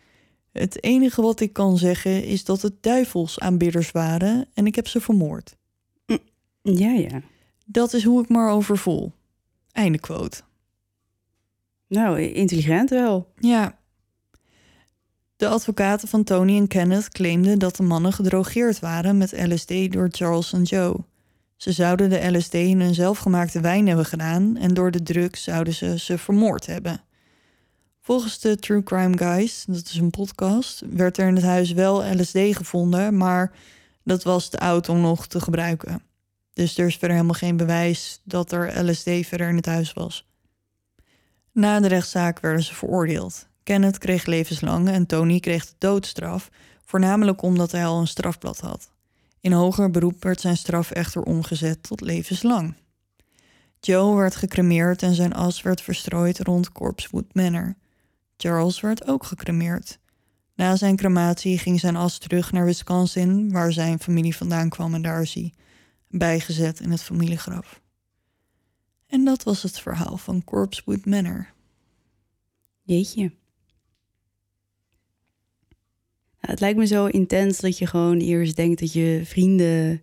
Het 0.52 0.84
enige 0.84 1.22
wat 1.22 1.40
ik 1.40 1.54
kan 1.54 1.78
zeggen 1.78 2.24
is 2.24 2.44
dat 2.44 2.62
het 2.62 2.84
duivelsaanbidders 2.84 3.92
waren 3.92 4.48
en 4.54 4.66
ik 4.66 4.76
heb 4.76 4.88
ze 4.88 5.02
vermoord. 5.02 5.58
Ja, 6.62 6.92
ja. 6.92 7.22
Dat 7.66 7.94
is 7.94 8.04
hoe 8.04 8.24
ik 8.24 8.30
me 8.30 8.38
erover 8.38 8.78
voel. 8.78 9.12
Einde 9.72 10.00
quote. 10.00 10.42
Nou, 11.88 12.22
intelligent 12.22 12.90
wel. 12.90 13.34
Ja. 13.40 13.80
De 15.38 15.48
advocaten 15.48 16.08
van 16.08 16.24
Tony 16.24 16.58
en 16.58 16.68
Kenneth 16.68 17.10
claimden 17.10 17.60
dat 17.60 17.76
de 17.76 17.84
mannen 17.84 18.14
gedrogeerd 18.14 18.80
waren 18.80 19.18
met 19.18 19.32
LSD 19.32 19.92
door 19.92 20.08
Charles 20.12 20.54
en 20.54 20.64
Joe. 20.64 20.96
Ze 21.56 21.72
zouden 21.72 22.10
de 22.10 22.38
LSD 22.38 22.54
in 22.54 22.80
een 22.80 22.94
zelfgemaakte 22.94 23.62
wijn 23.62 23.88
hebben 23.88 24.06
gedaan 24.06 24.58
en 24.58 24.74
door 24.74 24.92
de 24.92 25.04
drugs 25.04 25.44
zouden 25.44 25.74
ze 25.74 26.00
ze 26.00 26.18
vermoord 26.18 26.66
hebben. 26.66 27.02
Volgens 28.02 28.40
de 28.40 28.56
True 28.56 28.84
Crime 28.84 29.18
Guys, 29.18 29.64
dat 29.68 29.86
is 29.86 29.96
een 29.96 30.10
podcast, 30.10 30.84
werd 30.90 31.18
er 31.18 31.28
in 31.28 31.36
het 31.36 31.44
huis 31.44 31.72
wel 31.72 32.16
LSD 32.16 32.38
gevonden, 32.38 33.18
maar 33.18 33.52
dat 34.04 34.24
was 34.24 34.50
te 34.50 34.60
oud 34.60 34.90
om 34.90 35.02
nog 35.02 35.28
te 35.28 35.40
gebruiken. 35.40 36.02
Dus 36.54 36.78
er 36.78 36.88
is 36.88 36.96
verder 36.96 37.16
helemaal 37.16 37.40
geen 37.40 37.58
bewijs 37.58 38.22
dat 38.24 38.52
er 38.52 38.86
LSD 38.86 39.10
verder 39.22 39.50
in 39.50 39.56
het 39.56 39.66
huis 39.66 39.94
was. 39.94 40.28
Na 41.52 41.80
de 41.80 41.88
rechtszaak 41.88 42.40
werden 42.40 42.64
ze 42.64 42.76
veroordeeld. 42.76 43.48
Kenneth 43.68 43.98
kreeg 43.98 44.26
levenslang 44.26 44.90
en 44.90 45.06
Tony 45.06 45.40
kreeg 45.40 45.66
de 45.66 45.74
doodstraf, 45.78 46.50
voornamelijk 46.86 47.42
omdat 47.42 47.72
hij 47.72 47.86
al 47.86 48.00
een 48.00 48.08
strafblad 48.08 48.60
had. 48.60 48.90
In 49.40 49.52
hoger 49.52 49.92
beroep 49.92 50.24
werd 50.24 50.42
zijn 50.42 50.58
straf 50.58 50.92
echter 50.92 51.22
omgezet 51.22 51.84
tot 51.84 52.02
levenslang. 52.02 52.76
Joe 53.80 54.16
werd 54.16 54.36
gecremeerd 54.36 55.04
en 55.04 55.16
zijn 55.16 55.34
as 55.34 55.62
werd 55.62 55.82
verstrooid 55.82 56.40
rond 56.40 56.72
Corpsewood 56.72 57.34
Manor. 57.34 57.76
Charles 58.38 58.80
werd 58.80 59.08
ook 59.08 59.24
gecremeerd. 59.24 60.00
Na 60.56 60.76
zijn 60.76 60.96
crematie 60.96 61.58
ging 61.58 61.80
zijn 61.80 61.96
as 61.96 62.18
terug 62.18 62.52
naar 62.52 62.66
Wisconsin, 62.66 63.52
waar 63.52 63.72
zijn 63.72 64.00
familie 64.00 64.36
vandaan 64.36 64.70
kwam 64.70 64.94
en 64.94 65.02
daar 65.02 65.22
is 65.22 65.34
hij 65.34 65.54
bijgezet 66.08 66.80
in 66.80 66.92
het 66.92 67.04
familiegraf. 67.04 67.82
En 69.08 69.26
dat 69.26 69.44
was 69.44 69.64
het 69.64 69.80
verhaal 69.80 70.18
van 70.18 70.44
Corpsewood 70.44 71.06
Manor. 71.06 71.54
Jeetje. 72.82 73.32
Ja, 76.37 76.37
het 76.48 76.60
lijkt 76.60 76.78
me 76.78 76.86
zo 76.86 77.06
intens 77.06 77.60
dat 77.60 77.78
je 77.78 77.86
gewoon 77.86 78.20
eerst 78.20 78.56
denkt 78.56 78.80
dat 78.80 78.94
je 78.94 79.22
vrienden 79.24 80.02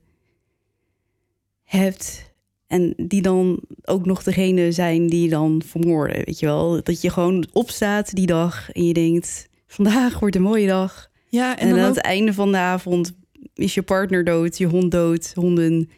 hebt. 1.64 2.32
En 2.66 2.94
die 2.96 3.22
dan 3.22 3.60
ook 3.84 4.06
nog 4.06 4.22
degene 4.22 4.72
zijn 4.72 5.06
die 5.06 5.28
dan 5.28 5.62
vermoorden. 5.66 6.24
Weet 6.24 6.38
je 6.38 6.46
wel? 6.46 6.82
Dat 6.82 7.00
je 7.00 7.10
gewoon 7.10 7.46
opstaat 7.52 8.14
die 8.14 8.26
dag 8.26 8.72
en 8.72 8.86
je 8.86 8.92
denkt: 8.92 9.48
vandaag 9.66 10.18
wordt 10.18 10.36
een 10.36 10.42
mooie 10.42 10.66
dag. 10.66 11.10
Ja, 11.28 11.58
En, 11.58 11.68
en, 11.68 11.78
aan 11.78 11.88
het 11.88 11.96
einde 11.96 12.32
van 12.32 12.52
de 12.52 12.58
avond 12.58 13.12
is 13.54 13.74
je 13.74 13.82
partner 13.82 14.24
dood, 14.24 14.58
je 14.58 14.66
hond 14.66 14.90
dood, 14.90 15.32
honden. 15.34 15.90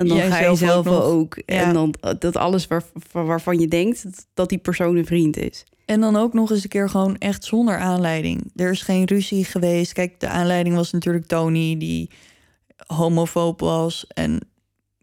En 0.00 0.06
dan 0.06 0.16
Jij 0.16 0.30
ga 0.30 0.38
je 0.38 0.56
zelf 0.56 0.86
ook 0.86 1.02
ook. 1.02 1.42
Ja. 1.46 1.62
En 1.62 1.72
dan 1.72 1.94
eh, 2.00 2.12
dat 2.18 2.36
alles 2.36 2.66
waar, 2.66 2.82
waarvan 3.12 3.58
je 3.58 3.68
denkt 3.68 4.04
dat, 4.34 4.48
die 4.48 4.58
persoon 4.58 4.96
een 4.96 5.06
vriend 5.06 5.36
is. 5.36 5.64
en 5.84 6.00
dan 6.00 6.16
ook 6.16 6.32
nog 6.32 6.50
eens 6.50 6.62
een 6.62 6.68
keer 6.68 6.88
gewoon 6.88 7.18
echt 7.18 7.44
zonder 7.44 7.78
aanleiding. 7.78 8.50
Er 8.56 8.70
is 8.70 8.82
geen 8.82 9.04
ruzie 9.04 9.44
geweest. 9.44 9.92
Kijk, 9.92 10.20
de 10.20 10.28
aanleiding 10.28 10.74
was 10.74 10.92
natuurlijk 10.92 11.26
Tony, 11.26 11.78
die 11.78 12.10
homofoob 12.86 13.60
was 13.60 14.06
en 14.06 14.40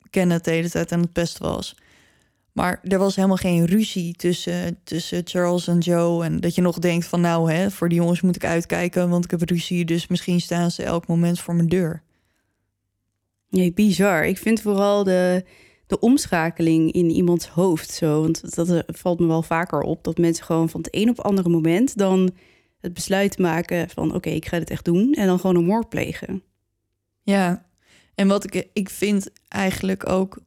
Kenneth 0.10 0.44
de 0.44 0.52
hele 0.52 0.70
tijd 0.70 0.92
aan 0.92 1.02
het 1.02 1.14
pesten 1.14 1.46
was. 1.46 1.76
Maar 2.52 2.80
er 2.84 3.00
was 3.00 3.16
helemaal 3.16 3.38
geen 3.38 3.66
ruzie 3.66 4.14
tussen, 4.14 4.78
tussen 4.84 5.22
Charles 5.26 5.68
en 5.68 5.80
Joe. 5.80 6.24
En 6.24 6.40
dat 6.40 6.56
je 6.56 6.62
nog 6.62 6.80
denkt 6.80 7.06
van 7.06 7.22
nou, 7.22 7.52
hè, 7.52 7.72
voor 7.72 7.90
die 7.90 7.98
jongens 7.98 8.22
moet 8.22 8.36
ik 8.36 8.46
uitkijken, 8.46 9.10
want 9.10 9.24
ik 9.24 9.32
heb 9.32 9.50
ruzie. 9.50 9.86
Dus 9.86 10.08
misschien 10.08 10.42
staan 10.42 10.72
ze 10.72 10.84
elk 10.84 11.08
moment 11.08 11.40
voor 11.40 11.56
mijn 11.56 11.70
deur. 11.70 12.06
Nee, 13.50 13.74
bizar. 13.74 14.26
Ik 14.26 14.38
vind 14.38 14.62
vooral 14.62 15.04
de, 15.04 15.44
de 15.88 16.00
omschakeling 16.00 16.92
in 16.92 17.10
iemands 17.10 17.48
hoofd 17.48 17.90
zo. 17.90 18.22
Want 18.22 18.56
dat 18.56 18.70
eh, 18.70 18.80
valt 18.86 19.20
me 19.20 19.28
wel 19.28 19.44
vaker 19.44 19.80
op. 19.82 20.04
Dat 20.04 20.18
mensen 20.18 20.46
gewoon 20.46 20.70
van 20.70 20.82
het 20.82 20.96
een 20.96 21.10
op 21.10 21.18
het 21.18 21.26
andere 21.26 21.50
moment 21.50 21.98
dan 21.98 22.32
het 22.80 22.94
besluit 22.94 23.38
maken 23.38 23.90
van... 23.90 24.14
oké, 24.16 24.30
ik 24.30 24.46
ga 24.46 24.60
dit 24.60 24.70
echt 24.70 24.86
doen. 24.86 25.14
En 25.14 25.28
dan 25.28 25.40
gewoon 25.40 25.56
een 25.56 25.66
moord 25.66 25.90
plegen. 25.90 26.44
Ja, 27.22 27.66
en 28.16 28.28
wat 28.28 28.44
ik, 28.54 28.68
ik 28.74 28.90
vind 28.90 29.30
eigenlijk 29.48 30.10
ook 30.10 30.40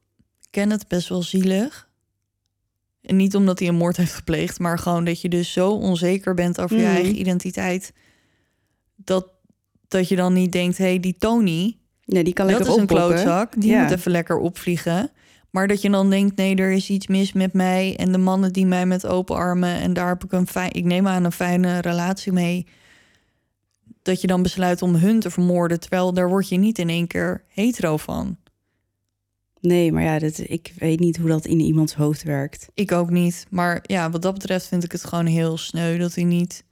Kenneth 0.49 0.87
best 0.87 1.09
wel 1.09 1.21
zielig. 1.23 1.89
En 3.01 3.15
niet 3.15 3.35
omdat 3.35 3.59
hij 3.59 3.67
een 3.67 3.75
moord 3.75 3.97
heeft 3.97 4.13
gepleegd, 4.13 4.59
maar 4.59 4.79
gewoon 4.79 5.03
dat 5.05 5.21
je 5.21 5.29
dus 5.29 5.51
zo 5.51 5.71
onzeker 5.71 6.33
bent 6.33 6.61
over 6.61 6.77
je 6.77 6.83
Mhm. 6.83 6.91
eigen 6.93 7.19
identiteit. 7.19 7.93
Dat, 8.95 9.27
dat 9.87 10.07
je 10.07 10.15
dan 10.15 10.33
niet 10.33 10.51
denkt, 10.51 10.77
hé, 10.77 10.85
hey, 10.85 10.99
die 10.99 11.15
Tony, 11.17 11.77
Nee, 12.11 12.23
die 12.23 12.33
kan 12.33 12.47
dat 12.47 12.55
lekker 12.55 12.73
is 12.75 12.81
een 12.81 12.87
klootzak. 12.87 13.61
Die 13.61 13.71
Ja. 13.71 13.81
moet 13.81 13.91
even 13.91 14.11
lekker 14.11 14.37
opvliegen. 14.37 15.11
Maar 15.49 15.67
dat 15.67 15.81
je 15.81 15.89
dan 15.89 16.09
denkt, 16.09 16.35
nee, 16.35 16.55
er 16.55 16.71
is 16.71 16.89
iets 16.89 17.07
mis 17.07 17.33
met 17.33 17.53
mij 17.53 17.95
en 17.95 18.11
de 18.11 18.17
mannen 18.17 18.53
die 18.53 18.65
mij 18.65 18.85
met 18.85 19.05
open 19.05 19.35
armen 19.35 19.75
en 19.75 19.93
daar 19.93 20.07
heb 20.07 20.23
ik 20.23 20.31
een 20.31 20.47
fijn, 20.47 20.73
ik 20.73 20.83
neem 20.85 21.07
aan 21.07 21.23
een 21.23 21.31
fijne 21.31 21.79
relatie 21.81 22.31
mee. 22.31 22.67
Dat 24.01 24.21
je 24.21 24.27
dan 24.27 24.41
besluit 24.43 24.81
om 24.81 24.95
hun 24.95 25.19
te 25.19 25.29
vermoorden, 25.31 25.79
terwijl 25.79 26.13
daar 26.13 26.29
word 26.29 26.49
je 26.49 26.57
niet 26.57 26.79
in 26.79 26.89
één 26.89 27.07
keer 27.07 27.43
hetero 27.47 27.97
van. 27.97 28.37
Nee, 29.61 29.91
maar 29.91 30.03
ja, 30.03 30.19
dat, 30.19 30.37
ik 30.43 30.73
weet 30.77 30.99
niet 30.99 31.17
hoe 31.17 31.29
dat 31.29 31.45
in 31.45 31.59
iemands 31.59 31.93
hoofd 31.95 32.23
werkt. 32.23 32.67
Ik 32.73 32.91
ook 32.91 33.09
niet. 33.09 33.45
Maar 33.49 33.79
ja, 33.83 34.09
wat 34.09 34.21
dat 34.21 34.33
betreft 34.33 34.67
vind 34.67 34.83
ik 34.83 34.91
het 34.91 35.03
gewoon 35.05 35.25
heel 35.25 35.57
sneu 35.57 35.97
dat 35.97 36.15
hij 36.15 36.23
niet 36.23 36.63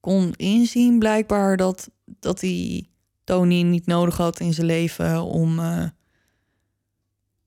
kon 0.00 0.32
inzien, 0.36 0.98
blijkbaar, 0.98 1.56
dat, 1.56 1.90
dat 2.04 2.40
hij 2.40 2.88
Tony 3.26 3.62
niet 3.62 3.86
nodig 3.86 4.16
had 4.16 4.40
in 4.40 4.54
zijn 4.54 4.66
leven 4.66 5.22
om. 5.22 5.58
eh, 5.58 5.84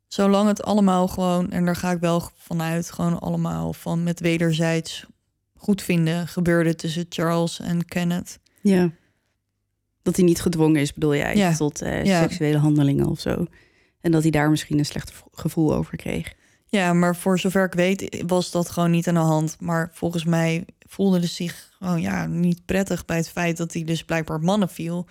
zolang 0.07 0.47
het 0.47 0.63
allemaal 0.63 1.07
gewoon, 1.07 1.51
en 1.51 1.65
daar 1.65 1.75
ga 1.75 1.91
ik 1.91 1.99
wel 1.99 2.29
vanuit, 2.35 2.91
gewoon 2.91 3.19
allemaal 3.19 3.73
van 3.73 4.03
met 4.03 4.19
wederzijds 4.19 5.05
goed 5.57 5.81
vinden 5.81 6.27
gebeurde 6.27 6.75
tussen 6.75 7.05
Charles 7.09 7.59
en 7.59 7.85
Kenneth. 7.85 8.39
Ja. 8.61 8.91
Dat 10.01 10.15
hij 10.15 10.25
niet 10.25 10.41
gedwongen 10.41 10.81
is, 10.81 10.93
bedoel 10.93 11.15
jij, 11.15 11.35
Ja. 11.35 11.55
tot 11.55 11.81
eh, 11.81 12.03
Ja. 12.05 12.21
seksuele 12.21 12.57
handelingen 12.57 13.05
of 13.07 13.19
zo. 13.19 13.45
En 14.01 14.11
dat 14.11 14.21
hij 14.21 14.31
daar 14.31 14.49
misschien 14.49 14.79
een 14.79 14.85
slecht 14.85 15.11
vo- 15.11 15.27
gevoel 15.31 15.73
over 15.75 15.97
kreeg. 15.97 16.33
Ja, 16.65 16.93
maar 16.93 17.15
voor 17.15 17.39
zover 17.39 17.65
ik 17.65 17.73
weet 17.73 18.23
was 18.27 18.51
dat 18.51 18.69
gewoon 18.69 18.91
niet 18.91 19.07
aan 19.07 19.13
de 19.13 19.19
hand. 19.19 19.55
Maar 19.59 19.89
volgens 19.93 20.23
mij 20.23 20.65
voelde 20.79 21.17
hij 21.17 21.27
zich 21.27 21.69
gewoon 21.77 22.01
ja, 22.01 22.25
niet 22.25 22.65
prettig 22.65 23.05
bij 23.05 23.17
het 23.17 23.29
feit 23.29 23.57
dat 23.57 23.73
hij 23.73 23.83
dus 23.83 24.03
blijkbaar 24.03 24.39
mannen 24.39 24.69
viel. 24.69 25.07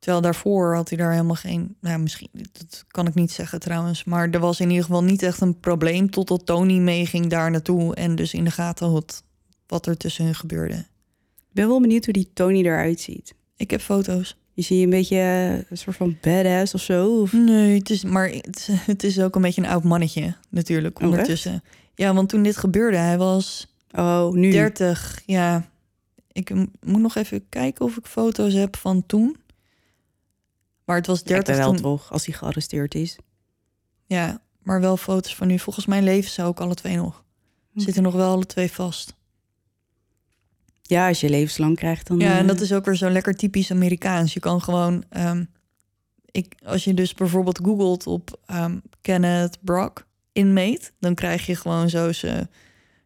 Terwijl 0.00 0.22
daarvoor 0.22 0.74
had 0.74 0.88
hij 0.88 0.98
daar 0.98 1.10
helemaal 1.10 1.34
geen... 1.34 1.76
Nou, 1.80 1.98
misschien, 1.98 2.28
dat 2.32 2.84
kan 2.88 3.06
ik 3.06 3.14
niet 3.14 3.30
zeggen 3.32 3.60
trouwens. 3.60 4.04
Maar 4.04 4.30
er 4.30 4.40
was 4.40 4.60
in 4.60 4.68
ieder 4.70 4.84
geval 4.84 5.04
niet 5.04 5.22
echt 5.22 5.40
een 5.40 5.60
probleem... 5.60 6.10
totdat 6.10 6.46
Tony 6.46 6.78
meeging 6.78 7.26
daar 7.26 7.50
naartoe... 7.50 7.94
en 7.94 8.14
dus 8.14 8.34
in 8.34 8.44
de 8.44 8.50
gaten 8.50 8.90
had 8.90 9.22
wat 9.66 9.86
er 9.86 9.96
tussen 9.96 10.24
hun 10.24 10.34
gebeurde. 10.34 10.74
Ik 10.74 11.52
ben 11.56 11.68
wel 11.68 11.80
benieuwd 11.80 12.04
hoe 12.04 12.12
die 12.14 12.30
Tony 12.34 12.60
eruit 12.64 13.00
ziet. 13.00 13.34
Ik 13.56 13.70
heb 13.70 13.80
foto's. 13.80 14.36
Je 14.52 14.62
ziet 14.62 14.82
een 14.82 14.90
beetje 14.90 15.16
eh, 15.16 15.52
een 15.70 15.78
soort 15.78 15.96
van 15.96 16.16
badass 16.20 16.74
of 16.74 16.80
zo. 16.80 17.20
Of... 17.20 17.32
Nee, 17.32 17.78
het 17.78 17.90
is, 17.90 18.04
maar 18.04 18.28
het, 18.28 18.56
is- 18.56 18.68
het 18.92 19.04
is 19.04 19.20
ook 19.20 19.34
een 19.34 19.42
beetje 19.42 19.62
een 19.62 19.68
oud 19.68 19.84
mannetje 19.84 20.34
natuurlijk 20.48 21.00
Oh, 21.00 21.04
ondertussen. 21.08 21.62
Ja, 21.94 22.14
want 22.14 22.28
toen 22.28 22.42
dit 22.42 22.56
gebeurde, 22.56 22.96
hij 22.96 23.18
was 23.18 23.74
Oh, 23.96 24.32
nu. 24.32 24.50
30. 24.50 25.22
Ja, 25.26 25.68
ik 26.32 26.54
moet 26.80 27.00
nog 27.00 27.16
even 27.16 27.48
kijken 27.48 27.84
of 27.84 27.96
ik 27.96 28.06
foto's 28.06 28.52
heb 28.52 28.76
van 28.76 29.06
toen. 29.06 29.36
Maar 30.90 30.98
het 30.98 31.08
was 31.08 31.22
Lijkt 31.24 31.46
me 31.48 31.54
30 31.54 31.64
wel 31.64 31.74
toen. 31.74 31.82
toch, 31.82 32.12
als 32.12 32.26
hij 32.26 32.34
gearresteerd 32.34 32.94
is. 32.94 33.16
Ja, 34.06 34.40
maar 34.62 34.80
wel 34.80 34.96
foto's 34.96 35.34
van 35.34 35.46
nu. 35.46 35.58
Volgens 35.58 35.86
mij 35.86 36.02
leven 36.02 36.30
ze 36.30 36.42
ook 36.42 36.60
alle 36.60 36.74
twee 36.74 36.96
nog. 36.96 37.24
Hm. 37.72 37.80
Zitten 37.80 38.02
nog 38.02 38.14
wel 38.14 38.30
alle 38.32 38.46
twee 38.46 38.72
vast. 38.72 39.14
Ja, 40.82 41.08
als 41.08 41.20
je 41.20 41.28
levenslang 41.28 41.76
krijgt, 41.76 42.06
dan... 42.06 42.18
Ja, 42.18 42.36
en 42.36 42.40
eh, 42.40 42.46
dat 42.46 42.60
is 42.60 42.72
ook 42.72 42.84
weer 42.84 42.94
zo 42.94 43.10
lekker 43.10 43.34
typisch 43.34 43.70
Amerikaans. 43.70 44.32
Je 44.32 44.40
kan 44.40 44.62
gewoon, 44.62 45.04
ehm, 45.08 45.44
ik, 46.30 46.54
als 46.64 46.84
je 46.84 46.94
dus 46.94 47.14
bijvoorbeeld 47.14 47.60
googelt 47.62 48.06
op 48.06 48.40
ehm, 48.46 48.78
Kenneth 49.00 49.58
Brock 49.60 50.06
inmate, 50.32 50.90
dan 50.98 51.14
krijg 51.14 51.46
je 51.46 51.56
gewoon 51.56 51.90
zo 51.90 52.12
zijn 52.12 52.50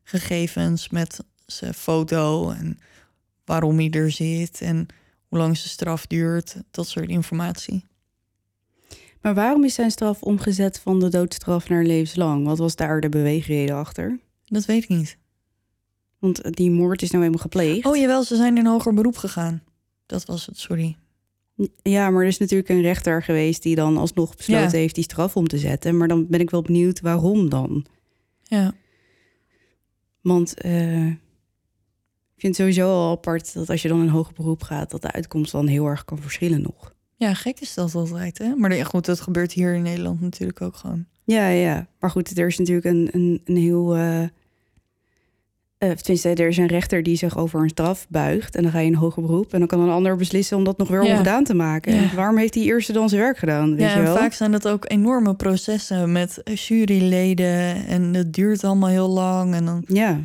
gegevens 0.03 0.89
met 0.89 1.24
zijn 1.47 1.74
foto 1.74 2.51
en 2.51 2.78
waarom 3.45 3.78
hij 3.78 3.91
er 3.91 4.11
zit 4.11 4.61
en 4.61 4.87
hoe 5.35 5.43
lang 5.43 5.57
zijn 5.57 5.68
straf 5.70 6.07
duurt, 6.07 6.57
dat 6.70 6.89
soort 6.89 7.09
informatie. 7.09 7.85
Maar 9.20 9.35
waarom 9.35 9.64
is 9.64 9.74
zijn 9.74 9.91
straf 9.91 10.22
omgezet 10.22 10.78
van 10.80 11.01
de 11.01 11.09
doodstraf 11.09 11.68
naar 11.68 11.85
levenslang? 11.85 12.47
Wat 12.47 12.59
was 12.59 12.76
daar 12.76 13.01
de 13.01 13.09
beweegreden 13.09 13.76
achter? 13.76 14.18
Dat 14.45 14.64
weet 14.64 14.82
ik 14.82 14.89
niet. 14.89 15.18
Want 16.18 16.57
die 16.57 16.70
moord 16.70 17.03
is 17.03 17.11
nou 17.11 17.22
helemaal 17.22 17.43
gepleegd. 17.45 17.87
Oh 17.87 17.97
jawel, 17.97 18.22
ze 18.24 18.37
zijn 18.37 18.57
in 18.59 18.66
hoger 18.66 18.95
beroep 18.95 19.16
gegaan. 19.16 19.62
Dat 20.07 20.24
was 20.24 20.47
het, 20.47 20.59
sorry. 20.59 20.97
Ja, 21.82 22.11
maar 22.11 22.22
er 22.22 22.28
is 22.28 22.39
natuurlijk 22.39 22.68
een 22.68 22.80
rechter 22.80 23.22
geweest 23.22 23.62
die 23.62 23.74
dan 23.74 23.97
alsnog 23.97 24.37
besloten 24.37 24.64
Ja. 24.64 24.70
heeft 24.70 24.95
die 24.95 25.05
straf 25.05 25.37
om 25.37 25.49
te 25.49 25.59
zetten. 25.59 25.97
Maar 25.97 26.09
dan 26.09 26.26
ben 26.26 26.41
ik 26.41 26.51
wel 26.51 26.62
benieuwd 26.62 27.01
waarom 27.01 27.49
dan. 27.49 27.85
Ja, 28.43 28.72
Want 30.20 30.55
eh, 30.61 31.11
ik 32.35 32.41
vind 32.41 32.57
het 32.59 32.66
sowieso 32.66 32.93
al 32.93 33.11
apart 33.11 33.55
dat 33.55 33.70
als 33.70 33.82
je 33.82 33.89
dan 33.89 34.01
in 34.03 34.09
hoger 34.09 34.32
beroep 34.35 34.62
gaat, 34.62 34.91
dat 34.91 35.03
de 35.03 35.11
uitkomst 35.12 35.53
dan 35.53 35.66
heel 35.66 35.87
erg 35.87 36.05
kan 36.05 36.18
verschillen 36.18 36.62
nog. 36.62 36.95
ja 37.16 37.35
gek 37.35 37.61
is 37.61 37.74
dat 37.74 37.95
altijd, 37.95 38.39
hè? 38.39 38.55
Maar 38.55 38.74
ja, 38.76 38.85
goed, 38.85 39.05
dat 39.05 39.20
gebeurt 39.20 39.53
hier 39.53 39.74
in 39.74 39.82
Nederland 39.82 40.20
natuurlijk 40.20 40.61
ook 40.61 40.76
gewoon. 40.76 41.05
Ja, 41.24 41.49
ja. 41.49 41.87
Maar 42.01 42.11
goed, 42.11 42.39
er 42.39 42.47
is 42.47 42.59
natuurlijk 42.59 42.87
een, 42.87 43.09
een, 43.12 43.41
een 43.45 43.57
heel. 43.57 43.97
eh 43.97 44.22
eh, 45.78 45.91
tenminste, 45.91 46.28
er 46.35 46.49
is 46.49 46.57
een 46.57 46.66
rechter 46.66 47.03
die 47.03 47.16
zich 47.16 47.37
over 47.37 47.62
een 47.62 47.68
straf 47.68 48.07
buigt. 48.09 48.55
En 48.57 48.62
dan 48.62 48.72
ga 48.72 48.78
je 48.78 48.87
in 48.87 48.95
hoger 48.95 49.22
beroep. 49.22 49.53
En 49.53 49.59
dan 49.59 49.68
kan 49.68 49.80
een 49.80 49.89
ander 49.91 50.16
beslissen 50.16 50.57
om 50.57 50.64
dat 50.64 50.78
nog 50.78 50.89
weer 50.89 51.05
Ja. 51.05 51.12
ongedaan 51.12 51.45
te 51.45 51.55
maken. 51.55 51.95
Ja. 51.95 52.03
En 52.11 52.16
waarom 52.16 52.37
heeft 52.37 52.53
die 52.53 52.64
eerste 52.64 52.93
dan 52.93 53.09
zijn 53.09 53.20
werk 53.20 53.39
gedaan? 53.39 53.70
Weet 53.70 53.80
ja, 53.91 53.97
je 53.97 54.03
wel? 54.03 54.16
vaak 54.16 54.32
zijn 54.32 54.53
dat 54.53 54.68
ook 54.68 54.91
enorme 54.91 55.35
processen 55.35 56.12
met 56.12 56.41
juryleden 56.45 57.87
en 57.87 58.14
het 58.14 58.32
duurt 58.32 58.64
allemaal 58.64 58.89
heel 58.89 59.09
lang. 59.09 59.55
En 59.55 59.64
dan, 59.64 59.85
Ja, 59.87 60.20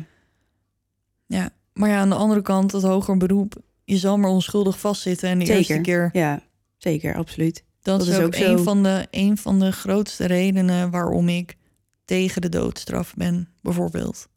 ja. 1.26 1.50
Maar 1.72 1.88
ja, 1.88 1.98
aan 1.98 2.08
de 2.08 2.14
andere 2.14 2.42
kant, 2.42 2.72
het 2.72 2.82
hoger 2.82 3.16
beroep, 3.16 3.54
je 3.84 3.96
zal 3.96 4.16
maar 4.18 4.30
onschuldig 4.30 4.78
vastzitten. 4.80 5.28
En 5.28 5.38
de 5.38 5.44
Zeker. 5.46 5.58
eerste 5.58 5.80
keer, 5.80 6.08
ja, 6.12 6.42
zeker, 6.76 7.14
absoluut. 7.16 7.64
dat, 7.82 7.98
dat 7.98 8.08
is 8.08 8.16
ook, 8.18 8.24
ook 8.24 8.34
zo. 8.34 8.52
een, 8.52 8.58
van 8.62 8.82
de, 8.82 9.06
een 9.10 9.36
van 9.38 9.58
de 9.58 9.72
grootste 9.72 10.26
redenen 10.26 10.90
waarom 10.90 11.28
ik 11.28 11.56
tegen 12.04 12.40
de 12.40 12.48
doodstraf 12.48 13.14
ben, 13.14 13.48
bijvoorbeeld. 13.62 14.28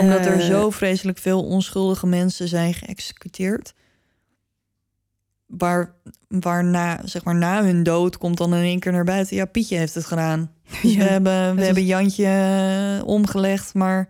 Omdat 0.00 0.26
er 0.26 0.32
Eh, 0.40 0.46
zo 0.46 0.70
vreselijk 0.70 1.18
veel 1.18 1.44
onschuldige 1.44 2.06
mensen 2.06 2.48
zijn 2.48 2.74
geëxecuteerd. 2.74 3.74
Waar, 5.46 5.94
waarna, 6.28 7.00
zeg 7.04 7.24
maar, 7.24 7.34
na 7.34 7.64
hun 7.64 7.82
dood 7.82 8.18
komt 8.18 8.36
dan 8.38 8.54
in 8.54 8.62
één 8.62 8.78
keer 8.80 8.92
naar 8.92 9.04
buiten. 9.04 9.36
Ja, 9.36 9.44
Pietje 9.44 9.76
heeft 9.76 9.94
het 9.94 10.04
gedaan. 10.04 10.52
Dus 10.82 10.92
Ja, 10.94 10.98
we 10.98 11.04
hebben, 11.04 11.48
we 11.50 11.54
was- 11.56 11.64
hebben 11.64 11.84
Jantje 11.84 12.26
eh, 13.00 13.06
omgelegd, 13.08 13.74
maar 13.74 14.08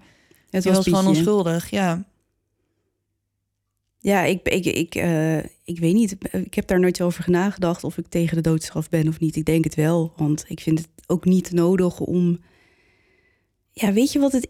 Het 0.52 0.64
was, 0.64 0.84
gewoon 0.84 1.06
onschuldig. 1.06 1.70
Ja, 1.70 2.04
Ja, 3.98 4.22
ik, 4.24 4.48
ik, 4.48 4.64
ik, 4.64 4.94
eh, 4.94 5.38
ik 5.64 5.78
weet 5.78 5.94
niet. 5.94 6.16
Ik 6.32 6.54
heb 6.54 6.66
daar 6.66 6.80
nooit 6.80 7.00
over 7.00 7.30
nagedacht 7.30 7.84
of 7.84 7.98
ik 7.98 8.06
tegen 8.08 8.36
de 8.36 8.42
doodstraf 8.42 8.88
ben 8.88 9.08
of 9.08 9.20
niet. 9.20 9.36
Ik 9.36 9.44
denk 9.44 9.64
het 9.64 9.74
wel, 9.74 10.12
want 10.16 10.44
ik 10.48 10.60
vind 10.60 10.78
het 10.78 10.88
ook 11.06 11.24
niet 11.24 11.52
nodig 11.52 12.00
om. 12.00 12.40
Ja, 13.72 13.92
weet 13.92 14.12
je 14.12 14.18
wat 14.18 14.32
het. 14.32 14.48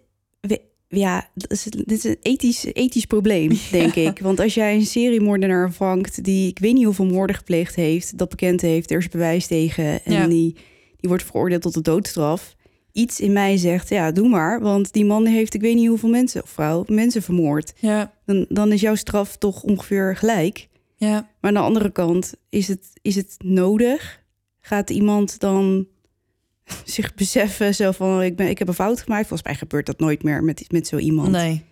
Ja, 0.88 1.28
dat 1.34 1.50
is, 1.50 1.62
dit 1.62 1.90
is 1.90 2.04
een 2.04 2.16
ethisch, 2.22 2.64
ethisch 2.64 3.04
probleem, 3.06 3.50
denk 3.70 3.94
ik. 3.94 4.18
Want 4.18 4.40
als 4.40 4.54
jij 4.54 4.74
een 4.74 4.86
seriemoordenaar 4.86 5.72
vangt 5.72 6.24
die 6.24 6.48
ik 6.48 6.58
weet 6.58 6.74
niet 6.74 6.84
hoeveel 6.84 7.06
moorden 7.06 7.36
gepleegd 7.36 7.74
heeft, 7.74 8.18
dat 8.18 8.28
bekend 8.28 8.60
heeft, 8.60 8.90
er 8.90 8.98
is 8.98 9.08
bewijs 9.08 9.46
tegen 9.46 10.04
en 10.04 10.12
Ja. 10.12 10.26
die, 10.26 10.52
die 10.96 11.08
wordt 11.08 11.24
veroordeeld 11.24 11.62
tot 11.62 11.74
de 11.74 11.80
doodstraf. 11.80 12.56
Iets 12.92 13.20
in 13.20 13.32
mij 13.32 13.56
zegt, 13.56 13.88
ja, 13.88 14.12
doe 14.12 14.28
maar, 14.28 14.60
want 14.60 14.92
die 14.92 15.04
man 15.04 15.26
heeft 15.26 15.54
ik 15.54 15.60
weet 15.60 15.74
niet 15.74 15.88
hoeveel 15.88 16.08
mensen 16.08 16.42
of 16.42 16.50
vrouw 16.50 16.84
mensen 16.86 17.22
vermoord 17.22 17.72
ja, 17.76 18.12
dan, 18.26 18.46
dan 18.48 18.72
is 18.72 18.80
jouw 18.80 18.94
straf 18.94 19.36
toch 19.36 19.62
ongeveer 19.62 20.16
gelijk. 20.16 20.68
ja. 20.96 21.12
Maar 21.12 21.50
aan 21.50 21.54
de 21.54 21.60
andere 21.60 21.92
kant, 21.92 22.34
is 22.48 22.68
het, 22.68 22.90
is 23.02 23.16
het 23.16 23.36
nodig? 23.38 24.20
Gaat 24.60 24.90
iemand 24.90 25.40
dan 25.40 25.86
zich 26.84 27.14
beseffen 27.14 27.74
zo 27.74 27.90
van... 27.90 28.22
Ik, 28.22 28.36
ben, 28.36 28.48
ik 28.48 28.58
heb 28.58 28.68
een 28.68 28.74
fout 28.74 29.00
gemaakt? 29.00 29.26
Volgens 29.26 29.48
mij 29.48 29.58
gebeurt 29.58 29.86
dat 29.86 29.98
nooit 29.98 30.22
meer 30.22 30.44
met, 30.44 30.64
met 30.72 30.86
zo 30.86 30.96
iemand. 30.96 31.30
Nee. 31.30 31.64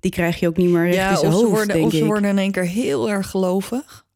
Die 0.00 0.10
krijg 0.10 0.40
je 0.40 0.48
ook 0.48 0.56
niet 0.56 0.70
meer 0.70 0.84
recht 0.84 0.96
Ja, 0.96 1.10
in 1.10 1.16
zijn 1.16 1.32
of 1.32 1.38
ze, 1.38 1.44
hoofd, 1.44 1.56
worden, 1.56 1.76
denk 1.76 1.86
of 1.86 1.92
ze 1.92 2.04
worden 2.04 2.30
in 2.30 2.38
één 2.38 2.52
keer 2.52 2.66
heel 2.66 3.10
erg 3.10 3.30
gelovig. 3.30 4.06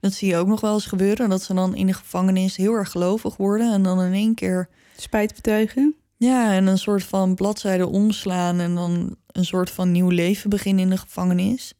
Dat 0.00 0.12
zie 0.12 0.28
je 0.28 0.36
ook 0.36 0.46
nog 0.46 0.60
wel 0.60 0.74
eens 0.74 0.86
gebeuren. 0.86 1.28
Dat 1.28 1.42
ze 1.42 1.54
dan 1.54 1.74
in 1.74 1.86
de 1.86 1.92
gevangenis 1.92 2.56
heel 2.56 2.72
erg 2.72 2.90
gelovig 2.90 3.36
worden. 3.36 3.72
En 3.72 3.82
dan 3.82 4.02
in 4.02 4.12
één 4.12 4.34
keer 4.34 4.68
Spijt 4.96 5.34
betuigen? 5.34 5.94
Ja, 6.16 6.52
en 6.52 6.66
een 6.66 6.78
soort 6.78 7.04
van 7.04 7.34
bladzijde 7.34 7.86
omslaan 7.86 8.60
en 8.60 8.74
dan 8.74 9.16
een 9.26 9.44
soort 9.44 9.70
van 9.70 9.92
nieuw 9.92 10.08
leven 10.08 10.50
beginnen 10.50 10.84
in 10.84 10.90
de 10.90 10.96
gevangenis. 10.96 11.74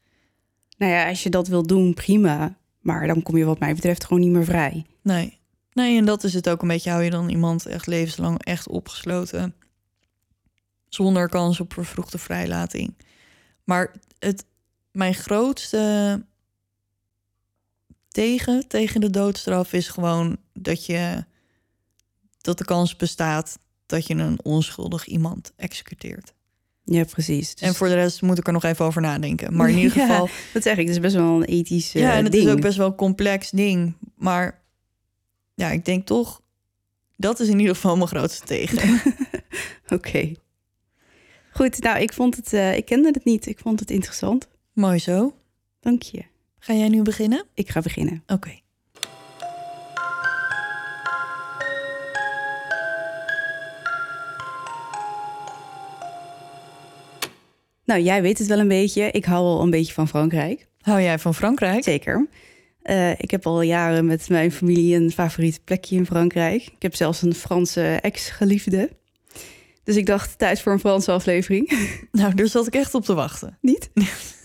Nou 0.79 0.93
ja, 0.93 1.09
als 1.09 1.23
je 1.23 1.31
dat 1.31 1.49
wil 1.49 1.63
doen, 1.63 1.95
prima. 1.95 2.59
Maar 2.81 3.07
dan 3.07 3.23
kom 3.23 3.37
je 3.37 3.45
wat 3.45 3.59
mij 3.59 3.75
betreft 3.75 4.05
gewoon 4.05 4.23
niet 4.23 4.33
meer 4.33 4.45
vrij. 4.45 4.87
Nee. 5.03 5.39
Nee, 5.73 5.99
en 5.99 6.05
dat 6.05 6.25
is 6.25 6.35
het 6.35 6.49
ook 6.49 6.63
een 6.63 6.69
beetje. 6.69 6.91
Hou 6.91 7.03
je 7.03 7.11
dan 7.11 7.29
iemand 7.29 7.67
echt 7.67 7.87
levenslang 7.87 8.45
echt 8.45 8.69
opgesloten. 8.69 9.55
Zonder 10.89 11.29
kans 11.29 11.61
op 11.61 11.73
vervroegde 11.73 12.19
vrijlating. 12.19 12.95
Maar 13.65 13.95
het, 14.19 14.45
mijn 14.91 15.15
grootste 15.15 16.25
tegen, 18.09 18.69
tegen 18.69 19.01
de 19.01 19.11
doodstraf 19.11 19.73
is 19.73 19.89
gewoon 19.89 20.37
dat 20.53 20.87
je 20.87 21.25
dat 22.41 22.59
de 22.59 22.65
kans 22.65 22.97
bestaat 22.97 23.59
dat 23.87 24.07
je 24.07 24.15
een 24.15 24.39
onschuldig 24.43 25.07
iemand 25.07 25.53
executeert. 25.57 26.35
Ja, 26.85 27.05
precies. 27.05 27.55
Dus- 27.55 27.69
En 27.69 27.75
voor 27.75 27.89
de 27.89 27.95
rest 27.95 28.23
moet 28.23 28.39
ik 28.39 28.47
er 28.47 28.53
nog 28.53 28.65
even 28.65 28.85
over 28.85 29.01
nadenken. 29.03 29.57
Maar 29.57 29.71
in 29.71 29.79
ieder 29.79 29.97
Ja, 29.99 30.07
geval, 30.07 30.29
Dat 30.53 30.63
zeg 30.63 30.77
ik, 30.77 30.87
dat 30.87 30.95
is 30.95 31.01
best 31.01 31.15
wel 31.15 31.35
een 31.37 31.45
ethisch 31.45 31.95
eh, 31.95 32.03
ja, 32.03 32.13
en 32.17 32.23
het 32.23 32.33
ding. 32.33 32.47
is 32.47 32.53
ook 32.53 32.61
best 32.61 32.77
wel 32.77 32.87
een 32.87 32.95
complex 32.95 33.51
ding. 33.51 33.95
Maar 34.17 34.63
ja, 35.55 35.71
ik 35.71 35.85
denk 35.85 36.07
toch, 36.07 36.41
dat 37.17 37.41
is 37.41 37.49
in 37.49 37.59
ieder 37.59 37.75
geval 37.75 37.97
mijn 37.97 38.09
grootste 38.09 38.47
tegen. 38.47 39.01
Oké. 39.89 40.33
Goed, 41.53 41.79
nou, 41.81 41.99
ik 42.01 42.13
vond 42.13 42.37
het... 42.37 42.53
eh, 42.53 42.77
ik 42.77 42.85
kende 42.85 43.09
het 43.13 43.25
niet. 43.25 43.47
Ik 43.47 43.59
vond 43.59 43.81
het 43.81 43.91
interessant. 43.91 44.49
Mooi 44.73 44.99
zo. 44.99 45.35
Dank 45.81 46.03
je. 46.03 46.25
Ga 46.59 46.75
jij 46.75 46.89
nu 46.89 47.03
beginnen? 47.03 47.45
Ik 47.55 47.69
ga 47.71 47.81
beginnen. 47.81 48.23
Oké. 48.27 48.59
Nou, 57.87 58.01
jij 58.01 58.23
weet 58.23 58.39
het 58.39 58.47
wel 58.47 58.59
een 58.59 58.69
beetje. 58.69 59.11
Ik 59.11 59.25
hou 59.25 59.45
al 59.45 59.63
een 59.63 59.71
beetje 59.71 59.93
van 59.93 60.09
Frankrijk. 60.09 60.67
Hou 60.81 61.03
jij 61.03 61.19
van 61.19 61.35
Frankrijk? 61.35 61.83
Zeker. 61.83 62.29
Eh, 62.83 63.11
ik 63.11 63.31
heb 63.31 63.47
al 63.47 63.63
jaren 63.63 64.07
met 64.07 64.29
mijn 64.29 64.53
familie 64.53 64.97
een 64.97 65.11
favoriet 65.11 65.61
plekje 65.65 65.97
in 65.97 66.07
Frankrijk. 66.07 66.63
Ik 66.63 66.83
heb 66.83 66.95
zelfs 66.95 67.23
een 67.23 67.35
Franse 67.35 67.99
ex-geliefde. 68.03 68.91
Dus 69.85 69.97
ik 69.97 70.07
dacht, 70.07 70.39
tijd 70.39 70.61
voor 70.61 70.73
een 70.73 70.79
Franse 70.79 71.13
aflevering. 71.13 71.71
Nou, 72.13 72.35
daar 72.35 72.47
zat 72.47 72.67
ik 72.67 72.75
echt 72.75 72.95
op 72.95 73.05
te 73.05 73.15
wachten. 73.15 73.59
Niet? 73.61 73.91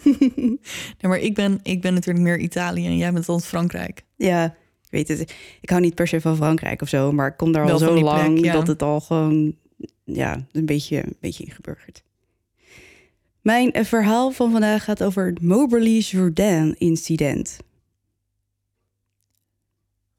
Nee, 0.03 1.11
maar 1.11 1.19
ik 1.19 1.33
ben, 1.33 1.59
ik 1.63 1.81
ben 1.81 1.93
natuurlijk 1.93 2.25
meer 2.25 2.39
Italië 2.39 2.85
en 2.85 2.97
jij 2.97 3.11
bent 3.13 3.25
dan 3.25 3.41
Frankrijk. 3.41 4.03
Ja, 4.15 4.45
ik 4.81 4.89
weet 4.89 5.07
het. 5.07 5.33
Ik 5.61 5.69
hou 5.69 5.81
niet 5.81 5.95
per 5.95 6.07
se 6.07 6.21
van 6.21 6.35
Frankrijk 6.35 6.81
of 6.81 6.89
zo, 6.89 7.11
maar 7.11 7.27
ik 7.27 7.37
kom 7.37 7.51
daar 7.51 7.65
Wel 7.65 7.73
al 7.73 7.79
zo 7.79 8.01
lang 8.01 8.33
plek, 8.33 8.45
ja. 8.45 8.53
dat 8.53 8.67
het 8.67 8.81
al 8.81 8.99
gewoon 8.99 9.55
ja, 10.03 10.45
een 10.51 10.65
beetje, 10.65 10.97
een 10.97 11.17
beetje 11.19 11.43
ingeburgerd. 11.43 12.03
Mijn 13.41 13.85
verhaal 13.85 14.31
van 14.31 14.51
vandaag 14.51 14.83
gaat 14.83 15.03
over 15.03 15.25
het 15.25 15.41
Moberly 15.41 15.97
Jourdain 15.97 16.75
incident. 16.77 17.57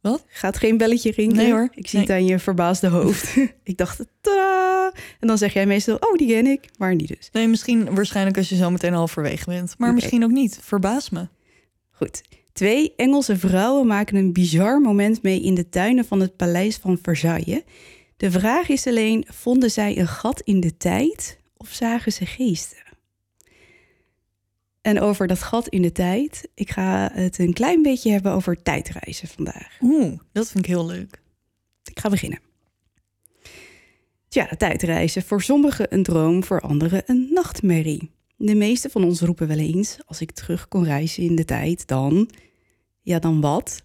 Wat? 0.00 0.24
Gaat 0.28 0.56
geen 0.56 0.76
belletje 0.76 1.10
rinken? 1.10 1.36
Nee 1.36 1.50
hoor. 1.50 1.68
Ik 1.74 1.88
zie 1.88 1.98
Nee. 1.98 2.08
het 2.08 2.16
aan 2.16 2.24
je 2.26 2.38
verbaasde 2.38 2.88
hoofd. 2.88 3.36
ik 3.62 3.76
dacht, 3.76 4.04
tada! 4.20 4.92
En 5.20 5.28
dan 5.28 5.38
zeg 5.38 5.52
jij 5.52 5.66
meestal, 5.66 5.96
oh, 5.96 6.16
die 6.16 6.28
ken 6.28 6.46
ik. 6.46 6.64
Maar 6.78 6.94
niet 6.94 7.08
dus. 7.08 7.28
Nee, 7.32 7.48
misschien 7.48 7.94
waarschijnlijk 7.94 8.36
als 8.36 8.48
je 8.48 8.56
zo 8.56 8.70
meteen 8.70 8.92
halverwege 8.92 9.44
bent. 9.44 9.74
Maar 9.78 9.94
misschien 9.94 10.24
ook 10.24 10.30
niet. 10.30 10.58
Verbaas 10.62 11.10
me. 11.10 11.28
Goed. 11.90 12.22
Twee 12.52 12.92
Engelse 12.96 13.36
vrouwen 13.36 13.86
maken 13.86 14.16
een 14.16 14.32
bizar 14.32 14.80
moment 14.80 15.22
mee 15.22 15.42
in 15.42 15.54
de 15.54 15.68
tuinen 15.68 16.04
van 16.04 16.20
het 16.20 16.36
paleis 16.36 16.76
van 16.76 16.98
Versailles. 17.02 17.62
De 18.16 18.30
vraag 18.30 18.68
is 18.68 18.86
alleen, 18.86 19.26
vonden 19.28 19.70
zij 19.70 19.98
een 19.98 20.08
gat 20.08 20.40
in 20.40 20.60
de 20.60 20.76
tijd 20.76 21.38
of 21.56 21.68
zagen 21.68 22.12
ze 22.12 22.26
geesten? 22.26 22.78
En 24.82 25.00
over 25.00 25.26
dat 25.26 25.42
gat 25.42 25.68
in 25.68 25.82
de 25.82 25.92
tijd, 25.92 26.48
ik 26.54 26.70
ga 26.70 27.10
het 27.12 27.38
een 27.38 27.52
klein 27.52 27.82
beetje 27.82 28.10
hebben 28.10 28.32
over 28.32 28.62
tijdreizen 28.62 29.28
vandaag. 29.28 29.78
Oeh, 29.80 30.18
dat 30.32 30.50
vind 30.50 30.64
ik 30.64 30.70
heel 30.70 30.86
leuk. 30.86 31.20
Ik 31.84 32.00
ga 32.00 32.08
beginnen. 32.08 32.40
Tja, 34.28 34.48
tijdreizen. 34.56 35.22
Voor 35.22 35.42
sommigen 35.42 35.94
een 35.94 36.02
droom, 36.02 36.44
voor 36.44 36.60
anderen 36.60 37.02
een 37.06 37.28
nachtmerrie. 37.32 38.10
De 38.36 38.54
meeste 38.54 38.90
van 38.90 39.04
ons 39.04 39.20
roepen 39.20 39.48
wel 39.48 39.58
eens: 39.58 39.98
als 40.06 40.20
ik 40.20 40.30
terug 40.30 40.68
kon 40.68 40.84
reizen 40.84 41.22
in 41.22 41.36
de 41.36 41.44
tijd, 41.44 41.86
dan. 41.86 42.30
Ja, 43.00 43.18
dan 43.18 43.40
wat? 43.40 43.82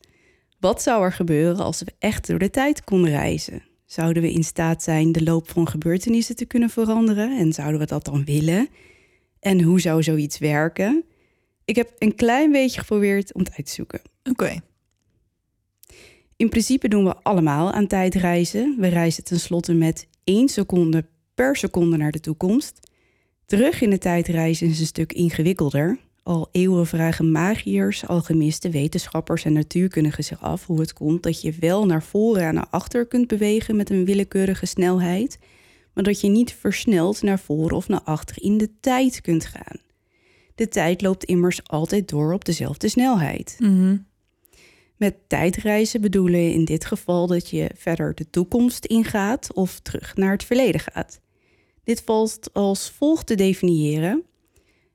Wat 0.59 0.81
zou 0.81 1.03
er 1.03 1.13
gebeuren 1.13 1.65
als 1.65 1.79
we 1.79 1.93
echt 1.99 2.27
door 2.27 2.39
de 2.39 2.49
tijd 2.49 2.83
konden 2.83 3.09
reizen? 3.09 3.63
Zouden 3.85 4.21
we 4.21 4.31
in 4.31 4.43
staat 4.43 4.83
zijn 4.83 5.11
de 5.11 5.23
loop 5.23 5.49
van 5.49 5.67
gebeurtenissen 5.67 6.35
te 6.35 6.45
kunnen 6.45 6.69
veranderen? 6.69 7.37
En 7.37 7.53
zouden 7.53 7.79
we 7.79 7.85
dat 7.85 8.05
dan 8.05 8.25
willen? 8.25 8.69
En 9.39 9.61
hoe 9.61 9.79
zou 9.79 10.03
zoiets 10.03 10.37
werken? 10.37 11.03
Ik 11.65 11.75
heb 11.75 11.91
een 11.97 12.15
klein 12.15 12.51
beetje 12.51 12.79
geprobeerd 12.79 13.33
om 13.33 13.41
het 13.41 13.53
uit 13.57 13.65
te 13.65 13.73
zoeken. 13.73 14.01
Oké. 14.23 14.59
In 16.35 16.49
principe 16.49 16.87
doen 16.87 17.03
we 17.03 17.15
allemaal 17.23 17.71
aan 17.71 17.87
tijdreizen. 17.87 18.75
We 18.79 18.87
reizen 18.87 19.23
tenslotte 19.23 19.73
met 19.73 20.07
één 20.23 20.49
seconde 20.49 21.05
per 21.35 21.55
seconde 21.55 21.97
naar 21.97 22.11
de 22.11 22.19
toekomst. 22.19 22.79
Terug 23.45 23.81
in 23.81 23.89
de 23.89 23.97
tijd 23.97 24.27
reizen 24.27 24.67
is 24.67 24.79
een 24.79 24.85
stuk 24.85 25.13
ingewikkelder. 25.13 25.99
Al 26.23 26.49
eeuwen 26.51 26.87
vragen 26.87 27.31
magiërs, 27.31 28.07
alchemisten, 28.07 28.71
wetenschappers 28.71 29.45
en 29.45 29.53
natuurkundigen 29.53 30.23
zich 30.23 30.41
af 30.41 30.65
hoe 30.65 30.79
het 30.79 30.93
komt 30.93 31.23
dat 31.23 31.41
je 31.41 31.53
wel 31.59 31.85
naar 31.85 32.03
voren 32.03 32.43
en 32.43 32.53
naar 32.53 32.67
achter 32.69 33.05
kunt 33.05 33.27
bewegen 33.27 33.75
met 33.75 33.89
een 33.89 34.05
willekeurige 34.05 34.65
snelheid, 34.65 35.39
maar 35.97 36.05
dat 36.05 36.21
je 36.21 36.27
niet 36.27 36.53
versneld 36.53 37.21
naar 37.21 37.39
voren 37.39 37.75
of 37.75 37.87
naar 37.87 38.01
achter 38.01 38.43
in 38.43 38.57
de 38.57 38.69
tijd 38.79 39.21
kunt 39.21 39.45
gaan. 39.45 39.79
De 40.55 40.67
tijd 40.67 41.01
loopt 41.01 41.23
immers 41.23 41.67
altijd 41.67 42.09
door 42.09 42.33
op 42.33 42.45
dezelfde 42.45 42.89
snelheid. 42.89 43.55
Mhm. 43.59 43.97
Met 44.97 45.15
tijdreizen 45.27 46.01
bedoelen 46.01 46.39
we 46.39 46.53
in 46.53 46.65
dit 46.65 46.85
geval 46.85 47.27
dat 47.27 47.49
je 47.49 47.71
verder 47.75 48.15
de 48.15 48.29
toekomst 48.29 48.85
ingaat 48.85 49.53
of 49.53 49.79
terug 49.79 50.15
naar 50.15 50.31
het 50.31 50.43
verleden 50.43 50.81
gaat. 50.81 51.19
Dit 51.83 52.01
valt 52.05 52.49
als 52.53 52.89
volgt 52.89 53.27
te 53.27 53.35
definiëren. 53.35 54.23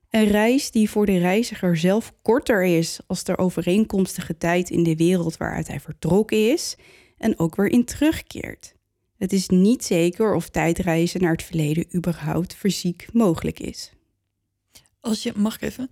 Een 0.09 0.27
reis 0.27 0.71
die 0.71 0.89
voor 0.89 1.05
de 1.05 1.17
reiziger 1.17 1.77
zelf 1.77 2.13
korter 2.21 2.63
is 2.63 2.99
als 3.07 3.23
de 3.23 3.37
overeenkomstige 3.37 4.37
tijd 4.37 4.69
in 4.69 4.83
de 4.83 4.95
wereld 4.95 5.37
waaruit 5.37 5.67
hij 5.67 5.79
vertrokken 5.79 6.51
is 6.51 6.75
en 7.17 7.39
ook 7.39 7.55
weer 7.55 7.71
in 7.71 7.85
terugkeert. 7.85 8.72
Het 9.23 9.33
is 9.33 9.47
niet 9.49 9.83
zeker 9.83 10.33
of 10.33 10.49
tijdreizen 10.49 11.21
naar 11.21 11.31
het 11.31 11.43
verleden 11.43 11.85
überhaupt 11.95 12.53
fysiek 12.55 13.07
mogelijk 13.13 13.59
is. 13.59 13.91
Als 14.99 15.23
je, 15.23 15.31
mag 15.35 15.55
ik 15.55 15.61
even? 15.61 15.89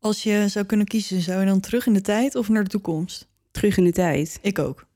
Als 0.00 0.22
je 0.22 0.44
zou 0.48 0.64
kunnen 0.64 0.86
kiezen, 0.86 1.20
zou 1.20 1.40
je 1.40 1.46
dan 1.46 1.60
terug 1.60 1.86
in 1.86 1.92
de 1.92 2.00
tijd 2.00 2.34
of 2.34 2.48
naar 2.48 2.64
de 2.64 2.70
toekomst? 2.70 3.28
Terug 3.50 3.76
in 3.76 3.84
de 3.84 3.92
tijd. 3.92 4.38
Ik 4.42 4.58
ook. 4.58 4.86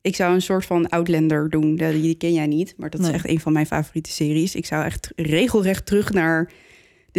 Ik 0.00 0.16
zou 0.16 0.34
een 0.34 0.42
soort 0.42 0.64
van 0.64 0.88
Outlander 0.88 1.50
doen. 1.50 1.76
Die 1.76 2.14
ken 2.14 2.32
jij 2.32 2.46
niet, 2.46 2.74
maar 2.76 2.90
dat 2.90 3.00
Nee. 3.00 3.08
is 3.10 3.16
echt 3.16 3.28
een 3.28 3.40
van 3.40 3.52
mijn 3.52 3.66
favoriete 3.66 4.10
series. 4.10 4.54
Ik 4.54 4.66
zou 4.66 4.84
echt 4.84 5.12
regelrecht 5.16 5.86
terug 5.86 6.12
naar 6.12 6.52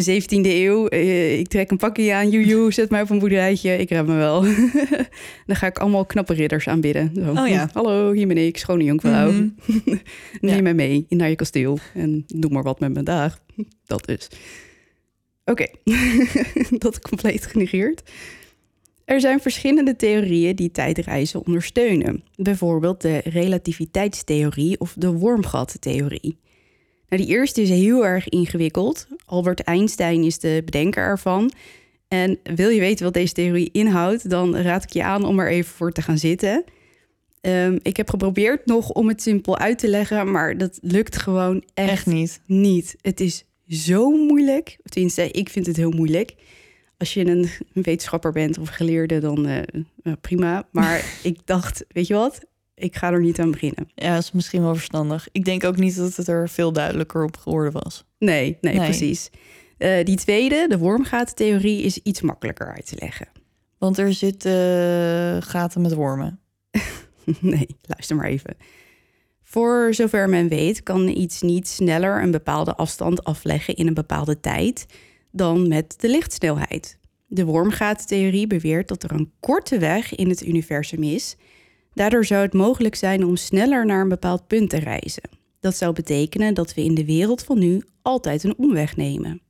17e 0.04 0.46
eeuw. 0.50 0.88
Eh, 0.88 1.40
Ik 1.40 1.48
trek 1.48 1.72
een 1.72 1.78
pakje 1.78 2.14
aan, 2.14 2.30
joejoe, 2.30 2.74
zet 2.74 2.90
mij 2.90 3.02
op 3.02 3.10
een 3.10 3.20
boerderijtje. 3.20 3.78
Ik 3.78 3.90
red 3.90 4.06
me 4.08 4.16
wel. 4.16 4.42
Dan 5.48 5.56
ga 5.56 5.68
ik 5.68 5.78
allemaal 5.80 6.06
knappe 6.06 6.34
ridders 6.34 6.68
aanbidden. 6.68 7.12
Zo. 7.16 7.32
Oh 7.32 7.48
ja. 7.48 7.70
Hallo, 7.74 8.12
hier 8.12 8.28
ben 8.28 8.38
ik, 8.38 8.58
schone 8.58 8.84
jonkvrouw. 8.84 9.32
Mhm. 9.32 9.48
Neem 10.42 10.56
Ja. 10.56 10.62
mij 10.62 10.74
mee 10.74 11.06
naar 11.10 11.30
je 11.30 11.36
kasteel 11.36 11.78
en 11.94 12.24
doe 12.28 12.52
maar 12.52 12.64
wat 12.64 12.80
met 12.80 12.94
mijn 12.94 13.06
dag. 13.06 13.40
Dat 13.86 14.06
dus. 14.06 14.28
Oké, 15.46 15.66
dat 16.78 17.00
compleet 17.02 17.46
genegeerd. 17.46 18.02
Er 19.06 19.20
zijn 19.22 19.40
verschillende 19.40 19.96
theorieën 19.96 20.56
die 20.56 20.72
tijdreizen 20.72 21.46
ondersteunen. 21.46 22.24
Bijvoorbeeld 22.36 23.02
de 23.02 23.22
relativiteitstheorie 23.24 24.80
of 24.80 24.94
de 24.98 25.12
wormgattheorie. 25.12 26.38
Nou, 27.10 27.22
die 27.22 27.32
eerste 27.32 27.62
is 27.62 27.70
heel 27.70 28.06
erg 28.06 28.30
ingewikkeld. 28.30 29.08
Albert 29.26 29.60
Einstein 29.60 30.24
is 30.24 30.40
de 30.40 30.62
bedenker 30.66 31.04
ervan. 31.04 31.52
En 32.08 32.40
wil 32.56 32.70
je 32.70 32.80
weten 32.80 33.06
wat 33.06 33.14
deze 33.14 33.34
theorie 33.34 33.70
inhoudt, 33.72 34.30
dan 34.30 34.56
raad 34.56 34.84
ik 34.84 34.94
je 34.94 35.04
aan 35.04 35.26
om 35.26 35.40
er 35.40 35.50
even 35.50 35.74
voor 35.74 35.92
te 35.92 36.02
gaan 36.02 36.18
zitten. 36.18 36.64
Ehm, 37.42 37.78
ik 37.82 37.98
heb 37.98 38.10
geprobeerd 38.10 38.66
nog 38.66 38.90
om 38.90 39.08
het 39.08 39.22
simpel 39.22 39.58
uit 39.58 39.80
te 39.80 39.88
leggen, 39.88 40.32
maar 40.32 40.58
dat 40.58 40.80
lukt 40.82 41.18
gewoon 41.18 41.64
echt, 41.74 41.90
Echt 41.90 42.06
niet. 42.06 42.42
niet. 42.46 42.96
Het 43.02 43.20
is 43.20 43.46
zo 43.68 44.12
moeilijk. 44.12 44.78
Of 44.84 44.92
Tenminste, 44.92 45.32
ik 45.32 45.50
vind 45.50 45.66
het 45.66 45.76
heel 45.76 45.92
moeilijk. 45.92 46.36
Als 46.98 47.14
je 47.14 47.26
een, 47.26 47.50
een 47.74 47.82
wetenschapper 47.82 48.32
bent 48.32 48.58
of 48.58 48.70
geleerde, 48.70 49.20
dan 49.20 49.46
eh, 49.46 49.58
eh, 50.04 50.14
prima. 50.22 50.68
Maar 50.72 51.06
ik 51.24 51.38
dacht, 51.46 51.86
weet 51.88 52.08
je 52.08 52.14
wat? 52.14 52.46
Ik 52.78 52.96
ga 52.96 53.12
er 53.12 53.22
niet 53.22 53.40
aan 53.40 53.52
beginnen. 53.52 53.90
Ja, 53.96 54.18
is 54.18 54.32
misschien 54.32 54.62
wel 54.62 54.76
verstandig. 54.76 55.28
Ik 55.32 55.46
denk 55.46 55.64
ook 55.64 55.78
niet 55.78 55.96
dat 55.96 56.16
het 56.16 56.28
er 56.28 56.50
veel 56.50 56.72
duidelijker 56.74 57.24
op 57.24 57.38
geworden 57.38 57.72
was. 57.84 58.06
Nee, 58.20 58.58
nee, 58.62 58.76
Nee. 58.76 58.86
precies. 58.86 59.30
Eh, 59.78 60.06
die 60.06 60.18
tweede, 60.18 60.66
de 60.70 60.78
wormgatentheorie, 60.78 61.82
is 61.82 61.98
iets 61.98 62.22
makkelijker 62.22 62.74
uit 62.76 62.88
te 62.88 62.96
leggen. 63.00 63.28
Want 63.78 63.98
er 63.98 64.14
zitten 64.14 64.52
gaten 65.44 65.82
met 65.82 65.94
wormen. 65.94 66.40
nee, 67.42 67.68
luister 67.82 68.16
maar 68.16 68.26
even. 68.28 68.58
Voor 69.44 69.94
zover 69.94 70.30
men 70.30 70.48
weet, 70.48 70.84
kan 70.84 71.08
iets 71.08 71.42
niet 71.42 71.68
sneller 71.68 72.22
een 72.22 72.32
bepaalde 72.32 72.76
afstand 72.76 73.24
afleggen 73.24 73.76
in 73.76 73.88
een 73.88 73.94
bepaalde 73.94 74.40
tijd 74.40 74.86
dan 75.32 75.68
met 75.68 75.96
de 76.00 76.10
lichtsnelheid. 76.10 76.98
De 77.28 77.46
wormgatentheorie 77.46 78.48
beweert 78.48 78.88
dat 78.88 79.04
er 79.04 79.12
een 79.12 79.32
korte 79.40 79.78
weg 79.78 80.16
in 80.16 80.30
het 80.30 80.46
universum 80.46 81.04
is. 81.04 81.36
Daardoor 81.98 82.26
zou 82.26 82.42
het 82.42 82.54
mogelijk 82.54 82.96
zijn 82.96 83.26
om 83.26 83.36
sneller 83.36 83.86
naar 83.86 84.02
een 84.02 84.10
bepaald 84.10 84.48
punt 84.48 84.70
te 84.70 84.78
reizen. 84.78 85.30
Dat 85.60 85.76
zou 85.76 85.94
betekenen 85.94 86.54
dat 86.54 86.74
we 86.74 86.84
in 86.84 86.96
de 86.96 87.06
wereld 87.06 87.44
van 87.44 87.60
nu 87.60 87.84
altijd 88.02 88.44
een 88.44 88.58
omweg 88.58 88.96
nemen. 88.96 89.42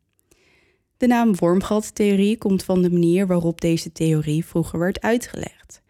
De 0.97 1.07
naam 1.07 1.35
wormgattheorie 1.35 2.37
komt 2.37 2.63
van 2.63 2.81
de 2.81 2.91
manier 2.91 3.27
waarop 3.27 3.61
deze 3.61 3.91
theorie 3.91 4.45
vroeger 4.45 4.79
werd 4.79 5.01
uitgelegd. 5.01 5.81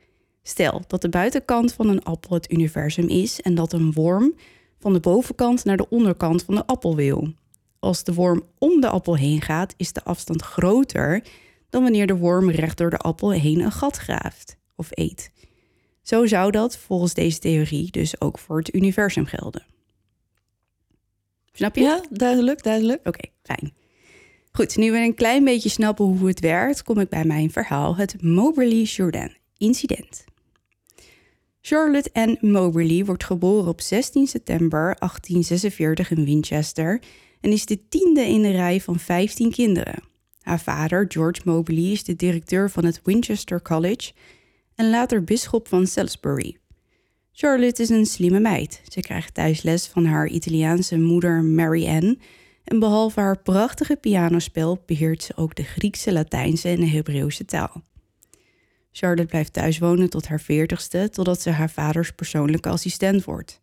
Stel 0.44 0.82
dat 0.88 1.02
de 1.02 1.10
buitenkant 1.10 1.74
van 1.74 1.90
een 1.90 2.04
appel 2.04 2.34
het 2.34 2.52
universum 2.52 3.08
is 3.08 3.42
en 3.42 3.56
dat 3.56 3.74
een 3.74 3.94
worm 3.94 4.34
van 4.80 4.94
de 4.94 5.00
bovenkant 5.00 5.66
naar 5.66 5.78
de 5.78 5.90
onderkant 5.90 6.44
van 6.44 6.56
de 6.56 6.66
appel 6.66 6.96
wil. 6.96 7.34
Als 7.80 8.04
de 8.04 8.14
worm 8.14 8.44
om 8.58 8.82
de 8.82 8.90
appel 8.90 9.16
heen 9.16 9.42
gaat, 9.42 9.74
is 9.78 9.94
de 9.94 10.04
afstand 10.04 10.42
groter 10.42 11.24
dan 11.70 11.84
wanneer 11.84 12.08
de 12.08 12.18
worm 12.18 12.50
recht 12.50 12.78
door 12.78 12.90
de 12.90 12.98
appel 12.98 13.32
heen 13.32 13.60
een 13.60 13.72
gat 13.72 13.98
graaft 13.98 14.58
of 14.76 14.88
eet. 14.90 15.32
Zo 16.08 16.26
zou 16.26 16.52
dat 16.52 16.78
volgens 16.78 17.14
deze 17.14 17.40
theorie 17.40 17.92
dus 17.92 18.22
ook 18.22 18.40
voor 18.40 18.58
het 18.58 18.76
universum 18.76 19.26
gelden. 19.26 19.66
Snap 21.52 21.76
je? 21.76 21.82
Ja, 21.82 22.04
duidelijk, 22.10 22.64
duidelijk. 22.64 23.08
Oké, 23.08 23.30
fijn. 23.44 23.74
Goed, 24.52 24.78
nu 24.78 24.92
we 24.92 24.98
een 24.98 25.16
klein 25.16 25.44
beetje 25.44 25.70
snappen 25.70 26.06
hoe 26.06 26.28
het 26.28 26.40
werkt, 26.40 26.84
kom 26.84 27.00
ik 27.00 27.10
bij 27.10 27.24
mijn 27.24 27.52
verhaal, 27.52 27.96
het 27.96 28.22
Moberly-Jourdain 28.22 29.38
incident. 29.58 30.24
Charlotte 31.62 32.10
Ann 32.14 32.38
Moberly 32.42 33.06
wordt 33.06 33.24
geboren 33.24 33.70
op 33.70 33.82
16 33.82 34.28
september 34.28 34.96
1846 35.00 36.12
in 36.12 36.26
Winchester 36.26 37.02
en 37.42 37.52
is 37.52 37.66
de 37.66 37.88
tiende 37.88 38.26
in 38.26 38.42
de 38.42 38.52
rij 38.52 38.82
van 38.82 39.00
15 39.00 39.52
kinderen. 39.52 40.04
Haar 40.42 40.60
vader, 40.60 41.06
George 41.08 41.42
Moberly, 41.44 41.92
is 41.92 42.04
de 42.04 42.16
directeur 42.16 42.70
van 42.70 42.86
het 42.86 43.02
Winchester 43.04 43.62
College 43.62 44.12
en 44.78 44.90
later 44.90 45.24
bisschop 45.24 45.68
van 45.68 45.88
Salisbury. 45.88 46.58
Charlotte 47.32 47.82
is 47.82 47.90
een 47.90 48.06
slimme 48.06 48.40
meid. 48.40 48.82
Ze 48.88 49.02
krijgt 49.02 49.34
thuis 49.34 49.62
les 49.62 49.88
van 49.88 50.06
haar 50.06 50.28
Italiaanse 50.28 50.98
moeder 50.98 51.44
Mary 51.44 51.88
Ann 51.88 52.20
en 52.64 52.80
behalve 52.80 53.20
haar 53.20 53.42
prachtige 53.42 53.96
pianospel 53.96 54.84
beheert 54.86 55.24
ze 55.24 55.36
ook 55.36 55.56
de 55.56 55.64
Griekse, 55.64 56.12
Latijnse 56.12 56.70
en 56.70 56.90
Hebreeuwse 56.90 57.46
taal. 57.46 57.82
Charlotte 58.92 59.30
blijft 59.30 59.54
thuis 59.54 59.80
wonen 59.80 60.10
tot 60.10 60.28
haar 60.28 60.42
veertigste, 60.42 61.10
totdat 61.12 61.42
ze 61.42 61.50
haar 61.50 61.70
vaders 61.70 62.12
persoonlijke 62.12 62.70
assistent 62.70 63.24
wordt. 63.24 63.62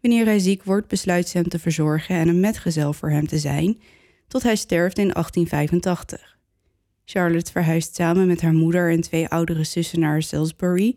Wanneer 0.00 0.24
hij 0.24 0.38
ziek 0.38 0.64
wordt, 0.64 0.88
besluit 0.88 1.28
ze 1.28 1.36
hem 1.36 1.48
te 1.48 1.58
verzorgen 1.58 2.16
en 2.16 2.28
een 2.28 2.40
metgezel 2.40 2.92
voor 2.92 3.10
hem 3.10 3.26
te 3.26 3.38
zijn, 3.38 3.80
tot 4.28 4.42
hij 4.42 4.56
sterft 4.56 4.98
in 4.98 5.08
1885. 5.08 6.38
Charlotte 7.04 7.52
verhuist 7.52 7.94
samen 7.94 8.26
met 8.26 8.40
haar 8.40 8.52
moeder 8.52 8.90
en 8.90 9.00
twee 9.00 9.28
oudere 9.28 9.64
zussen 9.64 10.00
naar 10.00 10.22
Salisbury, 10.22 10.96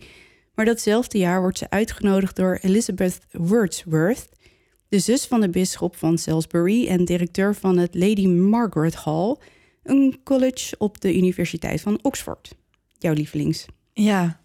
Maar 0.56 0.66
datzelfde 0.66 1.18
jaar 1.18 1.42
wordt 1.42 1.58
ze 1.58 1.70
uitgenodigd 1.70 2.36
door 2.36 2.60
Elizabeth 2.62 3.20
Wordsworth, 3.32 4.30
de 4.88 5.00
zus 5.00 5.26
van 5.26 5.42
de 5.42 5.50
bisschop 5.50 5.96
van 5.96 6.18
Salisbury 6.18 6.88
en 6.88 7.06
directeur 7.06 7.56
van 7.56 7.78
het 7.78 7.96
Lady 7.96 8.28
Margaret 8.28 8.96
Hall, 8.96 9.36
een 9.84 10.20
college 10.24 10.76
op 10.78 11.02
de 11.02 11.18
Universiteit 11.18 11.82
van 11.82 12.00
Oxford. 12.02 12.56
Jouw 12.98 13.14
lievelings. 13.14 13.66
Ja. 13.94 14.40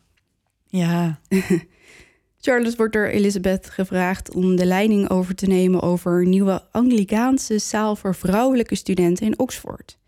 Ja. 0.67 1.21
Charlotte 2.41 2.77
wordt 2.77 2.93
door 2.93 3.07
Elizabeth 3.07 3.71
gevraagd 3.71 4.35
om 4.35 4.57
de 4.57 4.65
leiding 4.67 5.11
over 5.11 5.35
te 5.35 5.47
nemen 5.47 5.83
over 5.83 6.23
een 6.23 6.29
nieuwe 6.29 6.63
Anglikaanse 6.73 7.59
zaal 7.59 7.97
voor 7.97 8.15
vrouwelijke 8.15 8.75
studenten 8.75 9.27
in 9.27 9.39
Oxford. 9.39 9.99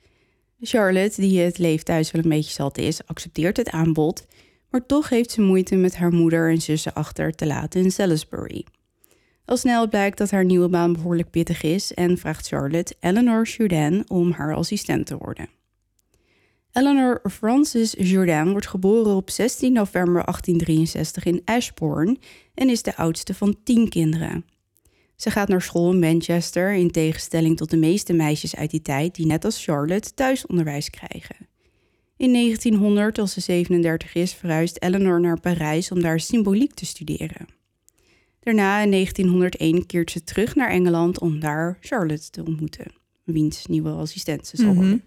Charlotte, 0.65 1.21
die 1.21 1.41
het 1.41 1.59
leeft 1.59 1.85
thuis 1.85 2.11
wel 2.11 2.23
een 2.23 2.29
beetje 2.29 2.53
zat 2.53 2.79
is, 2.79 3.07
accepteert 3.07 3.57
het 3.57 3.71
aanbod, 3.71 4.27
maar 4.71 4.87
toch 4.87 5.09
heeft 5.09 5.31
ze 5.31 5.41
moeite 5.41 5.77
met 5.77 5.97
haar 5.97 6.13
moeder 6.13 6.51
en 6.51 6.61
zussen 6.61 6.95
achter 6.95 7.33
te 7.33 7.47
laten 7.47 7.83
in 7.83 7.91
Salisbury. 7.91 8.65
Al 9.45 9.57
snel 9.57 9.89
blijkt 9.89 10.19
dat 10.19 10.31
haar 10.31 10.45
nieuwe 10.45 10.69
baan 10.69 10.93
behoorlijk 10.93 11.31
pittig 11.31 11.63
is 11.63 11.95
en 11.95 12.19
vraagt 12.19 12.47
Charlotte 12.47 12.95
Eleanor 13.01 13.47
Jourdain 13.47 14.11
om 14.11 14.31
haar 14.31 14.55
assistent 14.55 15.07
te 15.07 15.17
worden. 15.17 15.49
Eleanor 16.73 17.21
Frances 17.31 17.95
Jourdain 17.99 18.51
wordt 18.51 18.67
geboren 18.67 19.15
op 19.15 19.31
16 19.31 19.73
november 19.73 20.25
1863 20.25 21.25
in 21.25 21.43
Ashbourne 21.45 22.17
en 22.55 22.69
is 22.69 22.83
de 22.83 22.97
oudste 22.97 23.35
van 23.35 23.57
tien 23.65 23.89
kinderen. 23.89 24.45
Ze 25.23 25.31
gaat 25.31 25.49
naar 25.49 25.63
school 25.63 25.93
in 25.93 25.99
Manchester, 25.99 26.75
in 26.75 26.91
tegenstelling 26.91 27.57
tot 27.57 27.71
de 27.71 27.77
meeste 27.77 28.13
meisjes 28.13 28.57
uit 28.57 28.71
die 28.71 28.83
tijd 28.83 29.15
die 29.15 29.27
net 29.27 29.45
als 29.45 29.65
Charlotte 29.65 30.15
thuisonderwijs 30.15 30.91
krijgen. 30.91 31.37
In 32.17 32.33
1900, 32.33 33.19
als 33.19 33.33
ze 33.33 33.41
37 33.41 34.15
is, 34.15 34.35
verhuist 34.35 34.83
Eleanor 34.83 35.21
naar 35.21 35.41
Parijs 35.41 35.91
om 35.91 36.03
daar 36.03 36.21
symboliek 36.21 36.75
te 36.75 36.87
studeren. 36.87 37.47
Daarna, 38.41 38.81
in 38.81 38.91
1901, 38.91 39.87
keert 39.87 40.11
ze 40.11 40.25
terug 40.25 40.55
naar 40.55 40.71
Engeland 40.71 41.19
om 41.19 41.41
daar 41.41 41.79
Charlotte 41.81 42.31
te 42.31 42.45
ontmoeten, 42.45 42.93
wiens 43.25 43.67
nieuwe 43.67 43.91
assistent 43.91 44.47
ze 44.47 44.57
zal 44.57 44.67
Mhm. 44.67 44.77
worden. 44.77 45.05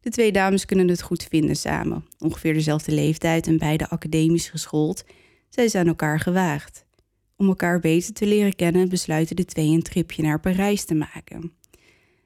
De 0.00 0.10
twee 0.10 0.32
dames 0.32 0.64
kunnen 0.64 0.88
het 0.88 1.02
goed 1.02 1.22
vinden 1.30 1.56
samen. 1.56 2.04
Ongeveer 2.18 2.54
dezelfde 2.54 2.92
leeftijd 2.92 3.46
en 3.46 3.58
beide 3.58 3.88
academisch 3.88 4.48
geschoold, 4.48 5.04
zijn 5.48 5.68
ze 5.70 5.78
aan 5.78 5.86
elkaar 5.86 6.20
gewaagd. 6.20 6.86
Om 7.38 7.48
elkaar 7.48 7.80
beter 7.80 8.12
te 8.12 8.26
leren 8.26 8.56
kennen, 8.56 8.88
besluiten 8.88 9.36
de 9.36 9.44
twee 9.44 9.68
een 9.68 9.82
tripje 9.82 10.22
naar 10.22 10.40
Parijs 10.40 10.84
te 10.84 10.94
maken. 10.94 11.52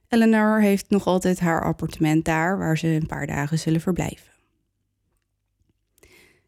Eleanor 0.09 0.61
heeft 0.61 0.91
nog 0.91 1.07
altijd 1.07 1.41
haar 1.41 1.65
appartement 1.65 2.25
daar, 2.25 2.59
waar 2.59 2.79
ze 2.79 2.87
een 2.87 3.07
paar 3.07 3.27
dagen 3.27 3.59
zullen 3.59 3.81
verblijven. 3.81 4.33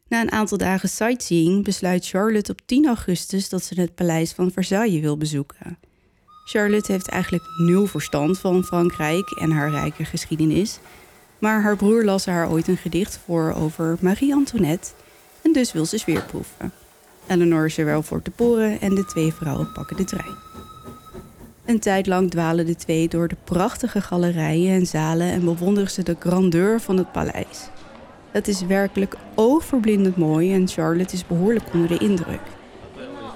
Na 0.07 0.21
een 0.21 0.31
aantal 0.31 0.57
dagen 0.57 0.89
sightseeing 0.89 1.63
besluit 1.63 2.07
Charlotte 2.07 2.51
op 2.51 2.61
10 2.65 2.85
augustus 2.85 3.49
dat 3.49 3.63
ze 3.63 3.81
het 3.81 3.95
paleis 3.95 4.31
van 4.31 4.51
Versailles 4.51 5.01
wil 5.01 5.17
bezoeken. 5.17 5.77
Charlotte 6.45 6.91
heeft 6.91 7.07
eigenlijk 7.07 7.43
nul 7.57 7.85
verstand 7.85 8.39
van 8.39 8.63
Frankrijk 8.63 9.29
en 9.29 9.51
haar 9.51 9.69
rijke 9.69 10.05
geschiedenis, 10.05 10.79
maar 11.39 11.61
haar 11.61 11.75
broer 11.75 12.03
las 12.03 12.25
haar 12.25 12.49
ooit 12.49 12.67
een 12.67 12.77
gedicht 12.77 13.19
voor 13.25 13.53
over 13.53 13.97
Marie-Antoinette 14.01 14.91
en 15.41 15.53
dus 15.53 15.73
wil 15.73 15.85
ze 15.85 15.97
sfeer 15.97 16.23
proeven. 16.23 16.84
Eleanor 17.27 17.73
er 17.77 17.85
wel 17.85 18.03
voor 18.03 18.21
te 18.21 18.31
poren 18.31 18.81
en 18.81 18.95
de 18.95 19.05
twee 19.05 19.33
vrouwen 19.33 19.71
pakken 19.71 19.97
de 19.97 20.03
trein. 20.03 20.43
Een 21.65 21.79
tijd 21.79 22.07
lang 22.07 22.31
dwalen 22.31 22.65
de 22.65 22.75
twee 22.75 23.07
door 23.07 23.27
de 23.27 23.37
prachtige 23.43 24.01
galerijen 24.01 24.73
en 24.73 24.85
zalen 24.85 25.27
en 25.27 25.45
bewonderen 25.45 25.91
ze 25.91 26.03
de 26.03 26.15
grandeur 26.19 26.81
van 26.81 26.97
het 26.97 27.11
paleis. 27.11 27.69
Het 28.31 28.47
is 28.47 28.61
werkelijk 28.61 29.15
oogverblindend 29.35 30.17
mooi 30.17 30.53
en 30.53 30.67
Charlotte 30.67 31.13
is 31.13 31.27
behoorlijk 31.27 31.73
onder 31.73 31.87
de 31.87 31.97
indruk. 31.97 32.41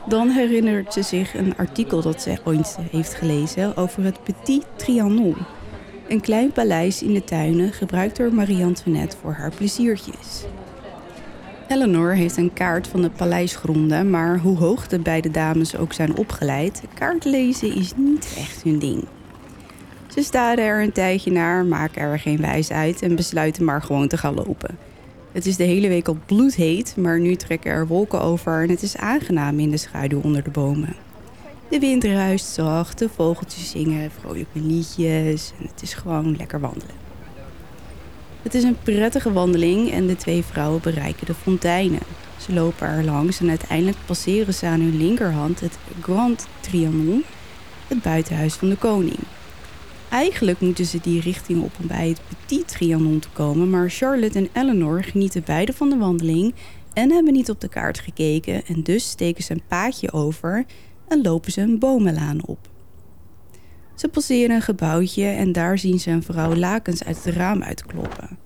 Dan 0.07 0.29
herinnert 0.29 0.93
ze 0.93 1.01
zich 1.01 1.35
een 1.35 1.57
artikel 1.57 2.01
dat 2.01 2.21
ze 2.21 2.37
ooit 2.43 2.77
heeft 2.91 3.13
gelezen 3.13 3.75
over 3.77 4.03
het 4.03 4.23
Petit 4.23 4.65
Trianon. 4.75 5.35
Een 6.07 6.21
klein 6.21 6.51
paleis 6.51 7.03
in 7.03 7.13
de 7.13 7.23
tuinen 7.23 7.73
gebruikt 7.73 8.17
door 8.17 8.33
Marie-Antoinette 8.33 9.17
voor 9.21 9.33
haar 9.33 9.51
pleziertjes. 9.51 10.45
Eleanor 11.69 12.11
heeft 12.11 12.37
een 12.37 12.53
kaart 12.53 12.87
van 12.87 13.01
de 13.01 13.09
paleisgronden, 13.09 14.09
maar 14.09 14.37
hoe 14.37 14.57
hoog 14.57 14.87
de 14.87 14.99
beide 14.99 15.31
dames 15.31 15.77
ook 15.77 15.93
zijn 15.93 16.17
opgeleid, 16.17 16.83
kaartlezen 16.93 17.75
is 17.75 17.93
niet 17.95 18.33
echt 18.37 18.63
hun 18.63 18.79
ding. 18.79 19.05
Ze 20.07 20.23
staren 20.23 20.63
er 20.63 20.81
een 20.81 20.91
tijdje 20.91 21.31
naar, 21.31 21.65
maken 21.65 22.01
er 22.01 22.19
geen 22.19 22.41
wijs 22.41 22.71
uit 22.71 23.01
en 23.01 23.15
besluiten 23.15 23.63
maar 23.63 23.81
gewoon 23.81 24.07
te 24.07 24.17
gaan 24.17 24.33
lopen. 24.33 24.77
Het 25.31 25.45
is 25.45 25.55
de 25.55 25.63
hele 25.63 25.87
week 25.87 26.07
al 26.07 26.17
bloedheet, 26.25 26.95
maar 26.97 27.19
nu 27.19 27.35
trekken 27.35 27.71
er 27.71 27.87
wolken 27.87 28.21
over 28.21 28.63
en 28.63 28.69
het 28.69 28.81
is 28.81 28.97
aangenaam 28.97 29.59
in 29.59 29.69
de 29.69 29.77
schaduw 29.77 30.21
onder 30.21 30.43
de 30.43 30.51
bomen. 30.51 30.95
De 31.69 31.79
wind 31.79 32.03
ruist 32.03 32.45
zacht, 32.45 32.99
de 32.99 33.09
vogeltjes 33.09 33.69
zingen 33.69 34.11
vrolijke 34.11 34.59
liedjes 34.59 35.53
en 35.59 35.67
het 35.71 35.81
is 35.81 35.93
gewoon 35.93 36.35
lekker 36.37 36.59
wandelen. 36.59 36.98
Het 38.49 38.57
is 38.57 38.63
een 38.63 38.81
prettige 38.83 39.33
wandeling 39.33 39.91
en 39.91 40.07
de 40.07 40.15
twee 40.15 40.43
vrouwen 40.43 40.81
bereiken 40.81 41.25
de 41.25 41.33
fonteinen. 41.33 41.99
Ze 42.37 42.53
lopen 42.53 42.87
er 42.87 43.03
langs 43.03 43.39
en 43.39 43.49
uiteindelijk 43.49 43.97
passeren 44.05 44.53
ze 44.53 44.65
aan 44.65 44.79
hun 44.79 44.97
linkerhand 44.97 45.59
het 45.59 45.77
Grand 46.01 46.47
Trianon, 46.59 47.23
het 47.87 48.01
buitenhuis 48.01 48.53
van 48.53 48.69
de 48.69 48.75
koning. 48.75 49.19
Eigenlijk 50.09 50.59
moeten 50.59 50.85
ze 50.85 50.99
die 51.01 51.21
richting 51.21 51.63
op 51.63 51.71
om 51.81 51.87
bij 51.87 52.07
het 52.07 52.21
Petit 52.27 52.67
Trianon 52.67 53.19
te 53.19 53.29
komen, 53.33 53.69
maar 53.69 53.89
Charlotte 53.89 54.37
en 54.37 54.49
Eleanor 54.53 55.03
genieten 55.03 55.43
beide 55.45 55.73
van 55.73 55.89
de 55.89 55.97
wandeling 55.97 56.53
en 56.93 57.11
hebben 57.11 57.33
niet 57.33 57.49
op 57.49 57.61
de 57.61 57.69
kaart 57.69 57.99
gekeken 57.99 58.65
en 58.65 58.83
dus 58.83 59.09
steken 59.09 59.43
ze 59.43 59.53
een 59.53 59.63
paadje 59.67 60.11
over 60.11 60.65
en 61.07 61.21
lopen 61.21 61.51
ze 61.51 61.61
een 61.61 61.79
bomenlaan 61.79 62.45
op. 62.45 62.68
Ze 63.99 64.07
passeren 64.07 64.55
een 64.55 64.61
gebouwtje 64.61 65.25
en 65.25 65.51
daar 65.51 65.77
zien 65.77 65.99
ze 65.99 66.11
een 66.11 66.23
vrouw 66.23 66.55
lakens 66.55 67.03
uit 67.03 67.23
het 67.23 67.35
raam 67.35 67.63
uitkloppen. 67.63 68.37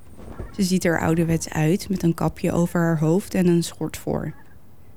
Ze 0.56 0.64
ziet 0.64 0.86
er 0.86 1.00
ouderwets 1.00 1.50
uit 1.50 1.90
met 1.90 2.04
een 2.04 2.14
kapje 2.14 2.52
over 2.52 2.80
haar 2.80 3.00
hoofd 3.00 3.34
en 3.34 3.48
een 3.48 3.64
schort 3.64 3.98
voor. 3.98 4.34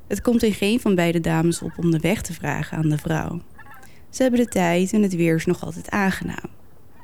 Het 0.07 0.23
komt 0.23 0.43
in 0.43 0.53
geen 0.53 0.81
van 0.81 0.95
beide 0.95 1.21
dames 1.21 1.63
op 1.63 1.73
om 1.77 1.91
de 1.91 1.99
weg 1.99 2.23
te 2.23 2.33
vragen 2.33 2.79
aan 2.79 2.89
de 2.89 2.99
vrouw. 2.99 3.41
Ze 4.11 4.23
hebben 4.23 4.41
de 4.41 4.49
tijd 4.49 4.93
en 4.93 5.03
het 5.03 5.15
weer 5.15 5.35
is 5.35 5.47
nog 5.47 5.65
altijd 5.65 5.91
aangenaam. 5.91 6.51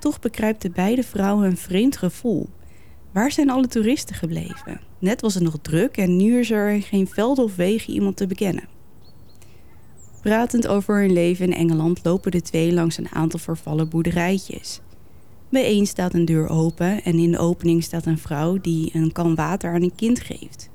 Toch 0.01 0.21
bekruipt 0.21 0.63
de 0.63 0.71
beide 0.71 1.03
vrouwen 1.03 1.47
een 1.47 1.57
vreemd 1.57 1.97
gevoel. 1.97 2.49
Waar 3.11 3.33
zijn 3.33 3.51
alle 3.51 3.67
toeristen 3.67 4.17
gebleven? 4.17 4.81
Net 4.99 5.21
was 5.21 5.35
het 5.35 5.43
nog 5.43 5.59
druk 5.63 5.97
en 5.97 6.17
nu 6.17 6.39
is 6.39 6.51
er 6.51 6.83
geen 6.83 7.09
velden 7.09 7.45
of 7.45 7.57
wegen 7.57 7.93
iemand 7.93 8.17
te 8.17 8.27
bekennen. 8.27 8.69
Pratend 10.23 10.67
over 10.67 11.01
hun 11.01 11.13
leven 11.13 11.47
in 11.47 11.55
Engeland 11.55 12.01
lopen 12.03 12.31
de 12.31 12.43
twee 12.43 12.73
langs 12.73 12.99
een 12.99 13.09
aantal 13.13 13.41
vervallen 13.41 13.89
boerderijtjes. 13.89 14.81
Bij 15.49 15.65
één 15.65 15.87
staat 15.87 16.15
een 16.15 16.25
deur 16.25 16.49
open 16.49 17.03
en 17.03 17.19
in 17.19 17.31
de 17.31 17.39
opening 17.39 17.83
staat 17.83 18.07
een 18.07 18.19
vrouw 18.19 18.61
die 18.61 18.91
een 18.95 19.13
kan 19.13 19.35
water 19.35 19.73
aan 19.73 19.83
een 19.83 19.95
kind 19.95 20.21
geeft. 20.21 20.69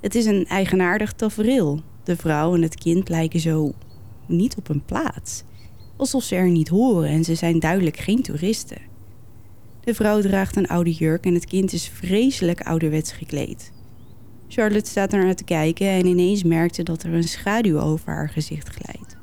Het 0.00 0.14
is 0.14 0.24
een 0.24 0.46
eigenaardig 0.46 1.12
tafereel. 1.12 1.80
De 2.04 2.16
vrouw 2.16 2.54
en 2.54 2.62
het 2.62 2.74
kind 2.74 3.08
lijken 3.08 3.40
zo 3.40 3.72
niet 4.26 4.56
op 4.56 4.68
hun 4.68 4.84
plaats. 4.84 5.42
Alsof 5.96 6.22
ze 6.22 6.34
er 6.34 6.50
niet 6.50 6.68
horen 6.68 7.08
en 7.08 7.24
ze 7.24 7.34
zijn 7.34 7.58
duidelijk 7.58 7.96
geen 7.96 8.22
toeristen. 8.22 8.78
De 9.80 9.94
vrouw 9.94 10.20
draagt 10.20 10.56
een 10.56 10.68
oude 10.68 10.92
jurk 10.92 11.24
en 11.24 11.34
het 11.34 11.46
kind 11.46 11.72
is 11.72 11.88
vreselijk 11.88 12.60
ouderwets 12.60 13.12
gekleed. 13.12 13.72
Charlotte 14.52 14.90
staat 14.90 15.10
naar 15.10 15.24
haar 15.24 15.34
te 15.34 15.44
kijken 15.44 15.88
en 15.88 16.06
ineens 16.06 16.44
merkt 16.44 16.74
ze 16.74 16.82
dat 16.82 17.02
er 17.02 17.12
een 17.12 17.28
schaduw 17.28 17.80
over 17.80 18.12
haar 18.12 18.28
gezicht 18.28 18.68
glijdt. 18.68 19.16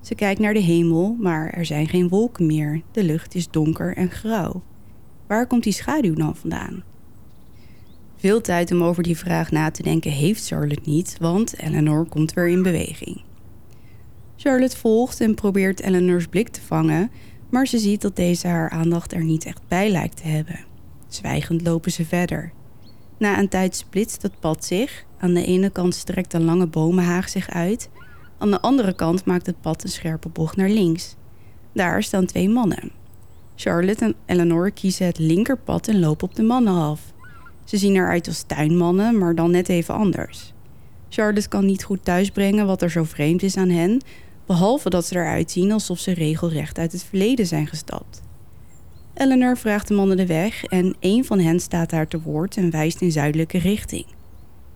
Ze 0.00 0.14
kijkt 0.14 0.40
naar 0.40 0.54
de 0.54 0.60
hemel, 0.60 1.16
maar 1.20 1.50
er 1.50 1.64
zijn 1.64 1.88
geen 1.88 2.08
wolken 2.08 2.46
meer. 2.46 2.82
De 2.92 3.04
lucht 3.04 3.34
is 3.34 3.50
donker 3.50 3.96
en 3.96 4.10
grauw. 4.10 4.62
Waar 5.26 5.46
komt 5.46 5.62
die 5.62 5.72
schaduw 5.72 6.14
dan 6.14 6.36
vandaan? 6.36 6.82
Veel 8.16 8.40
tijd 8.40 8.72
om 8.72 8.82
over 8.82 9.02
die 9.02 9.16
vraag 9.16 9.50
na 9.50 9.70
te 9.70 9.82
denken 9.82 10.10
heeft 10.10 10.46
Charlotte 10.46 10.90
niet, 10.90 11.16
want 11.20 11.58
Eleanor 11.58 12.06
komt 12.06 12.32
weer 12.32 12.48
in 12.48 12.62
beweging. 12.62 13.22
Charlotte 14.36 14.76
volgt 14.76 15.20
en 15.20 15.34
probeert 15.34 15.80
Eleanor's 15.80 16.26
blik 16.26 16.48
te 16.48 16.60
vangen, 16.60 17.10
maar 17.50 17.66
ze 17.66 17.78
ziet 17.78 18.00
dat 18.00 18.16
deze 18.16 18.46
haar 18.46 18.70
aandacht 18.70 19.12
er 19.12 19.24
niet 19.24 19.44
echt 19.44 19.62
bij 19.68 19.90
lijkt 19.90 20.16
te 20.16 20.28
hebben. 20.28 20.64
Zwijgend 21.08 21.62
lopen 21.62 21.92
ze 21.92 22.04
verder. 22.04 22.52
Na 23.18 23.38
een 23.38 23.48
tijd 23.48 23.76
splitst 23.76 24.22
het 24.22 24.40
pad 24.40 24.64
zich. 24.64 25.04
Aan 25.18 25.34
de 25.34 25.44
ene 25.44 25.70
kant 25.70 25.94
strekt 25.94 26.32
een 26.32 26.44
lange 26.44 26.66
bomenhaag 26.66 27.28
zich 27.28 27.50
uit. 27.50 27.88
Aan 28.38 28.50
de 28.50 28.60
andere 28.60 28.92
kant 28.92 29.24
maakt 29.24 29.46
het 29.46 29.60
pad 29.60 29.84
een 29.84 29.90
scherpe 29.90 30.28
bocht 30.28 30.56
naar 30.56 30.68
links. 30.68 31.16
Daar 31.72 32.02
staan 32.02 32.26
twee 32.26 32.48
mannen. 32.48 32.90
Charlotte 33.56 34.04
en 34.04 34.14
Eleanor 34.26 34.70
kiezen 34.70 35.06
het 35.06 35.18
linkerpad 35.18 35.88
en 35.88 36.00
lopen 36.00 36.28
op 36.28 36.34
de 36.34 36.42
mannen 36.42 36.74
af. 36.74 37.00
Ze 37.64 37.76
zien 37.76 37.96
eruit 37.96 38.26
als 38.26 38.42
tuinmannen, 38.42 39.18
maar 39.18 39.34
dan 39.34 39.50
net 39.50 39.68
even 39.68 39.94
anders. 39.94 40.52
Charlotte 41.08 41.48
kan 41.48 41.66
niet 41.66 41.84
goed 41.84 42.04
thuisbrengen 42.04 42.66
wat 42.66 42.82
er 42.82 42.90
zo 42.90 43.04
vreemd 43.04 43.42
is 43.42 43.56
aan 43.56 43.68
hen, 43.68 44.00
behalve 44.46 44.90
dat 44.90 45.06
ze 45.06 45.14
eruit 45.14 45.50
zien 45.50 45.72
alsof 45.72 45.98
ze 45.98 46.14
regelrecht 46.14 46.78
uit 46.78 46.92
het 46.92 47.04
verleden 47.04 47.46
zijn 47.46 47.66
gestapt. 47.66 48.22
Eleanor 49.18 49.56
vraagt 49.56 49.88
de 49.88 49.94
mannen 49.94 50.16
de 50.16 50.26
weg 50.26 50.64
en 50.64 50.96
een 51.00 51.24
van 51.24 51.38
hen 51.38 51.60
staat 51.60 51.90
haar 51.90 52.08
te 52.08 52.20
woord 52.20 52.56
en 52.56 52.70
wijst 52.70 53.00
in 53.00 53.12
zuidelijke 53.12 53.58
richting. 53.58 54.06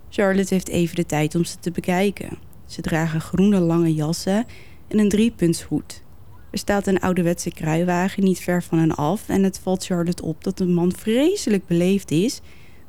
Charlotte 0.09 0.55
heeft 0.55 0.68
even 0.68 0.97
de 0.97 1.07
tijd 1.07 1.34
om 1.34 1.45
ze 1.45 1.57
te 1.61 1.70
bekijken. 1.70 2.38
Ze 2.66 2.80
dragen 2.80 3.20
groene 3.20 3.61
lange 3.61 3.95
jassen 3.95 4.45
en 4.88 4.99
een 4.99 5.09
driepuntshoed. 5.09 6.03
Er 6.51 6.59
staat 6.59 6.86
een 6.86 7.01
ouderwetse 7.01 7.51
kruiwagen 7.51 8.24
niet 8.24 8.40
ver 8.40 8.62
van 8.62 8.78
hen 8.78 8.95
af 8.95 9.28
en 9.28 9.43
het 9.43 9.59
valt 9.59 9.84
Charlotte 9.84 10.22
op 10.22 10.45
dat 10.45 10.59
de 10.59 10.66
man 10.66 10.93
vreselijk 10.93 11.66
beleefd 11.66 12.11
is, 12.11 12.40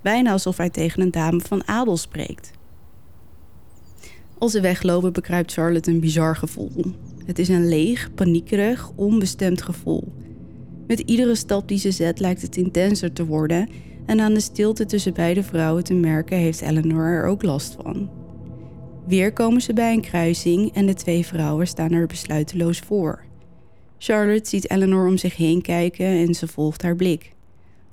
bijna 0.02 0.32
alsof 0.32 0.58
hij 0.58 0.70
tegen 0.70 1.02
een 1.02 1.12
dame 1.12 1.40
van 1.40 1.68
adel 1.68 1.98
spreekt. 1.98 2.52
Als 4.38 4.52
ze 4.52 4.62
weglopen 4.62 5.14
bekruipt 5.14 5.54
Charlotte 5.54 5.92
een 5.92 6.00
bizar 6.00 6.36
gevoel. 6.36 6.84
Het 7.26 7.40
is 7.40 7.50
een 7.50 7.68
leeg, 7.68 8.14
paniekerig, 8.14 8.92
onbestemd 8.96 9.62
gevoel. 9.62 10.14
Met 10.88 11.00
iedere 11.00 11.36
stap 11.36 11.68
die 11.68 11.78
ze 11.78 11.92
zet 11.92 12.20
lijkt 12.20 12.42
het 12.42 12.58
intenser 12.58 13.14
te 13.14 13.26
worden 13.26 13.70
en 14.06 14.20
aan 14.20 14.34
de 14.34 14.40
stilte 14.40 14.86
tussen 14.86 15.14
beide 15.14 15.44
vrouwen 15.44 15.84
te 15.84 15.94
merken 15.94 16.38
heeft 16.38 16.62
Eleanor 16.62 17.06
er 17.06 17.26
ook 17.26 17.44
last 17.44 17.78
van. 17.82 18.10
Weer 19.08 19.34
komen 19.34 19.62
ze 19.62 19.74
bij 19.74 19.94
een 19.94 20.02
kruising 20.02 20.74
en 20.74 20.86
de 20.86 20.94
twee 20.94 21.26
vrouwen 21.26 21.68
staan 21.68 21.92
er 21.92 22.08
besluiteloos 22.08 22.80
voor. 22.80 23.24
Charlotte 23.98 24.50
ziet 24.50 24.70
Eleanor 24.70 25.08
om 25.08 25.18
zich 25.18 25.36
heen 25.36 25.62
kijken 25.62 26.06
en 26.06 26.34
ze 26.34 26.48
volgt 26.48 26.82
haar 26.82 26.96
blik. 26.96 27.34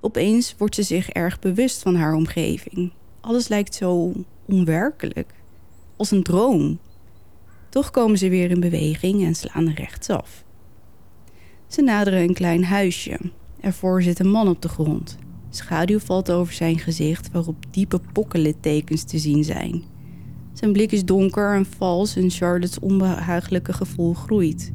Opeens 0.01 0.55
wordt 0.59 0.75
ze 0.75 0.83
zich 0.83 1.09
erg 1.09 1.39
bewust 1.39 1.83
van 1.83 1.95
haar 1.95 2.15
omgeving. 2.15 2.93
Alles 3.21 3.49
lijkt 3.49 3.75
zo 3.75 4.13
onwerkelijk, 4.47 5.35
als 5.97 6.11
een 6.11 6.23
droom. 6.23 6.79
Toch 7.69 7.91
komen 7.91 8.19
ze 8.19 8.29
weer 8.29 8.51
in 8.51 8.61
beweging 8.61 9.25
en 9.25 9.35
slaan 9.35 9.69
rechtsaf. 9.69 10.45
Ze 11.71 11.83
naderen 11.83 12.21
een 12.21 12.35
klein 12.35 12.65
huisje. 12.65 13.19
Ervoor 13.61 14.03
zit 14.03 14.19
een 14.19 14.31
man 14.31 14.49
op 14.49 14.63
de 14.63 14.69
grond. 14.69 15.19
Schaduw 15.51 15.99
valt 15.99 16.31
over 16.31 16.53
zijn 16.53 16.79
gezicht, 16.79 17.31
waarop 17.33 17.57
diepe 17.71 18.01
pokkenlittekens 18.13 19.03
te 19.03 19.19
zien 19.19 19.45
zijn. 19.45 19.83
Zijn 20.53 20.73
blik 20.73 20.93
is 20.93 21.05
donker 21.05 21.55
en 21.55 21.67
vals 21.67 22.17
en 22.17 22.31
Charlotte's 22.31 22.79
onbehagelijke 22.81 23.73
gevoel 23.73 24.15
groeit. 24.15 24.73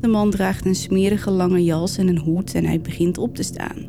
De 0.00 0.08
man 0.08 0.30
draagt 0.30 0.66
een 0.66 0.74
smerige 0.74 1.30
lange 1.30 1.64
jas 1.64 1.96
en 1.96 2.08
een 2.08 2.18
hoed 2.18 2.54
en 2.54 2.64
hij 2.64 2.80
begint 2.80 3.18
op 3.18 3.34
te 3.34 3.42
staan. 3.42 3.88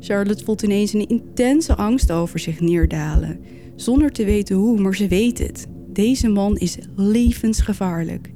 Charlotte 0.00 0.44
voelt 0.44 0.62
ineens 0.62 0.92
een 0.92 1.08
intense 1.08 1.76
angst 1.76 2.12
over 2.12 2.38
zich 2.38 2.60
neerdalen, 2.60 3.40
zonder 3.76 4.12
te 4.12 4.24
weten 4.24 4.56
hoe, 4.56 4.80
maar 4.80 4.96
ze 4.96 5.08
weet 5.08 5.38
het. 5.38 5.66
Deze 5.88 6.28
man 6.28 6.56
is 6.56 6.78
levensgevaarlijk. 6.96 8.32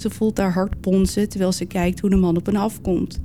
Ze 0.00 0.10
voelt 0.10 0.38
haar 0.38 0.52
hart 0.52 0.80
bonzen 0.80 1.28
terwijl 1.28 1.52
ze 1.52 1.64
kijkt 1.64 2.00
hoe 2.00 2.10
de 2.10 2.16
man 2.16 2.36
op 2.36 2.46
hen 2.46 2.56
afkomt. 2.56 3.20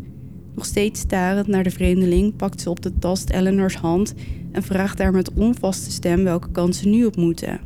Nog 0.55 0.65
steeds 0.65 0.99
starend 0.99 1.47
naar 1.47 1.63
de 1.63 1.71
vreemdeling 1.71 2.35
pakt 2.35 2.61
ze 2.61 2.69
op 2.69 2.81
de 2.81 2.97
tast 2.99 3.29
Eleanor's 3.29 3.75
hand 3.75 4.13
en 4.51 4.63
vraagt 4.63 4.99
haar 4.99 5.11
met 5.11 5.33
onvaste 5.33 5.91
stem 5.91 6.23
welke 6.23 6.51
kant 6.51 6.75
ze 6.75 6.87
nu 6.87 7.05
op 7.05 7.15
moeten. 7.15 7.59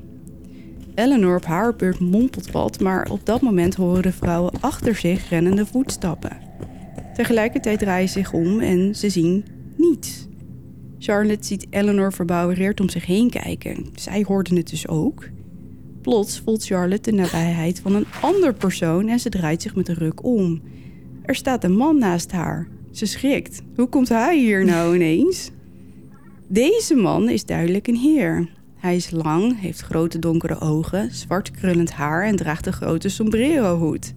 Eleanor 0.96 1.36
op 1.36 1.46
haar 1.46 1.76
beurt 1.76 2.00
mompelt 2.00 2.52
wat, 2.52 2.80
maar 2.80 3.10
op 3.12 3.26
dat 3.26 3.42
moment 3.42 3.76
horen 3.76 4.02
de 4.02 4.12
vrouwen 4.12 4.52
achter 4.60 4.96
zich 4.96 5.30
rennende 5.30 5.66
voetstappen. 5.66 6.38
Tegelijkertijd 7.14 7.80
draaien 7.80 8.10
ze 8.10 8.20
zich 8.20 8.34
om 8.34 8.60
en 8.60 8.96
ze 8.96 9.10
zien 9.10 9.46
niets. 9.76 10.28
Charlotte 11.00 11.48
ziet 11.48 11.68
Eleanor 11.70 12.14
verbouwereerd 12.14 12.80
om 12.80 12.90
zich 12.90 13.06
heen 13.06 13.30
kijken. 13.30 13.86
Zij 13.96 14.24
hoorde 14.28 14.56
het 14.56 14.70
dus 14.70 14.88
ook. 14.88 15.30
Plots 16.02 16.40
voelt 16.40 16.66
Charlotte 16.66 17.12
de 17.12 17.18
nabijheid 17.18 17.80
van 17.80 17.96
een 17.96 18.06
ander 18.22 18.54
persoon 18.54 19.08
en 19.08 19.20
ze 19.20 19.30
draait 19.30 19.62
zich 19.62 19.76
met 19.76 19.88
een 19.88 19.96
ruk 19.96 20.24
om. 20.24 20.62
Er 21.22 21.36
staat 21.36 21.64
een 21.64 21.76
man 21.76 21.98
naast 21.98 22.32
haar. 22.32 22.68
Ze 22.92 23.06
schrikt. 23.06 23.62
Hoe 23.76 23.88
komt 23.88 24.10
hij 24.10 24.38
hier 24.38 24.66
nou 24.66 24.96
ineens? 24.96 25.52
Deze 26.48 26.96
man 26.96 27.30
is 27.30 27.46
duidelijk 27.46 27.88
een 27.88 27.96
heer. 27.96 28.50
Hij 28.76 28.96
is 28.96 29.12
lang, 29.12 29.60
heeft 29.60 29.82
grote 29.82 30.20
donkere 30.20 30.60
ogen, 30.60 31.10
zwart 31.12 31.52
krullend 31.52 31.92
haar 31.92 32.26
en 32.26 32.36
draagt 32.36 32.66
een 32.66 32.74
grote 32.74 33.10
sombrero-hoed. 33.10 34.14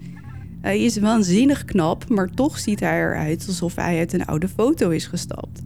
Hij 0.60 0.82
is 0.82 0.98
waanzinnig 0.98 1.64
knap, 1.64 2.08
maar 2.08 2.30
toch 2.30 2.58
ziet 2.58 2.80
hij 2.80 2.98
eruit 3.00 3.44
alsof 3.46 3.74
hij 3.74 3.98
uit 3.98 4.12
een 4.12 4.26
oude 4.26 4.48
foto 4.48 4.90
is 4.90 5.06
gestapt. 5.06 5.62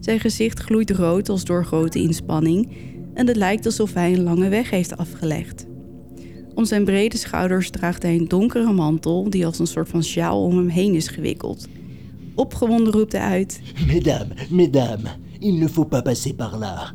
Zijn 0.00 0.20
gezicht 0.20 0.60
gloeit 0.60 0.90
rood 0.90 1.28
als 1.28 1.44
door 1.44 1.64
grote 1.64 1.98
inspanning 1.98 2.68
en 3.20 3.26
het 3.26 3.36
lijkt 3.36 3.66
alsof 3.66 3.94
hij 3.94 4.12
een 4.12 4.22
lange 4.22 4.48
weg 4.48 4.70
heeft 4.70 4.96
afgelegd. 4.96 5.66
Om 6.54 6.64
zijn 6.64 6.84
brede 6.84 7.16
schouders 7.16 7.70
draagt 7.70 8.02
hij 8.02 8.14
een 8.14 8.28
donkere 8.28 8.72
mantel 8.72 9.30
die 9.30 9.46
als 9.46 9.58
een 9.58 9.66
soort 9.66 9.88
van 9.88 10.04
sjaal 10.04 10.44
om 10.44 10.56
hem 10.56 10.68
heen 10.68 10.94
is 10.94 11.08
gewikkeld. 11.08 11.68
Opgewonden 12.34 12.92
roept 12.92 13.12
hij 13.12 13.20
uit: 13.20 13.60
Mesdames, 13.86 14.48
mesdames, 14.48 15.10
il 15.38 15.54
ne 15.54 15.68
faut 15.68 15.88
pas 15.88 16.02
passer 16.02 16.34
par 16.34 16.58
là. 16.58 16.92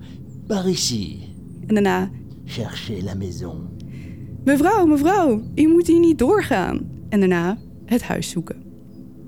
Par 0.47 0.69
ici. 0.69 1.19
En 1.67 1.73
daarna: 1.73 2.09
Cherchez 2.45 3.03
la 3.03 3.13
maison. 3.13 3.67
Mevrouw, 4.43 4.86
mevrouw, 4.86 5.41
u 5.55 5.67
moet 5.67 5.88
hier 5.88 5.99
niet 5.99 6.19
doorgaan. 6.19 6.89
En 7.09 7.19
daarna 7.19 7.57
het 7.86 8.03
huis 8.03 8.30
zoeken. 8.30 8.63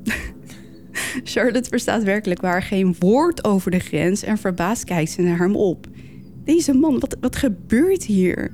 Charlotte 1.23 1.69
verstaat 1.69 2.03
werkelijk 2.03 2.41
waar 2.41 2.63
geen 2.63 2.95
woord 2.99 3.43
over 3.43 3.71
de 3.71 3.79
grens 3.79 4.23
en 4.23 4.37
verbaasd 4.37 4.83
kijkt 4.83 5.11
ze 5.11 5.21
naar 5.21 5.37
hem 5.37 5.55
op. 5.55 5.87
Deze 6.47 6.73
man, 6.73 6.99
wat, 6.99 7.17
wat 7.21 7.35
gebeurt 7.35 8.03
hier? 8.03 8.51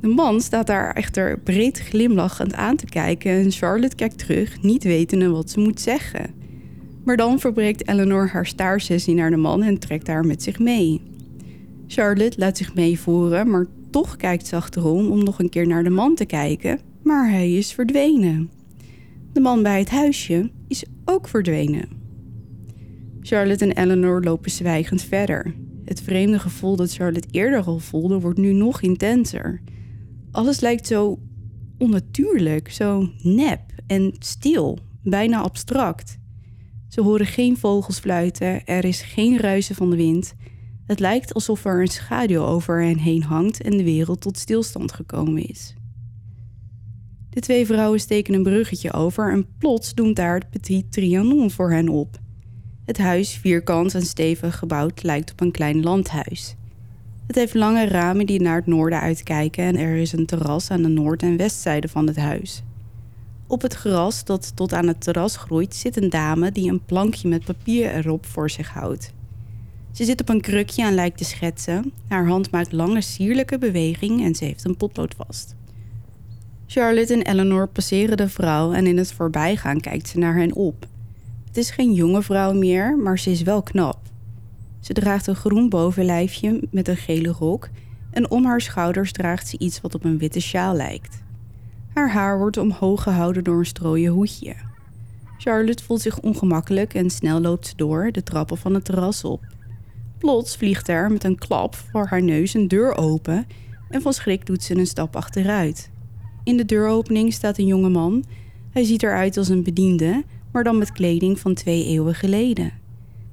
De 0.00 0.06
man 0.06 0.40
staat 0.40 0.66
daar 0.66 0.94
echter 0.94 1.38
breed 1.38 1.78
glimlachend 1.78 2.54
aan 2.54 2.76
te 2.76 2.84
kijken 2.84 3.30
en 3.30 3.50
Charlotte 3.50 3.96
kijkt 3.96 4.18
terug, 4.18 4.62
niet 4.62 4.84
wetende 4.84 5.28
wat 5.28 5.50
ze 5.50 5.60
moet 5.60 5.80
zeggen. 5.80 6.34
Maar 7.04 7.16
dan 7.16 7.40
verbreekt 7.40 7.88
Eleanor 7.88 8.28
haar 8.28 8.46
staarsessie 8.46 9.14
naar 9.14 9.30
de 9.30 9.36
man 9.36 9.62
en 9.62 9.78
trekt 9.78 10.06
haar 10.06 10.26
met 10.26 10.42
zich 10.42 10.58
mee. 10.58 11.02
Charlotte 11.86 12.38
laat 12.38 12.56
zich 12.56 12.74
meevoeren, 12.74 13.50
maar 13.50 13.66
toch 13.90 14.16
kijkt 14.16 14.46
ze 14.46 14.56
achterom 14.56 15.10
om 15.10 15.24
nog 15.24 15.38
een 15.38 15.50
keer 15.50 15.66
naar 15.66 15.84
de 15.84 15.90
man 15.90 16.14
te 16.14 16.24
kijken, 16.24 16.80
maar 17.02 17.30
hij 17.30 17.52
is 17.52 17.72
verdwenen. 17.72 18.50
De 19.32 19.40
man 19.40 19.62
bij 19.62 19.78
het 19.78 19.90
huisje 19.90 20.50
is 20.68 20.84
ook 21.04 21.28
verdwenen. 21.28 21.88
Charlotte 23.20 23.64
en 23.64 23.82
Eleanor 23.82 24.22
lopen 24.22 24.50
zwijgend 24.50 25.02
verder. 25.02 25.54
Het 25.86 26.00
vreemde 26.00 26.38
gevoel 26.38 26.76
dat 26.76 26.94
Charlotte 26.94 27.28
eerder 27.30 27.64
al 27.64 27.78
voelde, 27.78 28.20
wordt 28.20 28.38
nu 28.38 28.52
nog 28.52 28.80
intenser. 28.80 29.62
Alles 30.30 30.60
lijkt 30.60 30.86
zo 30.86 31.18
onnatuurlijk, 31.78 32.70
zo 32.70 33.08
nep 33.22 33.60
en 33.86 34.14
stil, 34.18 34.78
bijna 35.02 35.40
abstract. 35.40 36.18
Ze 36.88 37.00
horen 37.00 37.26
geen 37.26 37.56
vogels 37.56 37.98
fluiten, 37.98 38.66
er 38.66 38.84
is 38.84 39.02
geen 39.02 39.38
ruisen 39.38 39.74
van 39.74 39.90
de 39.90 39.96
wind. 39.96 40.34
Het 40.86 41.00
lijkt 41.00 41.34
alsof 41.34 41.64
er 41.64 41.80
een 41.80 41.88
schaduw 41.88 42.42
over 42.42 42.82
hen 42.82 42.98
heen 42.98 43.22
hangt 43.22 43.62
en 43.62 43.76
de 43.76 43.84
wereld 43.84 44.20
tot 44.20 44.38
stilstand 44.38 44.92
gekomen 44.92 45.48
is. 45.48 45.74
De 47.30 47.40
twee 47.40 47.66
vrouwen 47.66 48.00
steken 48.00 48.34
een 48.34 48.42
bruggetje 48.42 48.92
over 48.92 49.32
en 49.32 49.46
plots 49.58 49.94
doemt 49.94 50.16
daar 50.16 50.34
het 50.34 50.50
Petit 50.50 50.92
Trianon 50.92 51.50
voor 51.50 51.72
hen 51.72 51.88
op. 51.88 52.18
Het 52.86 52.98
huis, 52.98 53.34
vierkant 53.34 53.94
en 53.94 54.02
stevig 54.02 54.58
gebouwd, 54.58 55.02
lijkt 55.02 55.32
op 55.32 55.40
een 55.40 55.50
klein 55.50 55.82
landhuis. 55.82 56.54
Het 57.26 57.36
heeft 57.36 57.54
lange 57.54 57.86
ramen 57.86 58.26
die 58.26 58.40
naar 58.40 58.56
het 58.56 58.66
noorden 58.66 59.00
uitkijken 59.00 59.64
en 59.64 59.76
er 59.76 59.96
is 59.96 60.12
een 60.12 60.26
terras 60.26 60.70
aan 60.70 60.82
de 60.82 60.88
noord- 60.88 61.22
en 61.22 61.36
westzijde 61.36 61.88
van 61.88 62.06
het 62.06 62.16
huis. 62.16 62.62
Op 63.46 63.62
het 63.62 63.74
gras 63.74 64.24
dat 64.24 64.56
tot 64.56 64.72
aan 64.72 64.86
het 64.86 65.00
terras 65.00 65.36
groeit 65.36 65.74
zit 65.74 66.02
een 66.02 66.10
dame 66.10 66.52
die 66.52 66.70
een 66.70 66.84
plankje 66.84 67.28
met 67.28 67.44
papier 67.44 67.94
erop 67.94 68.26
voor 68.26 68.50
zich 68.50 68.68
houdt. 68.68 69.12
Ze 69.92 70.04
zit 70.04 70.20
op 70.20 70.28
een 70.28 70.40
krukje 70.40 70.82
en 70.82 70.94
lijkt 70.94 71.18
te 71.18 71.24
schetsen. 71.24 71.92
Haar 72.08 72.26
hand 72.26 72.50
maakt 72.50 72.72
lange 72.72 73.00
sierlijke 73.00 73.58
beweging 73.58 74.24
en 74.24 74.34
ze 74.34 74.44
heeft 74.44 74.64
een 74.64 74.76
potlood 74.76 75.14
vast. 75.14 75.54
Charlotte 76.66 77.14
en 77.14 77.22
Eleanor 77.22 77.68
passeren 77.68 78.16
de 78.16 78.28
vrouw 78.28 78.72
en 78.72 78.86
in 78.86 78.98
het 78.98 79.12
voorbijgaan 79.12 79.80
kijkt 79.80 80.08
ze 80.08 80.18
naar 80.18 80.36
hen 80.36 80.54
op. 80.54 80.86
Het 81.56 81.64
is 81.64 81.70
geen 81.70 81.92
jonge 81.92 82.22
vrouw 82.22 82.52
meer, 82.52 82.98
maar 82.98 83.18
ze 83.18 83.30
is 83.30 83.42
wel 83.42 83.62
knap. 83.62 83.98
Ze 84.80 84.92
draagt 84.92 85.26
een 85.26 85.36
groen 85.36 85.68
bovenlijfje 85.68 86.62
met 86.70 86.88
een 86.88 86.96
gele 86.96 87.28
rok 87.28 87.68
en 88.10 88.30
om 88.30 88.44
haar 88.44 88.60
schouders 88.60 89.12
draagt 89.12 89.48
ze 89.48 89.58
iets 89.58 89.80
wat 89.80 89.94
op 89.94 90.04
een 90.04 90.18
witte 90.18 90.40
sjaal 90.40 90.74
lijkt. 90.74 91.22
Haar 91.94 92.10
haar 92.10 92.38
wordt 92.38 92.56
omhoog 92.56 93.02
gehouden 93.02 93.44
door 93.44 93.58
een 93.58 93.66
strooien 93.66 94.12
hoedje. 94.12 94.54
Charlotte 95.38 95.84
voelt 95.84 96.00
zich 96.00 96.20
ongemakkelijk 96.20 96.94
en 96.94 97.10
snel 97.10 97.40
loopt 97.40 97.66
ze 97.66 97.76
door 97.76 98.12
de 98.12 98.22
trappen 98.22 98.56
van 98.56 98.74
het 98.74 98.84
terras 98.84 99.24
op. 99.24 99.44
Plots 100.18 100.56
vliegt 100.56 100.88
er 100.88 101.12
met 101.12 101.24
een 101.24 101.38
klap 101.38 101.74
voor 101.74 102.06
haar 102.06 102.22
neus 102.22 102.54
een 102.54 102.68
deur 102.68 102.96
open 102.96 103.46
en 103.90 104.02
van 104.02 104.12
schrik 104.12 104.46
doet 104.46 104.62
ze 104.62 104.76
een 104.76 104.86
stap 104.86 105.16
achteruit. 105.16 105.90
In 106.44 106.56
de 106.56 106.64
deuropening 106.64 107.32
staat 107.32 107.58
een 107.58 107.66
jonge 107.66 107.90
man. 107.90 108.24
Hij 108.70 108.84
ziet 108.84 109.02
eruit 109.02 109.36
als 109.36 109.48
een 109.48 109.62
bediende, 109.62 110.24
maar 110.56 110.64
dan 110.64 110.78
met 110.78 110.92
kleding 110.92 111.40
van 111.40 111.54
twee 111.54 111.84
eeuwen 111.84 112.14
geleden. 112.14 112.72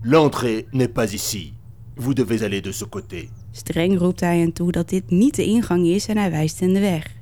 L'entrée 0.01 0.65
n'est 0.71 0.93
pas 0.93 1.13
ici. 1.13 1.53
Vous 1.95 2.15
devez 2.15 2.41
aller 2.41 2.61
de 2.61 2.71
ce 2.71 2.86
côté. 2.86 3.30
Streng 3.51 3.97
roept 3.97 4.19
hij 4.19 4.39
hen 4.39 4.53
toe 4.53 4.71
dat 4.71 4.89
dit 4.89 5.09
niet 5.09 5.36
de 5.36 5.45
ingang 5.45 5.86
is 5.86 6.07
en 6.07 6.17
hij 6.17 6.32
wijst 6.32 6.59
hen 6.59 6.74
de 6.74 6.80
weg. 6.80 7.15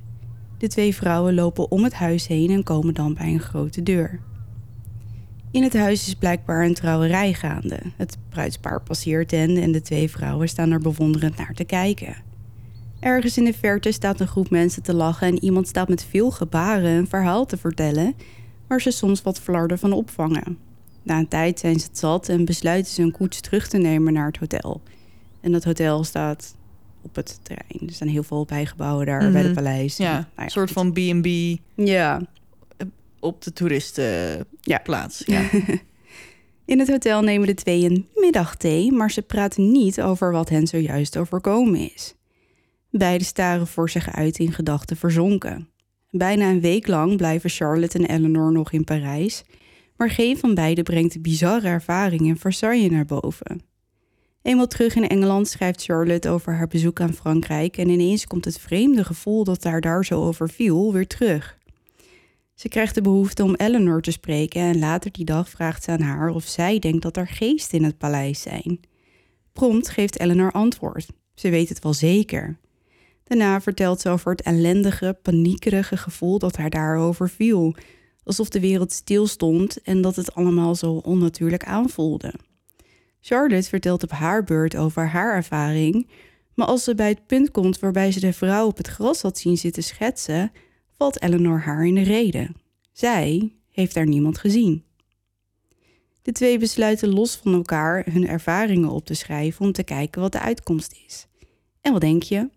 De 0.58 0.68
twee 0.68 0.94
vrouwen 0.94 1.34
lopen 1.34 1.70
om 1.70 1.84
het 1.84 1.92
huis 1.92 2.26
heen 2.26 2.50
en 2.50 2.62
komen 2.62 2.94
dan 2.94 3.14
bij 3.14 3.32
een 3.32 3.40
grote 3.40 3.82
deur. 3.82 4.20
In 5.50 5.62
het 5.62 5.74
huis 5.74 6.06
is 6.06 6.14
blijkbaar 6.14 6.64
een 6.64 6.74
trouwerij 6.74 7.32
gaande. 7.32 7.78
Het 7.96 8.18
bruidspaar 8.28 8.82
passeert 8.82 9.30
hen 9.30 9.56
en 9.56 9.72
de 9.72 9.80
twee 9.80 10.10
vrouwen 10.10 10.48
staan 10.48 10.70
er 10.70 10.80
bewonderend 10.80 11.36
naar 11.36 11.54
te 11.54 11.64
kijken. 11.64 12.16
Ergens 13.00 13.36
in 13.36 13.44
de 13.44 13.54
verte 13.54 13.92
staat 13.92 14.20
een 14.20 14.28
groep 14.28 14.50
mensen 14.50 14.82
te 14.82 14.94
lachen 14.94 15.26
en 15.26 15.44
iemand 15.44 15.68
staat 15.68 15.88
met 15.88 16.04
veel 16.04 16.30
gebaren 16.30 16.90
een 16.90 17.08
verhaal 17.08 17.46
te 17.46 17.56
vertellen, 17.56 18.14
waar 18.72 18.80
ze 18.80 18.90
soms 18.90 19.22
wat 19.22 19.40
flarden 19.40 19.78
van 19.78 19.92
opvangen. 19.92 20.58
Na 21.02 21.18
een 21.18 21.28
tijd 21.28 21.58
zijn 21.58 21.80
ze 21.80 21.86
het 21.86 21.98
zat 21.98 22.28
en 22.28 22.44
besluiten 22.44 22.92
ze 22.92 23.02
een 23.02 23.10
koets 23.12 23.40
terug 23.40 23.68
te 23.68 23.78
nemen 23.78 24.12
naar 24.12 24.26
het 24.26 24.36
hotel. 24.36 24.80
En 25.40 25.52
dat 25.52 25.64
hotel 25.64 26.04
staat 26.04 26.54
op 27.02 27.14
het 27.14 27.38
terrein. 27.42 27.86
Er 27.88 27.92
staan 27.94 28.08
heel 28.08 28.22
veel 28.22 28.44
bijgebouwen 28.44 29.06
daar 29.06 29.18
bij 29.18 29.28
Mhm. 29.30 29.38
het 29.44 29.52
paleis. 29.54 29.96
Ja, 29.96 30.12
Nou 30.12 30.24
een 30.34 30.50
soort 30.50 30.70
van 30.70 30.92
B&B 30.92 31.26
Ja, 31.74 32.20
op 33.20 33.42
de 33.42 33.52
toeristenplaats. 33.52 35.22
Ja. 35.26 35.40
Ja. 35.40 35.48
In 36.64 36.78
het 36.78 36.88
hotel 36.88 37.22
nemen 37.22 37.46
de 37.46 37.54
twee 37.54 37.84
een 37.84 38.06
middagthee, 38.14 38.92
maar 38.92 39.10
ze 39.10 39.22
praten 39.22 39.72
niet 39.72 40.00
over 40.00 40.32
wat 40.32 40.48
hen 40.48 40.66
zojuist 40.66 41.16
overkomen 41.16 41.92
is. 41.94 42.14
Beiden 42.90 43.26
staren 43.26 43.66
voor 43.66 43.90
zich 43.90 44.12
uit 44.14 44.38
in 44.38 44.52
gedachten 44.52 44.96
verzonken. 44.96 45.68
Bijna 46.14 46.50
een 46.50 46.60
week 46.60 46.86
lang 46.86 47.16
blijven 47.16 47.50
Charlotte 47.50 47.98
en 47.98 48.04
Eleanor 48.04 48.52
nog 48.52 48.72
in 48.72 48.84
Parijs, 48.84 49.44
maar 49.96 50.10
geen 50.10 50.38
van 50.38 50.54
beiden 50.54 50.84
brengt 50.84 51.12
de 51.12 51.20
bizarre 51.20 51.68
ervaring 51.68 52.20
in 52.20 52.36
Versailles 52.36 52.90
naar 52.90 53.04
boven. 53.04 53.62
Eenmaal 54.42 54.66
terug 54.66 54.94
in 54.94 55.08
Engeland 55.08 55.48
schrijft 55.48 55.82
Charlotte 55.82 56.28
over 56.28 56.54
haar 56.54 56.66
bezoek 56.66 57.00
aan 57.00 57.12
Frankrijk 57.12 57.76
en 57.76 57.88
ineens 57.88 58.26
komt 58.26 58.44
het 58.44 58.58
vreemde 58.58 59.04
gevoel 59.04 59.44
dat 59.44 59.64
haar 59.64 59.80
daar 59.80 60.04
zo 60.04 60.22
overviel 60.22 60.92
weer 60.92 61.06
terug. 61.06 61.58
Ze 62.54 62.68
krijgt 62.68 62.94
de 62.94 63.02
behoefte 63.02 63.42
om 63.42 63.54
Eleanor 63.54 64.00
te 64.00 64.10
spreken 64.10 64.60
en 64.60 64.78
later 64.78 65.12
die 65.12 65.24
dag 65.24 65.48
vraagt 65.48 65.84
ze 65.84 65.90
aan 65.90 66.00
haar 66.00 66.28
of 66.28 66.44
zij 66.44 66.78
denkt 66.78 67.02
dat 67.02 67.16
er 67.16 67.28
geesten 67.28 67.78
in 67.78 67.84
het 67.84 67.98
paleis 67.98 68.40
zijn. 68.40 68.80
Prompt 69.52 69.88
geeft 69.88 70.20
Eleanor 70.20 70.52
antwoord. 70.52 71.06
Ze 71.34 71.50
weet 71.50 71.68
het 71.68 71.82
wel 71.82 71.94
zeker. 71.94 72.58
Daarna 73.24 73.60
vertelt 73.60 74.00
ze 74.00 74.08
over 74.08 74.30
het 74.30 74.42
ellendige, 74.42 75.18
paniekerige 75.22 75.96
gevoel 75.96 76.38
dat 76.38 76.56
haar 76.56 76.70
daarover 76.70 77.28
viel. 77.28 77.74
Alsof 78.24 78.48
de 78.48 78.60
wereld 78.60 78.92
stilstond 78.92 79.82
en 79.82 80.00
dat 80.00 80.16
het 80.16 80.34
allemaal 80.34 80.74
zo 80.74 80.92
onnatuurlijk 80.92 81.64
aanvoelde. 81.64 82.34
Charlotte 83.20 83.68
vertelt 83.68 84.02
op 84.02 84.10
haar 84.10 84.44
beurt 84.44 84.76
over 84.76 85.08
haar 85.08 85.34
ervaring, 85.34 86.08
maar 86.54 86.66
als 86.66 86.84
ze 86.84 86.94
bij 86.94 87.08
het 87.08 87.26
punt 87.26 87.50
komt 87.50 87.78
waarbij 87.78 88.12
ze 88.12 88.20
de 88.20 88.32
vrouw 88.32 88.66
op 88.66 88.76
het 88.76 88.88
gras 88.88 89.22
had 89.22 89.38
zien 89.38 89.58
zitten 89.58 89.82
schetsen, 89.82 90.52
valt 90.96 91.22
Eleanor 91.22 91.60
haar 91.60 91.86
in 91.86 91.94
de 91.94 92.02
rede. 92.02 92.48
Zij 92.92 93.52
heeft 93.70 93.94
daar 93.94 94.06
niemand 94.06 94.38
gezien. 94.38 94.84
De 96.22 96.32
twee 96.32 96.58
besluiten 96.58 97.08
los 97.08 97.36
van 97.36 97.54
elkaar 97.54 98.06
hun 98.10 98.28
ervaringen 98.28 98.88
op 98.88 99.06
te 99.06 99.14
schrijven 99.14 99.64
om 99.64 99.72
te 99.72 99.82
kijken 99.82 100.20
wat 100.20 100.32
de 100.32 100.40
uitkomst 100.40 101.02
is. 101.06 101.26
En 101.80 101.92
wat 101.92 102.00
denk 102.00 102.22
je? 102.22 102.48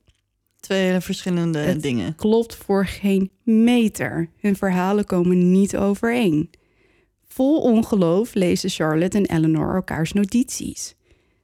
Twee 0.66 0.99
verschillende 0.99 1.59
Het- 1.59 1.82
dingen. 1.82 2.16
Klopt 2.16 2.55
voor 2.55 2.86
geen 2.86 3.32
meter. 3.43 4.30
Hun 4.39 4.55
verhalen 4.55 5.05
komen 5.05 5.51
niet 5.51 5.78
overeen. 5.78 6.49
Vol 7.28 7.61
ongeloof 7.61 8.34
lezen 8.34 8.70
Charlotte 8.70 9.18
en 9.18 9.26
Eleanor 9.38 9.76
elkaars 9.76 10.13
notities. 10.13 10.95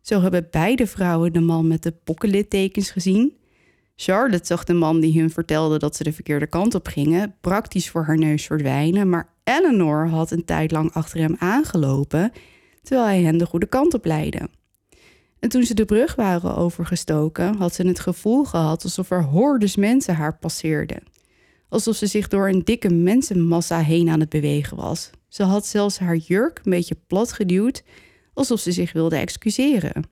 Zo 0.01 0.22
hebben 0.22 0.47
beide 0.51 0.88
vrouwen 0.88 1.34
de 1.34 1.39
man 1.39 1.67
met 1.67 1.84
de 1.84 1.91
pokkenlittekens 2.03 2.91
gezien. 2.91 3.34
Charlotte 3.95 4.45
zag 4.45 4.63
de 4.63 4.74
man 4.74 4.99
die 4.99 5.19
hun 5.19 5.30
vertelde 5.30 5.80
dat 5.80 5.95
ze 5.95 6.03
de 6.03 6.13
verkeerde 6.13 6.47
kant 6.47 6.76
op 6.76 6.88
gingen, 6.88 7.36
praktisch 7.41 7.89
voor 7.89 8.03
haar 8.03 8.17
neus 8.17 8.45
verdwijnen, 8.45 9.09
maar 9.09 9.34
Eleanor 9.43 10.07
had 10.07 10.32
een 10.32 10.45
tijd 10.45 10.72
lang 10.72 10.93
achter 10.93 11.19
hem 11.19 11.36
aangelopen, 11.39 12.32
terwijl 12.84 13.07
hij 13.07 13.22
hen 13.22 13.38
de 13.38 13.45
goede 13.45 13.67
kant 13.67 13.93
op 13.93 14.05
leidde. 14.05 14.49
En 15.42 15.50
toen 15.50 15.64
ze 15.64 15.74
de 15.74 15.86
brug 15.86 16.16
waren 16.16 16.56
overgestoken, 16.56 17.56
had 17.56 17.74
ze 17.74 17.88
het 17.88 18.00
gevoel 18.00 18.44
gehad 18.44 18.84
alsof 18.84 19.12
er 19.12 19.24
hordes 19.24 19.76
mensen 19.76 20.16
haar 20.16 20.38
passeerden. 20.38 21.04
Alsof 21.70 21.96
ze 21.96 22.06
zich 22.06 22.28
door 22.28 22.50
een 22.50 22.64
dikke 22.64 22.89
mensenmassa 22.89 23.80
heen 23.80 24.10
aan 24.10 24.20
het 24.20 24.30
bewegen 24.30 24.78
was. 24.78 25.10
Ze 25.28 25.44
had 25.44 25.66
zelfs 25.66 26.00
haar 26.00 26.16
jurk 26.16 26.62
een 26.64 26.72
beetje 26.72 26.98
plat 27.08 27.32
geduwd, 27.32 27.84
alsof 28.34 28.60
ze 28.60 28.72
zich 28.72 28.94
wilde 28.94 29.16
excuseren. 29.16 30.04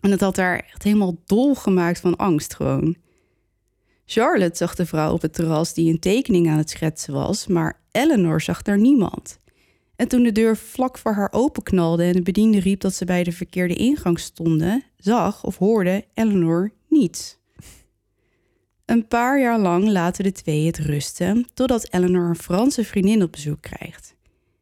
En 0.00 0.10
het 0.10 0.20
had 0.20 0.36
haar 0.36 0.58
echt 0.58 0.82
helemaal 0.82 1.16
dol 1.26 1.54
gemaakt 1.54 2.00
van 2.00 2.16
angst 2.16 2.54
gewoon. 2.54 2.96
Charlotte 4.04 4.56
zag 4.56 4.74
de 4.74 4.86
vrouw 4.86 5.12
op 5.12 5.22
het 5.22 5.34
terras 5.34 5.74
die 5.74 5.92
een 5.92 6.00
tekening 6.00 6.48
aan 6.48 6.58
het 6.58 6.70
schetsen 6.70 7.14
was, 7.14 7.46
maar 7.46 7.80
Eleanor 7.90 8.40
zag 8.40 8.62
daar 8.62 8.78
niemand. 8.78 9.38
En 10.00 10.08
toen 10.08 10.22
de 10.22 10.32
deur 10.32 10.56
vlak 10.56 10.98
voor 10.98 11.12
haar 11.12 11.32
openknalde 11.32 12.02
en 12.02 12.12
de 12.12 12.22
bediende 12.22 12.60
riep 12.60 12.80
dat 12.80 12.94
ze 12.94 13.04
bij 13.04 13.24
de 13.24 13.32
verkeerde 13.32 13.74
ingang 13.74 14.18
stonden, 14.18 14.84
zag 14.96 15.44
of 15.44 15.56
hoorde 15.56 16.04
Eleanor 16.14 16.70
niets. 16.88 17.38
Een 18.84 19.06
paar 19.06 19.40
jaar 19.40 19.58
lang 19.58 19.88
laten 19.88 20.24
de 20.24 20.32
twee 20.32 20.66
het 20.66 20.78
rusten, 20.78 21.46
totdat 21.54 21.92
Eleanor 21.92 22.28
een 22.28 22.36
Franse 22.36 22.84
vriendin 22.84 23.22
op 23.22 23.32
bezoek 23.32 23.60
krijgt. 23.60 24.14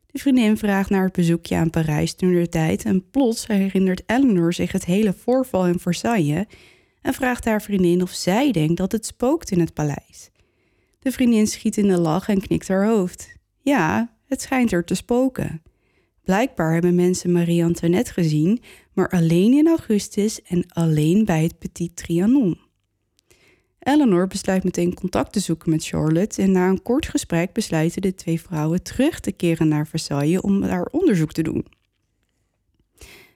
De 0.07 0.19
vriendin 0.19 0.57
vraagt 0.57 0.91
naar 0.91 1.05
het 1.05 1.13
bezoekje 1.13 1.57
aan 1.57 1.71
Parijs 1.71 2.15
toen 2.15 2.35
de 2.35 2.49
tijd 2.49 2.85
en 2.85 3.11
plots 3.11 3.47
herinnert 3.47 4.03
Eleanor 4.07 4.53
zich 4.53 4.73
het 4.73 4.85
hele 4.85 5.13
voorval 5.13 5.67
in 5.67 5.79
Versailles 5.79 6.45
en 7.03 7.15
vraagt 7.15 7.45
haar 7.45 7.63
vriendin 7.63 8.03
of 8.03 8.11
zij 8.11 8.53
denkt 8.53 8.77
dat 8.77 8.93
het 8.93 9.07
spookt 9.07 9.51
in 9.51 9.61
het 9.61 9.75
paleis. 9.75 10.31
De 10.99 11.13
vriendin 11.13 11.47
schiet 11.47 11.77
in 11.77 11.89
de 11.89 11.99
lach 11.99 12.29
en 12.29 12.41
knikt 12.41 12.69
haar 12.69 12.87
hoofd. 12.87 13.37
Ja, 13.61 14.17
het 14.29 14.43
schijnt 14.43 14.73
er 14.73 14.85
te 14.85 14.95
spoken. 14.95 15.63
Blijkbaar 16.25 16.73
hebben 16.73 16.95
mensen 16.95 17.33
Marie-Antoinette 17.33 18.13
gezien, 18.13 18.61
maar 18.93 19.09
alleen 19.09 19.53
in 19.53 19.67
augustus 19.67 20.43
en 20.43 20.65
alleen 20.69 21.25
bij 21.25 21.43
het 21.43 21.59
Petit 21.59 21.97
Trianon. 21.97 22.59
Eleanor 23.79 24.27
besluit 24.27 24.65
meteen 24.65 24.95
contact 24.95 25.33
te 25.33 25.41
zoeken 25.41 25.71
met 25.71 25.87
Charlotte 25.87 26.43
en 26.43 26.53
na 26.53 26.69
een 26.69 26.83
kort 26.83 27.09
gesprek 27.09 27.53
besluiten 27.53 28.03
de 28.03 28.15
twee 28.15 28.41
vrouwen 28.41 28.83
terug 28.83 29.21
te 29.21 29.33
keren 29.33 29.69
naar 29.69 29.87
Versailles 29.87 30.41
om 30.41 30.61
daar 30.61 30.87
onderzoek 30.87 31.33
te 31.33 31.43
doen. 31.43 31.67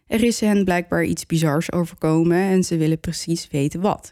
Er 0.06 0.22
is 0.22 0.40
hen 0.40 0.64
blijkbaar 0.64 1.04
iets 1.04 1.26
bizars 1.26 1.72
overkomen 1.72 2.36
en 2.36 2.64
ze 2.64 2.76
willen 2.76 3.00
precies 3.00 3.48
weten 3.50 3.80
wat. 3.80 4.10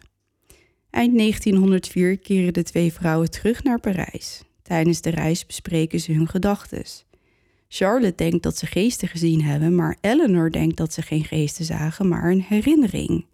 Eind 0.91 1.17
1904 1.19 2.19
keren 2.19 2.53
de 2.53 2.63
twee 2.63 2.93
vrouwen 2.93 3.31
terug 3.31 3.63
naar 3.63 3.81
Parijs. 3.81 4.43
Tijdens 4.71 5.01
de 5.01 5.11
reis 5.11 5.47
bespreken 5.47 6.01
ze 6.01 6.13
hun 6.13 6.29
gedachten. 6.29 6.85
Charlotte 7.69 8.15
denkt 8.15 8.43
dat 8.43 8.57
ze 8.57 8.67
geesten 8.67 9.09
gezien 9.09 9.43
hebben, 9.43 9.75
maar 9.75 9.97
Eleanor 10.01 10.51
denkt 10.51 10.77
dat 10.77 10.93
ze 10.93 11.03
geen 11.03 11.25
geesten 11.25 11.65
zagen, 11.65 12.09
maar 12.09 12.31
een 12.31 12.43
herinnering. 12.43 13.27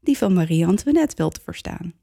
Die 0.00 0.18
van 0.18 0.32
Marie-Antoinette 0.32 1.16
wel 1.16 1.30
te 1.30 1.40
verstaan. 1.44 1.94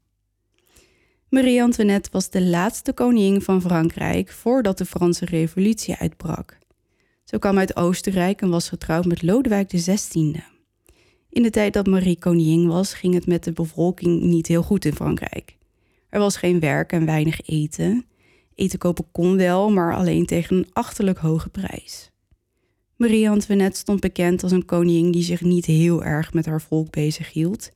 Marie-Antoinette 1.28 2.10
was 2.12 2.30
de 2.30 2.42
laatste 2.42 2.92
koningin 2.92 3.42
van 3.42 3.60
Frankrijk 3.60 4.30
voordat 4.30 4.78
de 4.78 4.84
Franse 4.84 5.24
Revolutie 5.24 5.94
uitbrak. 5.94 6.58
Ze 7.24 7.38
kwam 7.38 7.58
uit 7.58 7.76
Oostenrijk 7.76 8.40
en 8.40 8.50
was 8.50 8.68
getrouwd 8.68 9.04
met 9.04 9.22
Lodewijk 9.22 9.68
XVI. 9.68 10.42
In 11.30 11.42
de 11.42 11.50
tijd 11.50 11.72
dat 11.72 11.86
Marie 11.86 12.18
koningin 12.18 12.68
was, 12.68 12.94
ging 12.94 13.14
het 13.14 13.26
met 13.26 13.44
de 13.44 13.52
bevolking 13.52 14.22
niet 14.22 14.46
heel 14.46 14.62
goed 14.62 14.84
in 14.84 14.94
Frankrijk. 14.94 15.56
Er 16.08 16.20
was 16.20 16.36
geen 16.36 16.60
werk 16.60 16.92
en 16.92 17.06
weinig 17.06 17.40
eten. 17.40 18.06
Eten 18.56 18.78
kopen 18.78 19.06
kon 19.12 19.36
wel, 19.36 19.70
maar 19.70 19.94
alleen 19.94 20.26
tegen 20.26 20.56
een 20.56 20.68
achterlijk 20.72 21.18
hoge 21.18 21.48
prijs. 21.48 22.10
Marie-Antoinette 22.96 23.78
stond 23.78 24.00
bekend 24.00 24.42
als 24.42 24.52
een 24.52 24.64
koningin 24.64 25.10
die 25.10 25.22
zich 25.22 25.40
niet 25.40 25.64
heel 25.64 26.04
erg 26.04 26.32
met 26.32 26.46
haar 26.46 26.60
volk 26.60 26.90
bezighield. 26.90 27.70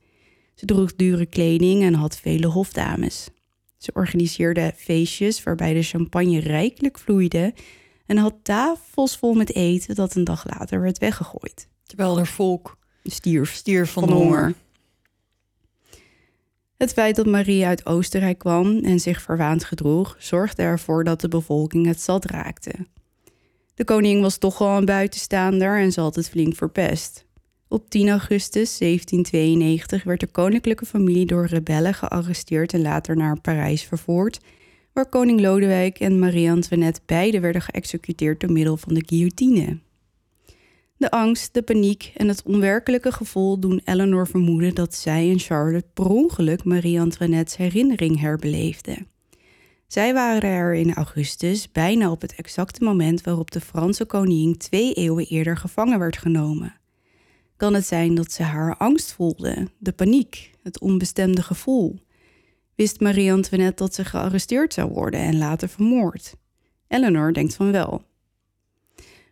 Ze 0.55 0.65
droeg 0.65 0.95
dure 0.95 1.25
kleding 1.25 1.83
en 1.83 1.93
had 1.93 2.17
vele 2.17 2.47
hofdames. 2.47 3.29
Ze 3.77 3.91
organiseerde 3.93 4.73
feestjes 4.75 5.43
waarbij 5.43 5.73
de 5.73 5.83
champagne 5.83 6.39
rijkelijk 6.39 6.99
vloeide 6.99 7.53
en 8.05 8.17
had 8.17 8.35
tafels 8.43 9.17
vol 9.17 9.33
met 9.33 9.55
eten 9.55 9.95
dat 9.95 10.15
een 10.15 10.23
dag 10.23 10.45
later 10.49 10.81
werd 10.81 10.97
weggegooid. 10.97 11.67
Terwijl 11.83 12.19
er 12.19 12.27
volk 12.27 12.77
Stierf 13.03 13.53
stierf 13.53 13.91
van, 13.91 14.03
van 14.03 14.11
de 14.11 14.17
honger. 14.17 14.39
honger. 14.39 14.55
Het 16.81 16.93
feit 16.93 17.15
dat 17.15 17.25
Marie 17.25 17.65
uit 17.65 17.85
Oostenrijk 17.85 18.37
kwam 18.37 18.79
en 18.83 18.99
zich 18.99 19.21
verwaand 19.21 19.63
gedroeg, 19.63 20.15
zorgde 20.19 20.61
ervoor 20.61 21.03
dat 21.03 21.21
de 21.21 21.27
bevolking 21.27 21.85
het 21.85 22.01
zat 22.01 22.25
raakte. 22.25 22.71
De 23.73 23.83
koning 23.83 24.21
was 24.21 24.37
toch 24.37 24.61
al 24.61 24.77
een 24.77 24.85
buitenstaander 24.85 25.79
en 25.79 25.93
had 25.95 26.15
het 26.15 26.29
flink 26.29 26.55
verpest. 26.55 27.25
Op 27.67 27.89
10 27.89 28.09
augustus 28.09 28.77
1792 28.77 30.03
werd 30.03 30.19
de 30.19 30.27
koninklijke 30.27 30.85
familie 30.85 31.25
door 31.25 31.45
rebellen 31.45 31.93
gearresteerd 31.93 32.73
en 32.73 32.81
later 32.81 33.15
naar 33.15 33.41
Parijs 33.41 33.83
vervoerd, 33.83 34.39
waar 34.93 35.09
koning 35.09 35.41
Lodewijk 35.41 35.99
en 35.99 36.19
Marie-Antoinette 36.19 37.01
beide 37.05 37.39
werden 37.39 37.61
geëxecuteerd 37.61 38.39
door 38.39 38.51
middel 38.51 38.77
van 38.77 38.93
de 38.93 39.03
guillotine. 39.05 39.79
De 41.01 41.11
angst, 41.11 41.53
de 41.53 41.61
paniek 41.61 42.11
en 42.15 42.27
het 42.27 42.43
onwerkelijke 42.43 43.11
gevoel 43.11 43.59
doen 43.59 43.81
Eleanor 43.85 44.27
vermoeden 44.27 44.75
dat 44.75 44.95
zij 44.95 45.29
en 45.29 45.39
Charlotte 45.39 45.87
per 45.93 46.09
ongeluk 46.09 46.63
Marie-Antoinette's 46.63 47.55
herinnering 47.55 48.19
herbeleefden. 48.19 49.07
Zij 49.87 50.13
waren 50.13 50.49
er 50.49 50.73
in 50.73 50.93
augustus, 50.93 51.71
bijna 51.71 52.11
op 52.11 52.21
het 52.21 52.35
exacte 52.35 52.83
moment 52.83 53.21
waarop 53.21 53.51
de 53.51 53.61
Franse 53.61 54.05
koningin 54.05 54.57
twee 54.57 54.93
eeuwen 54.93 55.25
eerder 55.25 55.57
gevangen 55.57 55.99
werd 55.99 56.17
genomen. 56.17 56.75
Kan 57.55 57.73
het 57.73 57.85
zijn 57.85 58.15
dat 58.15 58.31
ze 58.31 58.43
haar 58.43 58.77
angst 58.77 59.13
voelde, 59.13 59.67
de 59.77 59.91
paniek, 59.91 60.51
het 60.63 60.79
onbestemde 60.79 61.41
gevoel? 61.41 61.99
wist 62.75 62.99
Marie-Antoinette 62.99 63.83
dat 63.83 63.93
ze 63.93 64.05
gearresteerd 64.05 64.73
zou 64.73 64.91
worden 64.91 65.19
en 65.19 65.37
later 65.37 65.69
vermoord. 65.69 66.35
Eleanor 66.87 67.33
denkt 67.33 67.55
van 67.55 67.71
wel. 67.71 68.09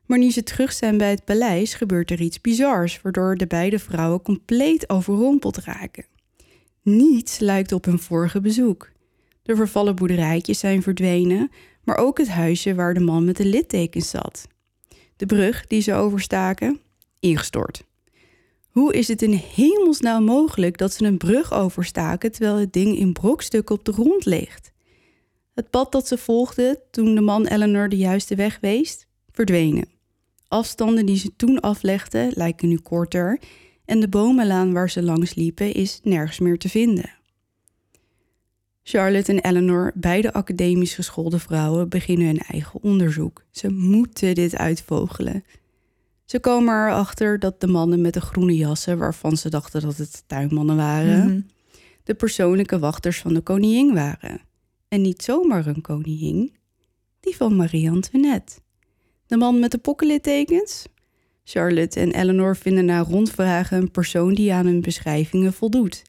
Maar 0.10 0.18
nu 0.18 0.32
ze 0.32 0.44
terug 0.44 0.74
zijn 0.74 0.98
bij 0.98 1.10
het 1.10 1.26
paleis, 1.26 1.74
gebeurt 1.74 2.12
er 2.12 2.22
iets 2.22 2.42
bizars, 2.42 3.02
waardoor 3.02 3.36
de 3.36 3.48
beide 3.48 3.80
vrouwen 3.80 4.22
compleet 4.22 4.90
overrompeld 4.90 5.58
raken. 5.58 6.06
Niets 6.82 7.40
lijkt 7.40 7.72
op 7.72 7.86
hun 7.86 8.00
vorige 8.00 8.42
bezoek. 8.42 8.90
De 9.44 9.56
vervallen 9.56 9.96
boerderijtjes 9.96 10.60
zijn 10.60 10.82
verdwenen, 10.82 11.52
maar 11.84 11.98
ook 11.98 12.18
het 12.18 12.28
huisje 12.28 12.76
waar 12.76 12.94
de 12.94 13.00
man 13.00 13.26
met 13.26 13.38
de 13.38 13.46
littekens 13.46 14.10
zat. 14.10 14.48
De 15.16 15.26
brug 15.26 15.68
die 15.68 15.82
ze 15.82 15.94
overstaken, 15.94 16.80
ingestort. 17.20 17.84
Hoe 18.70 18.94
is 18.94 19.08
het 19.08 19.22
in 19.22 19.42
hemelsnaam 19.56 20.24
mogelijk 20.24 20.78
dat 20.78 20.94
ze 20.94 21.06
een 21.06 21.18
brug 21.18 21.54
overstaken 21.54 22.32
terwijl 22.32 22.56
het 22.56 22.74
ding 22.74 22.98
in 22.98 23.14
brokstukken 23.14 23.76
op 23.76 23.86
de 23.86 23.94
grond 23.94 24.26
ligt? 24.26 24.72
Het 25.54 25.70
pad 25.70 25.92
dat 25.92 26.08
ze 26.08 26.18
volgden 26.18 26.80
toen 26.92 27.16
de 27.16 27.22
man 27.22 27.46
Eleanor 27.46 27.90
de 27.90 27.98
juiste 27.98 28.36
weg 28.36 28.58
wees, 28.62 29.08
verdwenen. 29.32 29.98
Afstanden 30.50 31.06
die 31.06 31.18
ze 31.18 31.36
toen 31.36 31.60
aflegden 31.60 32.32
lijken 32.36 32.68
nu 32.68 32.78
korter 32.78 33.40
en 33.86 34.00
de 34.00 34.08
bomenlaan 34.08 34.74
waar 34.74 34.90
ze 34.90 35.04
langs 35.04 35.36
liepen 35.36 35.74
is 35.74 36.00
nergens 36.04 36.40
meer 36.40 36.58
te 36.58 36.70
vinden. 36.70 37.18
Charlotte 38.84 39.32
en 39.32 39.40
Eleanor, 39.40 39.92
beide 39.96 40.34
academisch 40.34 40.94
geschoolde 40.94 41.40
vrouwen, 41.40 41.90
beginnen 41.90 42.28
hun 42.28 42.38
eigen 42.40 42.84
onderzoek. 42.84 43.44
Ze 43.52 43.70
moeten 43.72 44.36
dit 44.36 44.56
uitvogelen. 44.56 45.44
Ze 46.26 46.40
komen 46.40 46.74
erachter 46.74 47.40
dat 47.40 47.62
de 47.62 47.68
mannen 47.68 48.02
met 48.02 48.14
de 48.14 48.22
groene 48.22 48.56
jassen, 48.56 48.98
waarvan 48.98 49.38
ze 49.38 49.50
dachten 49.50 49.82
dat 49.82 49.98
het 49.98 50.24
tuinmannen 50.28 50.76
waren, 50.76 51.26
Mhm. 51.26 51.42
de 52.04 52.14
persoonlijke 52.14 52.80
wachters 52.80 53.20
van 53.20 53.34
de 53.34 53.42
koningin 53.42 53.94
waren. 53.94 54.42
En 54.88 55.02
niet 55.02 55.24
zomaar 55.24 55.68
een 55.68 55.82
koningin, 55.82 56.56
die 57.20 57.36
van 57.36 57.56
Marie-Antoinette. 57.56 58.60
De 59.30 59.38
man 59.38 59.60
met 59.60 59.72
de 59.72 59.78
pokkenlittekens? 59.78 60.86
Charlotte 61.44 62.00
en 62.00 62.12
Eleanor 62.12 62.56
vinden 62.56 62.86
na 62.86 63.00
rondvragen 63.00 63.78
een 63.78 63.92
persoon 63.92 64.34
die 64.34 64.54
aan 64.54 64.66
hun 64.66 64.82
beschrijvingen 64.82 65.54
voldoet. 65.54 66.04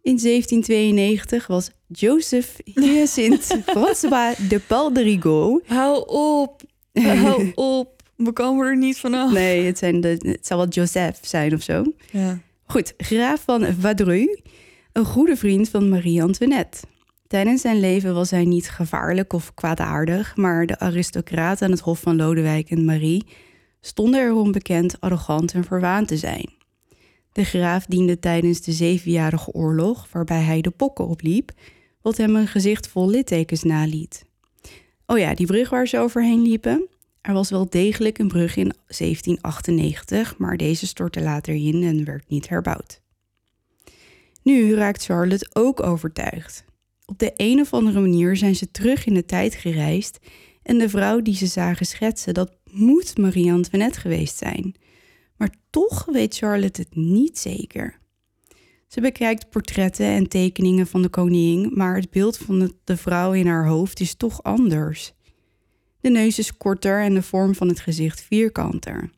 In 0.00 0.18
1792 0.18 1.46
was 1.46 1.70
Joseph 1.86 2.56
Hyacinthe 2.64 3.62
François 3.66 4.48
de 4.48 4.60
Paul 4.66 4.92
de 4.92 5.02
Rigaud. 5.02 5.62
Hou 5.66 6.08
op. 6.08 6.62
Hou 6.92 7.52
op. 7.78 8.02
We 8.16 8.32
komen 8.32 8.66
er 8.66 8.76
niet 8.76 8.98
vanaf. 8.98 9.32
Nee, 9.32 9.64
het, 9.64 9.78
zijn 9.78 10.00
de, 10.00 10.08
het 10.08 10.46
zal 10.46 10.58
wel 10.58 10.68
Joseph 10.68 11.18
zijn 11.20 11.54
of 11.54 11.62
zo. 11.62 11.84
Ja. 12.10 12.38
Goed, 12.66 12.94
graaf 12.96 13.42
van 13.44 13.66
Vadreux, 13.80 14.40
een 14.92 15.04
goede 15.04 15.36
vriend 15.36 15.68
van 15.68 15.88
Marie-Antoinette. 15.88 16.78
Tijdens 17.32 17.60
zijn 17.60 17.80
leven 17.80 18.14
was 18.14 18.30
hij 18.30 18.44
niet 18.44 18.68
gevaarlijk 18.68 19.32
of 19.32 19.54
kwaadaardig, 19.54 20.36
maar 20.36 20.66
de 20.66 20.78
aristocraten 20.78 21.66
aan 21.66 21.72
het 21.72 21.80
hof 21.80 22.00
van 22.00 22.16
Lodewijk 22.16 22.70
en 22.70 22.84
Marie 22.84 23.26
stonden 23.80 24.20
erom 24.20 24.52
bekend 24.52 25.00
arrogant 25.00 25.52
en 25.52 25.64
verwaand 25.64 26.08
te 26.08 26.16
zijn. 26.16 26.52
De 27.32 27.44
graaf 27.44 27.86
diende 27.86 28.18
tijdens 28.18 28.60
de 28.60 28.72
Zevenjarige 28.72 29.52
Oorlog, 29.52 30.08
waarbij 30.10 30.40
hij 30.40 30.60
de 30.60 30.70
pokken 30.70 31.06
opliep, 31.06 31.50
wat 32.02 32.16
hem 32.16 32.36
een 32.36 32.46
gezicht 32.46 32.88
vol 32.88 33.08
littekens 33.08 33.62
naliet. 33.62 34.24
Oh 35.06 35.18
ja, 35.18 35.34
die 35.34 35.46
brug 35.46 35.70
waar 35.70 35.86
ze 35.86 35.98
overheen 35.98 36.42
liepen. 36.42 36.88
Er 37.20 37.32
was 37.32 37.50
wel 37.50 37.68
degelijk 37.68 38.18
een 38.18 38.28
brug 38.28 38.56
in 38.56 38.72
1798, 38.86 40.38
maar 40.38 40.56
deze 40.56 40.86
stortte 40.86 41.22
later 41.22 41.54
in 41.54 41.82
en 41.82 42.04
werd 42.04 42.28
niet 42.28 42.48
herbouwd. 42.48 43.00
Nu 44.42 44.74
raakt 44.74 45.04
Charlotte 45.04 45.50
ook 45.52 45.82
overtuigd. 45.82 46.70
Op 47.12 47.18
de 47.18 47.32
een 47.36 47.60
of 47.60 47.72
andere 47.72 48.00
manier 48.00 48.36
zijn 48.36 48.56
ze 48.56 48.70
terug 48.70 49.06
in 49.06 49.14
de 49.14 49.24
tijd 49.24 49.54
gereisd 49.54 50.18
en 50.62 50.78
de 50.78 50.88
vrouw 50.88 51.22
die 51.22 51.34
ze 51.34 51.46
zagen 51.46 51.86
schetsen, 51.86 52.34
dat 52.34 52.56
moet 52.70 53.18
Marie-Antoinette 53.18 54.00
geweest 54.00 54.36
zijn. 54.36 54.74
Maar 55.36 55.54
toch 55.70 56.04
weet 56.04 56.36
Charlotte 56.36 56.80
het 56.80 56.96
niet 56.96 57.38
zeker. 57.38 57.98
Ze 58.86 59.00
bekijkt 59.00 59.50
portretten 59.50 60.06
en 60.06 60.28
tekeningen 60.28 60.86
van 60.86 61.02
de 61.02 61.08
koningin, 61.08 61.70
maar 61.74 61.96
het 61.96 62.10
beeld 62.10 62.36
van 62.36 62.72
de- 62.84 62.96
vrouw 62.96 63.32
in 63.32 63.46
haar 63.46 63.66
hoofd 63.66 64.00
is 64.00 64.14
toch 64.14 64.42
anders. 64.42 65.12
De 66.00 66.10
neus 66.10 66.38
is 66.38 66.56
korter 66.56 67.02
en 67.02 67.14
de 67.14 67.22
vorm 67.22 67.54
van 67.54 67.68
het 67.68 67.80
gezicht 67.80 68.20
vierkanter. 68.20 69.10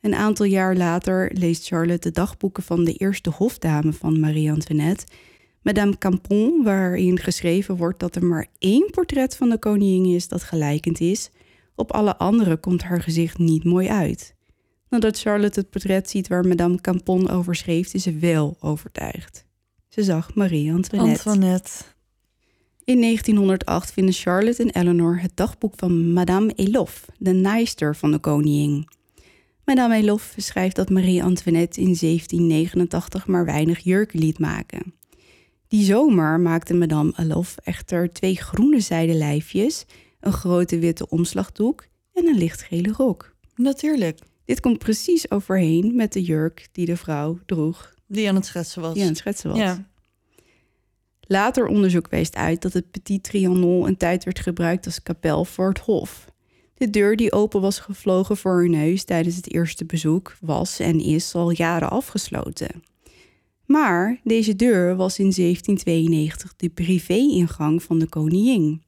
Een 0.00 0.14
aantal 0.14 0.46
jaar 0.46 0.76
later 0.76 1.30
leest 1.34 1.66
Charlotte 1.66 2.08
de 2.08 2.14
dagboeken 2.14 2.62
van 2.62 2.84
de 2.84 2.92
eerste 2.92 3.30
hofdame 3.30 3.92
van 3.92 4.20
Marie-Antoinette, 4.20 5.06
Madame 5.66 5.98
Campon, 5.98 6.62
waarin 6.62 7.18
geschreven 7.18 7.76
wordt 7.76 8.00
dat 8.00 8.16
er 8.16 8.24
maar 8.24 8.46
één 8.58 8.90
portret 8.90 9.36
van 9.36 9.48
de 9.48 9.58
koningin 9.58 10.14
is 10.14 10.28
dat 10.28 10.42
gelijkend 10.42 11.00
is. 11.00 11.30
Op 11.74 11.92
alle 11.92 12.16
andere 12.16 12.56
komt 12.56 12.82
haar 12.82 13.02
gezicht 13.02 13.38
niet 13.38 13.64
mooi 13.64 13.88
uit. 13.88 14.34
Nadat 14.88 15.18
Charlotte 15.18 15.60
het 15.60 15.70
portret 15.70 16.10
ziet 16.10 16.28
waar 16.28 16.46
Madame 16.46 16.80
Campon 16.80 17.30
over 17.30 17.54
schreef, 17.54 17.94
is 17.94 18.02
ze 18.02 18.12
wel 18.12 18.56
overtuigd. 18.60 19.44
Ze 19.88 20.02
zag 20.02 20.34
Marie-Antoinette. 20.34 21.28
Antoinette. 21.28 21.70
In 22.84 23.00
1908 23.00 23.92
vinden 23.92 24.14
Charlotte 24.14 24.62
en 24.62 24.70
Eleanor 24.70 25.20
het 25.20 25.32
dagboek 25.34 25.72
van 25.76 26.12
Madame 26.12 26.52
Elof, 26.52 27.06
de 27.18 27.32
naaister 27.32 27.96
van 27.96 28.10
de 28.10 28.18
koningin. 28.18 28.88
Madame 29.64 29.96
Elof 29.96 30.34
schrijft 30.36 30.76
dat 30.76 30.90
Marie-Antoinette 30.90 31.80
in 31.80 31.96
1789 32.00 33.26
maar 33.26 33.44
weinig 33.44 33.78
jurken 33.78 34.18
liet 34.18 34.38
maken. 34.38 34.94
Die 35.68 35.84
zomer 35.84 36.40
maakte 36.40 36.74
Madame 36.74 37.12
Elof 37.16 37.56
echter 37.64 38.12
twee 38.12 38.36
groene 38.36 38.80
zijden 38.80 39.16
lijfjes, 39.16 39.84
een 40.20 40.32
grote 40.32 40.78
witte 40.78 41.08
omslagdoek 41.08 41.86
en 42.12 42.26
een 42.26 42.38
lichtgele 42.38 42.92
rok. 42.92 43.34
Natuurlijk. 43.54 44.18
Dit 44.44 44.60
komt 44.60 44.78
precies 44.78 45.30
overheen 45.30 45.94
met 45.94 46.12
de 46.12 46.22
jurk 46.22 46.68
die 46.72 46.86
de 46.86 46.96
vrouw 46.96 47.38
droeg 47.46 47.94
Die 48.06 48.28
aan 48.28 48.34
het 48.34 48.46
schetsen 48.46 48.82
was. 48.82 48.94
die 48.94 49.02
aan 49.02 49.08
het 49.08 49.18
schetsen 49.18 49.50
was. 49.50 49.58
Ja. 49.58 49.88
Later 51.20 51.66
onderzoek 51.66 52.08
wijst 52.08 52.34
uit 52.34 52.62
dat 52.62 52.72
het 52.72 52.90
Petit 52.90 53.22
Trianon 53.22 53.86
een 53.86 53.96
tijd 53.96 54.24
werd 54.24 54.38
gebruikt 54.38 54.86
als 54.86 55.02
kapel 55.02 55.44
voor 55.44 55.68
het 55.68 55.78
hof. 55.78 56.24
De 56.74 56.90
deur 56.90 57.16
die 57.16 57.32
open 57.32 57.60
was 57.60 57.78
gevlogen 57.78 58.36
voor 58.36 58.60
hun 58.60 58.70
neus 58.70 59.04
tijdens 59.04 59.36
het 59.36 59.52
eerste 59.52 59.84
bezoek 59.84 60.36
was 60.40 60.78
en 60.78 61.00
is 61.00 61.34
al 61.34 61.50
jaren 61.50 61.90
afgesloten. 61.90 62.82
Maar 63.66 64.20
deze 64.24 64.56
deur 64.56 64.96
was 64.96 65.18
in 65.18 65.32
1792 65.32 66.56
de 66.56 66.68
privé-ingang 66.68 67.82
van 67.82 67.98
de 67.98 68.08
koningin. 68.08 68.82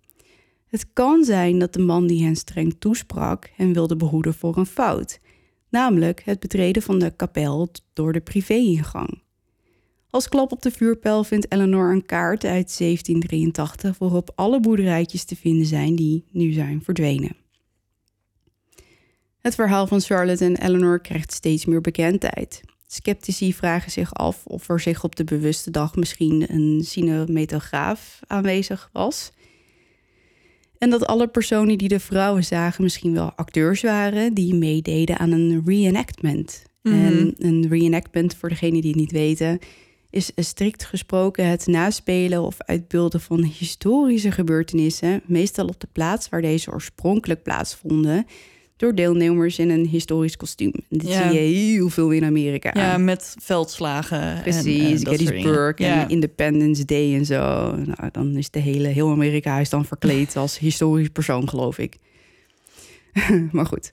Het 0.68 0.92
kan 0.92 1.24
zijn 1.24 1.58
dat 1.58 1.72
de 1.72 1.78
man 1.78 2.06
die 2.06 2.24
hen 2.24 2.36
streng 2.36 2.76
toesprak 2.78 3.50
hen 3.54 3.72
wilde 3.72 3.96
behoeden 3.96 4.34
voor 4.34 4.56
een 4.56 4.66
fout, 4.66 5.20
namelijk 5.68 6.22
het 6.24 6.40
betreden 6.40 6.82
van 6.82 6.98
de 6.98 7.10
kapel 7.16 7.68
door 7.92 8.12
de 8.12 8.20
privé-ingang. 8.20 9.22
Als 10.10 10.28
klap 10.28 10.52
op 10.52 10.62
de 10.62 10.70
vuurpijl 10.70 11.24
vindt 11.24 11.52
Eleanor 11.52 11.92
een 11.92 12.06
kaart 12.06 12.44
uit 12.44 12.78
1783 12.78 13.98
waarop 13.98 14.32
alle 14.34 14.60
boerderijtjes 14.60 15.24
te 15.24 15.36
vinden 15.36 15.66
zijn 15.66 15.96
die 15.96 16.24
nu 16.30 16.52
zijn 16.52 16.82
verdwenen. 16.82 17.36
Het 19.38 19.54
verhaal 19.54 19.86
van 19.86 20.00
Charlotte 20.00 20.44
en 20.44 20.56
Eleanor 20.56 21.00
krijgt 21.00 21.32
steeds 21.32 21.64
meer 21.64 21.80
bekendheid. 21.80 22.62
Sceptici 22.90 23.54
vragen 23.54 23.90
zich 23.90 24.14
af 24.14 24.46
of 24.46 24.68
er 24.68 24.80
zich 24.80 25.04
op 25.04 25.16
de 25.16 25.24
bewuste 25.24 25.70
dag 25.70 25.96
misschien 25.96 26.54
een 26.54 26.82
cinematograaf 26.84 28.20
aanwezig 28.26 28.88
was. 28.92 29.30
En 30.78 30.90
dat 30.90 31.06
alle 31.06 31.28
personen 31.28 31.78
die 31.78 31.88
de 31.88 32.00
vrouwen 32.00 32.44
zagen 32.44 32.82
misschien 32.82 33.12
wel 33.12 33.32
acteurs 33.32 33.82
waren 33.82 34.34
die 34.34 34.54
meededen 34.54 35.18
aan 35.18 35.30
een 35.30 35.62
reenactment. 35.66 36.66
En 36.82 37.34
een 37.38 37.68
reenactment, 37.68 38.34
voor 38.34 38.48
degenen 38.48 38.80
die 38.80 38.90
het 38.90 39.00
niet 39.00 39.12
weten, 39.12 39.58
is 40.10 40.32
strikt 40.34 40.84
gesproken 40.84 41.48
het 41.48 41.66
naspelen 41.66 42.42
of 42.42 42.56
uitbeelden 42.58 43.20
van 43.20 43.42
historische 43.42 44.30
gebeurtenissen, 44.30 45.22
meestal 45.26 45.66
op 45.66 45.80
de 45.80 45.88
plaats 45.92 46.28
waar 46.28 46.42
deze 46.42 46.70
oorspronkelijk 46.70 47.42
plaatsvonden, 47.42 48.26
door 48.78 48.94
deelnemers 48.94 49.58
in 49.58 49.70
een 49.70 49.86
historisch 49.86 50.36
kostuum. 50.36 50.72
En 50.90 50.98
dit 50.98 51.08
Ja. 51.08 51.30
zie 51.30 51.40
je 51.40 51.46
heel 51.74 51.88
veel 51.88 52.10
in 52.10 52.24
Amerika. 52.24 52.70
Ja, 52.74 52.98
met 52.98 53.34
veldslagen. 53.40 54.20
en, 54.20 54.42
Precies, 54.42 55.00
soort 55.00 55.08
Gettysburg 55.16 55.76
en 55.76 55.86
Ja. 55.86 56.08
Independence 56.08 56.84
Day 56.84 57.14
en 57.14 57.24
zo. 57.26 57.74
Nou, 57.76 58.08
dan 58.12 58.36
is 58.36 58.50
de 58.50 58.58
hele, 58.58 58.88
heel 58.88 59.10
Amerika 59.10 59.58
is 59.58 59.70
dan 59.70 59.84
verkleed 59.84 60.36
als 60.36 60.58
historisch 60.58 61.08
persoon, 61.08 61.48
geloof 61.48 61.78
ik. 61.78 61.96
maar 63.52 63.66
goed. 63.66 63.92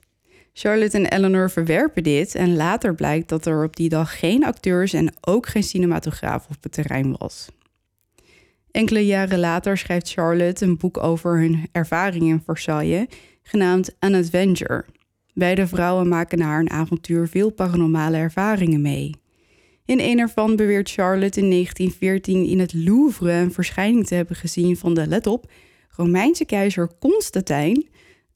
Charlotte 0.54 0.98
en 0.98 1.06
Eleanor 1.06 1.52
verwerpen 1.52 2.04
dit 2.04 2.36
en 2.36 2.56
later 2.56 2.96
blijkt 2.96 3.30
dat 3.30 3.46
er 3.46 3.64
op 3.64 3.76
die 3.76 3.90
dag 3.90 4.20
geen 4.20 4.46
acteurs 4.46 4.94
en 4.94 5.14
ook 5.22 5.48
geen 5.48 5.64
cinematograaf 5.64 6.46
op 6.50 6.64
het 6.64 6.72
terrein 6.72 7.16
was. 7.18 7.48
Enkele 8.72 9.06
jaren 9.06 9.40
later 9.40 9.78
schrijft 9.78 10.12
Charlotte 10.12 10.66
een 10.66 10.78
boek 10.78 11.04
over 11.04 11.40
hun 11.40 11.68
ervaring 11.72 12.24
in 12.24 12.42
Versailles, 12.46 13.06
genaamd 13.48 13.96
An 14.00 14.14
Adventure. 14.14 14.86
Beide 15.34 15.68
vrouwen 15.68 16.08
maken 16.08 16.38
na 16.38 16.46
haar 16.46 16.60
een 16.60 16.70
avontuur 16.70 17.28
veel 17.28 17.50
paranormale 17.50 18.18
ervaringen 18.18 18.82
mee. 18.82 19.12
In 19.86 20.00
een 20.00 20.20
ervan 20.20 20.56
beweert 20.56 20.92
Charlotte 20.92 21.40
in 21.40 21.50
1914 21.50 22.46
in 22.46 22.60
het 22.60 22.74
Louvre 22.74 23.32
een 23.32 23.52
verschijning 23.52 24.08
te 24.08 24.16
hebben 24.16 24.36
gezien 24.36 24.78
van 24.78 24.94
de, 24.94 25.08
let 25.08 25.28
op, 25.28 25.52
Romeinse 25.90 26.46
keizer 26.46 26.90
Constantijn. 27.00 27.88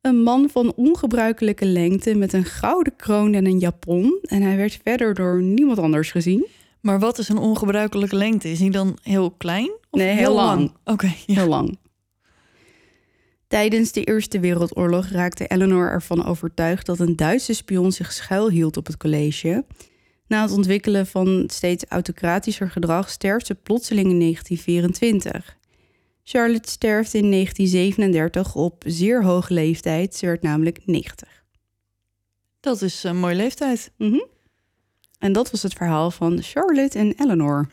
Een 0.01 0.23
man 0.23 0.49
van 0.49 0.73
ongebruikelijke 0.75 1.65
lengte 1.65 2.15
met 2.15 2.33
een 2.33 2.45
gouden 2.45 2.95
kroon 2.95 3.33
en 3.33 3.45
een 3.45 3.59
japon. 3.59 4.19
En 4.21 4.41
hij 4.41 4.57
werd 4.57 4.79
verder 4.83 5.13
door 5.13 5.41
niemand 5.41 5.79
anders 5.79 6.11
gezien. 6.11 6.47
Maar 6.81 6.99
wat 6.99 7.17
is 7.17 7.29
een 7.29 7.37
ongebruikelijke 7.37 8.15
lengte? 8.15 8.51
Is 8.51 8.59
hij 8.59 8.69
dan 8.69 8.97
heel 9.01 9.31
klein? 9.31 9.71
Of 9.89 9.99
Nee, 9.99 10.15
heel 10.15 10.33
lang. 10.33 10.73
Oké, 10.83 11.13
ja. 11.25 11.33
Heel 11.33 11.47
lang. 11.47 11.77
Tijdens 13.49 13.91
de 13.91 14.03
Eerste 14.03 14.39
Wereldoorlog 14.39 15.07
raakte 15.07 15.47
Eleanor 15.47 15.89
ervan 15.89 16.25
overtuigd 16.25 16.85
dat 16.85 16.99
een 16.99 17.15
Duitse 17.15 17.53
spion 17.53 17.91
zich 17.91 18.11
schuilhield 18.11 18.77
op 18.77 18.85
het 18.85 18.97
college. 18.97 19.65
Na 20.27 20.41
het 20.41 20.51
ontwikkelen 20.51 21.07
van 21.07 21.43
steeds 21.47 21.85
autocratischer 21.85 22.69
gedrag 22.69 23.09
sterft 23.09 23.45
ze 23.45 23.55
plotseling 23.55 24.09
in 24.09 24.19
1924. 24.19 25.57
Charlotte 26.23 26.69
sterft 26.69 27.13
in 27.13 27.31
1937 27.31 28.55
op 28.55 28.83
zeer 28.85 29.23
hoge 29.23 29.53
leeftijd. 29.53 30.15
Ze 30.15 30.25
werd 30.25 30.41
namelijk 30.41 30.79
90. 30.85 31.43
Dat 32.59 32.81
is 32.81 33.03
een 33.03 33.17
mooie 33.17 33.35
leeftijd. 33.35 33.91
Mhm. 33.97 34.23
En 35.19 35.33
dat 35.33 35.51
was 35.51 35.63
het 35.63 35.73
verhaal 35.73 36.11
van 36.11 36.41
Charlotte 36.41 36.97
en 36.97 37.13
Eleanor. 37.17 37.69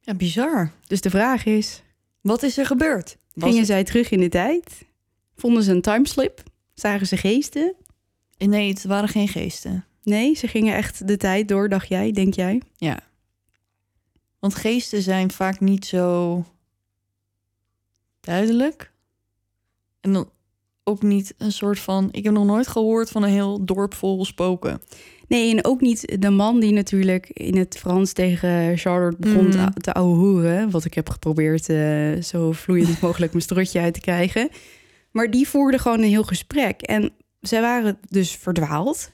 Ja, 0.00 0.14
bizar. 0.14 0.72
Dus 0.86 1.00
de 1.00 1.10
vraag 1.10 1.44
is: 1.44 1.82
Wat 2.20 2.42
is 2.42 2.58
er 2.58 2.66
gebeurd? 2.66 3.16
Gingen 3.42 3.58
het- 3.58 3.66
zij 3.66 3.84
terug 3.84 4.10
in 4.10 4.20
de 4.20 4.28
tijd? 4.28 4.84
Vonden 5.36 5.62
ze 5.62 5.70
een 5.72 5.80
timeslip? 5.82 6.42
Zagen 6.74 7.06
ze 7.06 7.16
geesten? 7.16 7.74
Nee, 8.38 8.68
het 8.68 8.84
waren 8.84 9.08
geen 9.08 9.28
geesten. 9.28 9.84
Nee, 10.02 10.34
ze 10.34 10.46
gingen 10.48 10.74
echt 10.76 11.06
de 11.06 11.16
tijd 11.16 11.48
door, 11.48 11.68
dacht 11.68 11.88
jij, 11.88 12.12
denk 12.12 12.34
jij? 12.34 12.62
Ja. 12.76 13.00
Want 14.38 14.54
geesten 14.54 15.02
zijn 15.02 15.30
vaak 15.30 15.60
niet 15.60 15.84
zo 15.86 16.44
duidelijk. 18.20 18.92
En 20.00 20.12
dan 20.12 20.30
ook 20.84 21.02
niet 21.02 21.34
een 21.38 21.52
soort 21.52 21.78
van... 21.78 22.08
Ik 22.12 22.24
heb 22.24 22.32
nog 22.32 22.44
nooit 22.46 22.66
gehoord 22.66 23.10
van 23.10 23.22
een 23.22 23.30
heel 23.30 23.64
dorp 23.64 23.94
vol 23.94 24.24
spoken. 24.24 24.82
Nee, 25.30 25.56
en 25.56 25.64
ook 25.64 25.80
niet 25.80 26.22
de 26.22 26.30
man 26.30 26.60
die 26.60 26.72
natuurlijk 26.72 27.28
in 27.28 27.56
het 27.56 27.78
Frans 27.78 28.12
tegen 28.12 28.78
Charlotte 28.78 29.16
begon 29.20 29.50
te, 29.50 29.68
te 29.74 29.92
ouwehoeren. 29.92 30.70
Wat 30.70 30.84
ik 30.84 30.94
heb 30.94 31.08
geprobeerd 31.08 31.68
eh, 31.68 32.22
zo 32.22 32.52
vloeiend 32.52 33.00
mogelijk 33.02 33.32
mijn 33.32 33.44
strotje 33.44 33.80
uit 33.80 33.94
te 33.94 34.00
krijgen. 34.00 34.48
Maar 35.10 35.30
die 35.30 35.48
voerde 35.48 35.78
gewoon 35.78 35.98
een 35.98 36.08
heel 36.08 36.22
gesprek. 36.22 36.80
En 36.80 37.10
zij 37.40 37.60
waren 37.60 37.98
dus 38.08 38.30
verdwaald. 38.30 39.10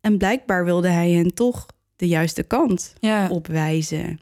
En 0.00 0.18
blijkbaar 0.18 0.64
wilde 0.64 0.88
hij 0.88 1.10
hen 1.10 1.34
toch 1.34 1.66
de 1.96 2.08
juiste 2.08 2.42
kant 2.42 2.94
Ja, 3.00 3.28
opwijzen. 3.28 4.20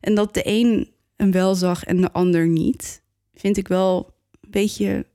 En 0.00 0.14
dat 0.14 0.34
de 0.34 0.42
een 0.44 0.90
hem 1.16 1.30
wel 1.30 1.54
zag 1.54 1.84
en 1.84 2.00
de 2.00 2.12
ander 2.12 2.46
niet, 2.46 3.02
vind 3.34 3.56
ik 3.56 3.68
wel 3.68 4.14
een 4.40 4.50
beetje. 4.50 5.06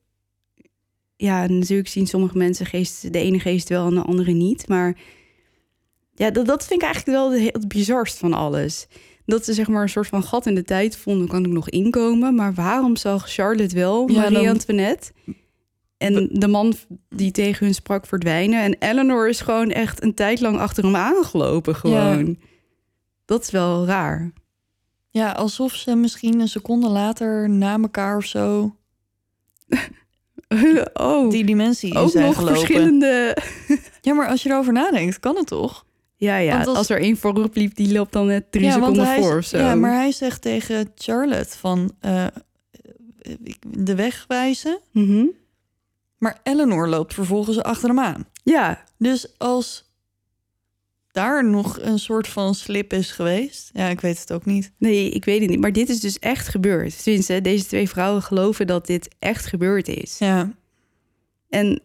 Ja, 1.16 1.48
natuurlijk 1.48 1.90
zien 1.90 2.08
sommige 2.08 2.38
mensen 2.38 2.66
geest, 2.66 3.14
de 3.14 3.20
ene 3.20 3.40
geest 3.40 3.70
wel 3.70 3.88
en 3.88 3.94
de 3.94 4.02
andere 4.02 4.32
niet. 4.32 4.68
Maar 4.68 4.98
ja, 6.16 6.32
dat, 6.32 6.46
dat 6.46 6.66
vind 6.66 6.82
ik 6.82 6.86
eigenlijk 6.88 7.18
wel 7.18 7.32
het 7.32 7.68
bizarst 7.68 8.18
van 8.18 8.34
alles. 8.34 8.88
Dat 9.26 9.46
ze 9.46 9.54
zeg 9.54 9.68
maar 9.68 9.82
een 9.82 9.90
soort 9.90 10.08
van 10.08 10.24
gat 10.24 10.46
in 10.46 10.56
de 10.56 10.64
tijd 10.64 10.98
vonden, 10.98 11.28
kan 11.28 11.46
ik 11.46 11.52
nog 11.52 11.70
inkomen. 11.70 12.36
Maar 12.36 12.54
waarom 12.54 12.96
zag 12.96 13.30
Charlotte 13.30 13.76
wel 13.76 14.10
Ja, 14.12 14.20
Marie 14.22 14.38
dan- 14.38 14.48
Antoinette? 14.48 15.12
En 15.98 16.30
de 16.32 16.48
man 16.48 16.74
die 17.10 17.32
tegen 17.32 17.66
hun 17.66 17.74
sprak 17.76 18.06
verdwijnen. 18.06 18.62
En 18.62 18.76
Eleanor 18.80 19.30
is 19.30 19.42
gewoon 19.42 19.70
echt 19.72 20.04
een 20.04 20.14
tijd 20.14 20.40
lang 20.40 20.58
achter 20.60 20.84
hem 20.84 20.96
aangelopen. 20.96 21.76
Gewoon. 21.76 22.38
Dat 23.26 23.42
is 23.42 23.52
wel 23.52 23.86
raar. 23.86 24.32
ja, 25.10 25.32
alsof 25.32 25.74
ze 25.74 25.96
misschien 25.96 26.40
een 26.40 26.48
seconde 26.48 26.88
later 26.88 27.50
na 27.50 27.80
elkaar 27.82 28.18
of 28.18 28.26
zo... 28.26 28.76
oh, 30.94 31.30
die 31.30 31.44
dimensie 31.46 31.96
ook 31.96 32.10
zijn 32.12 32.26
nog 32.26 32.36
gelopen. 32.36 32.58
verschillende... 32.58 33.38
Ja, 34.02 34.14
maar 34.14 34.28
als 34.28 34.44
je 34.44 34.50
erover 34.50 34.74
nadenkt, 34.74 35.20
kan 35.20 35.36
het 35.36 35.48
toch? 35.48 35.86
Ja, 36.24 36.38
ja. 36.38 36.58
Als- 36.64 36.78
als... 36.78 36.90
er 36.90 37.00
één 37.02 37.18
voorop 37.18 37.56
liep, 37.56 37.76
die 37.76 37.92
loopt 37.94 38.12
dan 38.14 38.26
net 38.28 38.52
drie 38.52 38.66
ja, 38.66 38.72
seconden 38.72 39.06
hij, 39.06 39.20
voor 39.22 39.44
zo. 39.44 39.58
Ja, 39.58 39.76
maar 39.76 39.94
hij 39.94 40.12
zegt 40.12 40.42
tegen 40.42 40.92
Charlotte 40.96 41.58
van... 41.58 41.92
eh, 42.00 42.26
de 43.68 43.96
weg 43.96 44.26
wijzen. 44.28 44.80
Mhm. 44.92 45.26
Maar 46.18 46.40
Eleanor 46.44 46.88
loopt 46.88 47.14
vervolgens 47.14 47.62
achter 47.64 47.90
hem 47.90 48.00
aan. 48.00 48.26
Ja, 48.44 48.84
Dus 48.98 49.28
als 49.38 49.92
daar 51.12 51.46
nog 51.46 51.80
een 51.82 52.00
soort 52.00 52.28
van 52.28 52.56
slip 52.56 52.94
is 52.94 53.12
geweest... 53.12 53.70
Ja, 53.74 53.88
ik 53.88 54.02
weet 54.02 54.20
het 54.20 54.34
ook 54.34 54.46
niet. 54.46 54.72
nee, 54.78 55.10
ik 55.10 55.26
weet 55.26 55.42
het 55.42 55.50
niet. 55.50 55.60
Maar 55.60 55.72
dit 55.74 55.90
is 55.90 56.00
dus 56.00 56.20
echt 56.20 56.48
gebeurd. 56.48 57.04
Tenminste, 57.04 57.42
deze 57.42 57.66
twee 57.66 57.90
vrouwen 57.90 58.22
geloven 58.22 58.68
dat 58.68 58.86
dit 58.88 59.16
echt 59.20 59.46
gebeurd 59.46 59.88
is. 59.88 60.18
Ja, 60.18 60.52
En 61.50 61.82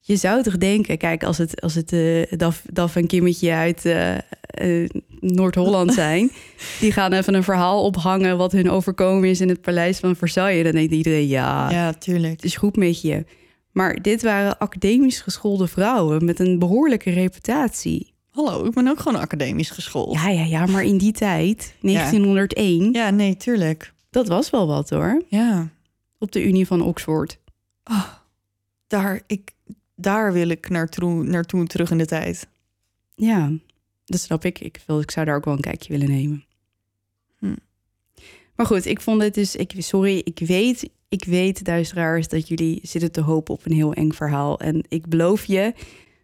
je 0.00 0.16
zou 0.16 0.42
toch 0.42 0.58
denken, 0.58 0.98
kijk, 0.98 1.24
als 1.24 1.38
het, 1.38 1.60
als 1.60 1.74
het 1.74 1.92
eh, 1.92 2.32
Daf, 2.38 2.62
Daf 2.72 2.96
en 2.96 3.06
Kimmetje 3.06 3.52
uit 3.52 3.84
eh, 3.84 4.16
eh, 4.40 4.88
Noord-Holland 5.20 5.94
zijn, 5.94 6.30
die 6.80 6.92
gaan 6.92 7.12
even 7.12 7.34
een 7.34 7.42
verhaal 7.42 7.84
ophangen 7.84 8.36
wat 8.36 8.52
hun 8.52 8.70
overkomen 8.70 9.28
is 9.28 9.40
in 9.40 9.48
het 9.48 9.60
paleis 9.60 9.98
van 9.98 10.16
Versailles. 10.16 10.64
Dan 10.64 10.72
denkt 10.72 10.92
iedereen, 10.92 11.28
ja, 11.28 11.70
ja, 11.70 11.92
tuurlijk. 11.92 12.32
het 12.32 12.44
is 12.44 12.56
goed 12.56 12.76
met 12.76 13.00
je. 13.00 13.24
Maar 13.72 14.02
dit 14.02 14.22
waren 14.22 14.58
academisch 14.58 15.20
geschoolde 15.20 15.66
vrouwen 15.68 16.24
met 16.24 16.38
een 16.38 16.58
behoorlijke 16.58 17.10
reputatie. 17.10 18.12
Hallo, 18.30 18.64
ik 18.64 18.72
ben 18.72 18.88
ook 18.88 19.00
gewoon 19.00 19.20
academisch 19.20 19.70
geschoold. 19.70 20.14
Ja, 20.14 20.28
ja, 20.28 20.44
ja, 20.44 20.66
maar 20.66 20.84
in 20.84 20.98
die 20.98 21.12
tijd, 21.12 21.74
1901, 21.80 22.92
Ja, 22.92 23.10
nee, 23.10 23.36
tuurlijk. 23.36 23.92
dat 24.10 24.28
was 24.28 24.50
wel 24.50 24.66
wat 24.66 24.90
hoor. 24.90 25.22
Ja, 25.28 25.68
Op 26.18 26.32
de 26.32 26.44
Unie 26.44 26.66
van 26.66 26.82
Oxford. 26.82 27.38
daar, 28.86 29.20
ik, 29.26 29.50
daar 30.00 30.32
wil 30.32 30.48
ik 30.48 30.68
naartoe, 30.68 31.24
naartoe 31.24 31.66
terug 31.66 31.90
in 31.90 31.98
de 31.98 32.06
tijd. 32.06 32.48
Ja, 33.14 33.52
dat 34.04 34.20
snap 34.20 34.44
ik. 34.44 34.60
Ik, 34.60 34.82
wil, 34.86 35.00
ik 35.00 35.10
zou 35.10 35.26
daar 35.26 35.36
ook 35.36 35.44
wel 35.44 35.54
een 35.54 35.60
kijkje 35.60 35.92
willen 35.92 36.10
nemen. 36.10 36.44
Hm. 37.38 37.56
Maar 38.54 38.66
goed, 38.66 38.86
ik 38.86 39.00
vond 39.00 39.22
het 39.22 39.34
dus... 39.34 39.56
Ik, 39.56 39.72
sorry, 39.78 40.20
ik 40.24 40.38
weet, 40.38 40.90
ik 41.08 41.24
weet, 41.24 41.64
duisteraars, 41.64 42.28
dat 42.28 42.48
jullie 42.48 42.80
zitten 42.82 43.12
te 43.12 43.20
hopen 43.20 43.54
op 43.54 43.66
een 43.66 43.72
heel 43.72 43.92
eng 43.92 44.12
verhaal. 44.12 44.60
En 44.60 44.84
ik 44.88 45.06
beloof 45.06 45.44
je, 45.44 45.74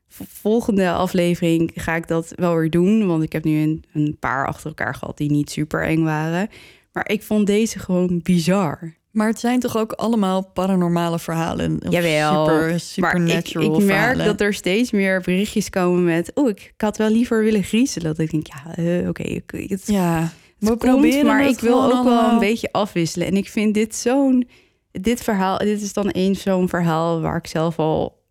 volgende 0.09 0.93
aflevering 0.93 1.71
ga 1.75 1.95
ik 1.95 2.09
dat 2.09 2.33
wel 2.35 2.57
weer 2.57 2.71
doen. 2.71 3.07
Want 3.07 3.23
ik 3.23 3.33
heb 3.33 3.45
nu 3.45 3.63
een, 3.63 3.85
een 3.93 4.17
paar 4.19 4.47
achter 4.47 4.67
elkaar 4.67 4.95
gehad 4.95 5.17
die 5.17 5.31
niet 5.31 5.51
super 5.51 5.83
eng 5.83 6.03
waren. 6.03 6.49
Maar 6.93 7.09
ik 7.09 7.23
vond 7.23 7.47
deze 7.47 7.79
gewoon 7.79 8.21
bizar. 8.23 8.95
Maar 9.17 9.29
het 9.29 9.39
zijn 9.41 9.61
toch 9.61 9.77
ook 9.77 9.93
allemaal 9.93 10.43
paranormale 10.53 11.19
verhalen? 11.19 11.81
Jawel, 11.89 12.45
Super, 12.45 12.57
Maar 12.61 12.71
ik, 12.75 12.79
supernatural 12.81 13.79
ik 13.79 13.85
merk 13.85 13.99
verhalen. 13.99 14.27
dat 14.27 14.41
er 14.41 14.55
steeds 14.55 14.91
meer 14.91 15.21
berichtjes 15.21 15.71
komen 15.71 16.05
met... 16.05 16.31
oh, 16.35 16.49
ik, 16.49 16.61
ik 16.75 16.81
had 16.81 16.97
wel 16.97 17.09
liever 17.11 17.43
willen 17.45 17.63
griezelen. 17.63 18.07
Dat 18.07 18.19
ik 18.19 18.31
denk, 18.31 18.47
ja, 18.47 18.75
eh, 18.75 19.09
oké, 19.09 19.23
ik- 19.23 19.53
het, 19.69 19.83
Ja, 19.87 20.21
het 20.21 20.31
we 20.59 20.67
komt, 20.67 20.79
proberen 20.79 21.27
maar 21.27 21.49
ik 21.49 21.59
wil 21.61 21.85
ook 21.95 22.05
wel 22.05 22.31
een 22.31 22.39
beetje 22.39 22.73
afwisselen. 22.73 23.27
En 23.27 23.37
ik 23.37 23.49
vind 23.49 23.75
dit 23.75 23.95
zo'n... 23.95 24.49
Dit 24.93 25.23
verhaal, 25.23 25.59
dit 25.59 25.83
is 25.83 25.93
dan 25.93 26.09
eens 26.09 26.43
zo'n 26.43 26.69
verhaal 26.69 27.21
waar 27.21 27.37
ik 27.37 27.47
zelf 27.47 27.79
al 27.79 28.23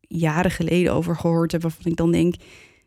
jaren 0.00 0.50
geleden 0.50 0.92
over 0.92 1.16
gehoord 1.16 1.52
heb. 1.52 1.62
Waarvan 1.62 1.84
ik 1.90 1.96
dan 1.96 2.12
denk, 2.12 2.34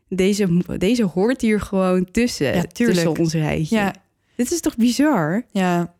deze, 0.08 0.48
deze 0.78 1.04
hoort 1.04 1.40
hier 1.40 1.60
gewoon 1.60 2.04
tussen. 2.10 2.54
Ja. 2.54 2.62
Tussen 2.72 3.18
ons 3.18 3.32
rijtje. 3.32 3.76
Ja, 3.76 3.94
Dit 4.36 4.50
is 4.52 4.60
toch 4.60 4.76
bizar? 4.76 5.42
ja. 5.52 5.96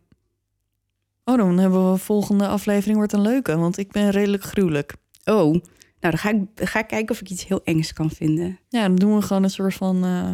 Oh, 1.28 1.36
dan 1.36 1.58
hebben 1.58 1.92
we 1.92 1.98
volgende 1.98 2.46
aflevering 2.46 2.96
wordt 2.96 3.12
een 3.12 3.20
leuke, 3.20 3.56
want 3.56 3.78
ik 3.78 3.92
ben 3.92 4.10
redelijk 4.10 4.42
gruwelijk. 4.42 4.94
Oh, 5.24 5.52
nou 5.52 5.62
dan 6.00 6.18
ga 6.18 6.30
ik, 6.30 6.44
ga 6.54 6.78
ik 6.78 6.86
kijken 6.86 7.14
of 7.14 7.20
ik 7.20 7.30
iets 7.30 7.46
heel 7.46 7.64
engs 7.64 7.92
kan 7.92 8.10
vinden. 8.10 8.58
Ja, 8.68 8.86
dan 8.86 8.96
doen 8.96 9.16
we 9.16 9.22
gewoon 9.22 9.42
een 9.42 9.50
soort 9.50 9.74
van 9.74 10.04
eh 10.04 10.32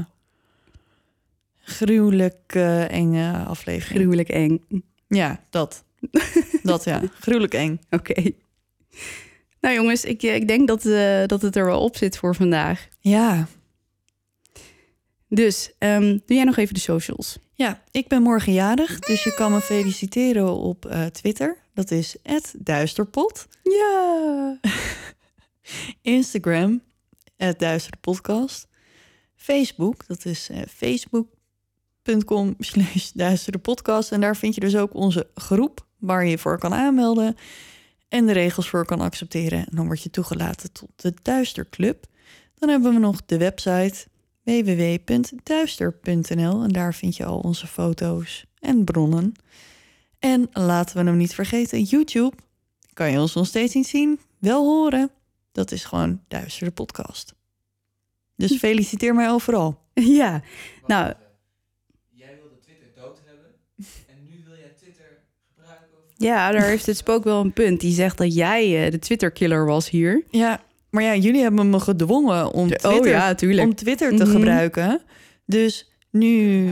gruwelijk 1.64 2.42
eh, 2.46 2.90
enge 2.90 3.44
aflevering. 3.44 4.00
Gruwelijk 4.00 4.28
eng. 4.28 4.64
Ja, 5.08 5.44
dat. 5.50 5.84
dat 6.62 6.84
ja, 6.84 7.02
gruwelijk 7.20 7.54
eng. 7.54 7.80
Oké. 7.90 8.32
Nou 9.60 9.74
jongens, 9.74 10.04
ik, 10.04 10.22
ik 10.22 10.48
denk 10.48 10.68
dat, 10.68 10.86
eh, 10.86 11.26
dat 11.26 11.42
het 11.42 11.56
er 11.56 11.64
wel 11.64 11.80
op 11.80 11.96
zit 11.96 12.18
voor 12.18 12.34
vandaag. 12.34 12.88
Ja. 12.98 13.46
Dus 15.28 15.72
ehm, 15.78 16.18
doe 16.26 16.36
jij 16.36 16.44
nog 16.44 16.56
even 16.56 16.74
de 16.74 16.80
socials. 16.80 17.38
Ja, 17.56 17.82
ik 17.90 18.08
ben 18.08 18.22
morgen 18.22 18.52
jarig, 18.52 18.98
dus 18.98 19.24
je 19.24 19.34
kan 19.34 19.52
me 19.52 19.60
feliciteren 19.60 20.54
op 20.54 20.86
eh, 20.86 21.06
Twitter. 21.06 21.56
Dat 21.74 21.90
is 21.90 22.16
@duisterpot. 22.58 23.46
Ja. 23.62 24.58
Instagram, 26.16 26.82
@duisterpodcast. 27.56 28.66
Facebook, 29.36 30.06
dat 30.06 30.24
is 30.24 30.48
eh, 30.48 30.62
facebook.com 30.68 32.54
slash 32.58 33.10
duisterpodcast. 33.10 34.12
En 34.12 34.20
daar 34.20 34.36
vind 34.36 34.54
je 34.54 34.60
dus 34.60 34.76
ook 34.76 34.94
onze 34.94 35.26
groep 35.34 35.86
waar 35.98 36.24
je 36.24 36.30
je 36.30 36.38
voor 36.38 36.58
kan 36.58 36.74
aanmelden. 36.74 37.36
En 38.08 38.26
de 38.26 38.32
regels 38.32 38.68
voor 38.68 38.84
kan 38.84 39.00
accepteren. 39.00 39.58
En 39.58 39.76
dan 39.76 39.86
word 39.86 40.02
je 40.02 40.10
toegelaten 40.10 40.72
tot 40.72 40.90
de 40.96 41.14
Duisterclub. 41.22 42.06
Dan 42.54 42.68
hebben 42.68 42.92
we 42.92 42.98
nog 42.98 43.24
de 43.26 43.38
website 43.38 44.06
www.duister.nl 44.44 46.62
en 46.62 46.68
daar 46.68 46.94
vind 46.94 47.16
je 47.16 47.24
al 47.24 47.38
onze 47.38 47.66
foto's 47.66 48.44
en 48.58 48.84
bronnen. 48.84 49.32
En 50.18 50.48
laten 50.52 50.96
we 50.96 51.04
hem 51.04 51.16
niet 51.16 51.34
vergeten, 51.34 51.82
YouTube. 51.82 52.36
Kan 52.92 53.10
je 53.10 53.20
ons 53.20 53.34
nog 53.34 53.46
steeds 53.46 53.74
niet 53.74 53.86
zien, 53.86 54.20
wel 54.38 54.64
horen. 54.64 55.10
Dat 55.52 55.72
is 55.72 55.84
gewoon 55.84 56.20
Duister 56.28 56.66
de 56.66 56.72
podcast. 56.72 57.34
Dus 58.36 58.56
feliciteer 58.56 59.14
mij 59.14 59.30
overal. 59.30 59.82
Ja, 59.94 60.42
nou, 60.86 61.12
Jij 62.10 62.38
wilde 62.40 62.58
Twitter 62.58 62.86
dood 62.94 63.20
hebben 63.24 63.46
en 64.06 64.22
nu 64.22 64.42
wil 64.44 64.56
jij 64.56 64.72
Twitter 64.78 65.18
gebruiken? 65.54 65.88
Of... 65.92 65.98
ja, 66.16 66.50
daar 66.50 66.66
heeft 66.66 66.86
het 66.86 66.96
spook 66.96 67.24
wel 67.24 67.40
een 67.40 67.52
punt. 67.52 67.80
Die 67.80 67.94
zegt 67.94 68.18
dat 68.18 68.34
jij 68.34 68.84
eh, 68.84 68.90
de 68.90 68.98
Twitter-killer 68.98 69.66
was 69.66 69.90
hier. 69.90 70.24
Ja, 70.30 70.63
maar 70.94 71.02
ja, 71.02 71.14
jullie 71.14 71.42
hebben 71.42 71.70
me 71.70 71.80
gedwongen 71.80 72.52
om 72.52 72.66
Twitter, 72.68 72.90
oh 73.00 73.06
ja, 73.06 73.34
tuurlijk. 73.34 73.66
om 73.66 73.74
Twitter 73.74 74.16
te 74.16 74.22
Mhm. 74.24 74.32
gebruiken. 74.32 75.00
Dus 75.46 75.90
nu... 76.10 76.64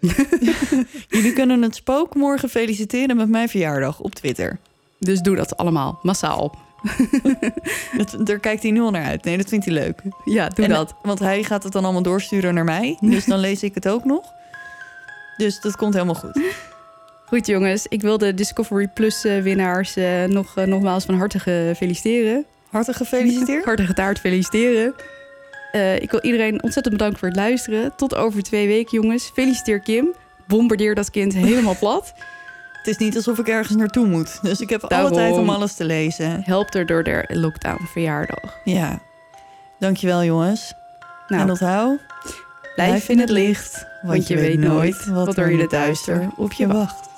Twitter. 0.00 0.86
Jullie 1.08 1.32
kunnen 1.32 1.62
het 1.62 1.74
spook 1.74 2.14
morgen 2.14 2.48
feliciteren 2.48 3.16
met 3.16 3.28
mijn 3.28 3.48
verjaardag 3.48 4.00
op 4.00 4.14
Twitter. 4.14 4.58
Dus 4.98 5.20
doe 5.20 5.36
dat 5.36 5.56
allemaal, 5.56 5.98
massaal. 6.02 6.54
Dat, 7.96 8.16
daar 8.24 8.38
kijkt 8.38 8.62
hij 8.62 8.70
nu 8.70 8.80
al 8.80 8.90
naar 8.90 9.04
uit. 9.04 9.24
Nee, 9.24 9.36
dat 9.36 9.48
vindt 9.48 9.64
hij 9.64 9.74
leuk. 9.74 10.02
Ja, 10.24 10.48
doe 10.48 10.64
En, 10.64 10.70
dat. 10.70 10.94
Want 11.02 11.18
hij 11.18 11.42
gaat 11.42 11.62
het 11.62 11.72
dan 11.72 11.84
allemaal 11.84 12.02
doorsturen 12.02 12.54
naar 12.54 12.64
mij. 12.64 12.96
Dus 13.00 13.24
dan 13.24 13.38
lees 13.38 13.62
ik 13.62 13.74
het 13.74 13.88
ook 13.88 14.04
nog. 14.04 14.24
Dus 15.36 15.60
dat 15.60 15.76
komt 15.76 15.92
helemaal 15.94 16.14
goed. 16.14 16.40
Goed 17.26 17.46
jongens, 17.46 17.86
ik 17.86 18.00
wil 18.02 18.18
de 18.18 18.34
Discovery 18.34 18.88
Plus 18.94 19.24
eh, 19.24 19.42
winnaars 19.42 19.96
eh, 19.96 20.24
nog, 20.24 20.56
eh, 20.56 20.64
nogmaals 20.64 21.04
van 21.04 21.14
harte 21.14 21.72
feliciteren. 21.76 22.44
Hartelijk 22.70 22.98
gefeliciteerd. 22.98 23.64
Hartige 23.64 23.94
taart 23.94 24.18
feliciteren. 24.18 24.94
Eh, 25.72 25.96
ik 25.96 26.10
wil 26.10 26.20
iedereen 26.20 26.62
ontzettend 26.62 26.96
bedanken 26.96 27.18
voor 27.18 27.28
het 27.28 27.36
luisteren. 27.36 27.92
Tot 27.96 28.14
over 28.14 28.42
twee 28.42 28.66
weken 28.66 29.00
jongens. 29.02 29.30
Feliciteer 29.34 29.80
Kim. 29.80 30.08
Bombardeer 30.46 30.94
dat 30.94 31.10
kind 31.10 31.32
helemaal 31.34 31.76
plat. 31.80 32.12
Het 32.72 32.86
is 32.86 32.96
niet 32.96 33.16
alsof 33.16 33.38
ik 33.38 33.48
ergens 33.48 33.76
naartoe 33.76 34.06
moet. 34.06 34.38
Dus 34.42 34.60
ik 34.60 34.70
heb 34.70 34.80
alle 34.80 34.88
Daarom. 34.90 35.12
tijd 35.12 35.32
om 35.32 35.48
alles 35.50 35.74
te 35.74 35.84
lezen. 35.84 36.42
Help 36.44 36.74
er 36.74 36.86
door 36.86 37.02
de 37.02 37.24
lockdown 37.28 37.82
verjaardag. 37.92 38.56
Ja. 38.64 38.98
Dankjewel 39.78 40.24
jongens. 40.24 40.72
Nou, 41.28 41.42
En 41.42 41.50
onthoud, 41.50 41.98
blijf 42.74 43.08
in 43.08 43.18
het 43.18 43.30
licht. 43.30 43.86
Want 44.02 44.26
je 44.26 44.36
weet 44.36 44.58
nooit 44.58 45.06
wat 45.06 45.36
er 45.36 45.50
in 45.50 45.58
het 45.60 45.70
duister 45.70 46.28
op 46.36 46.52
je 46.52 46.66
wacht. 46.66 47.08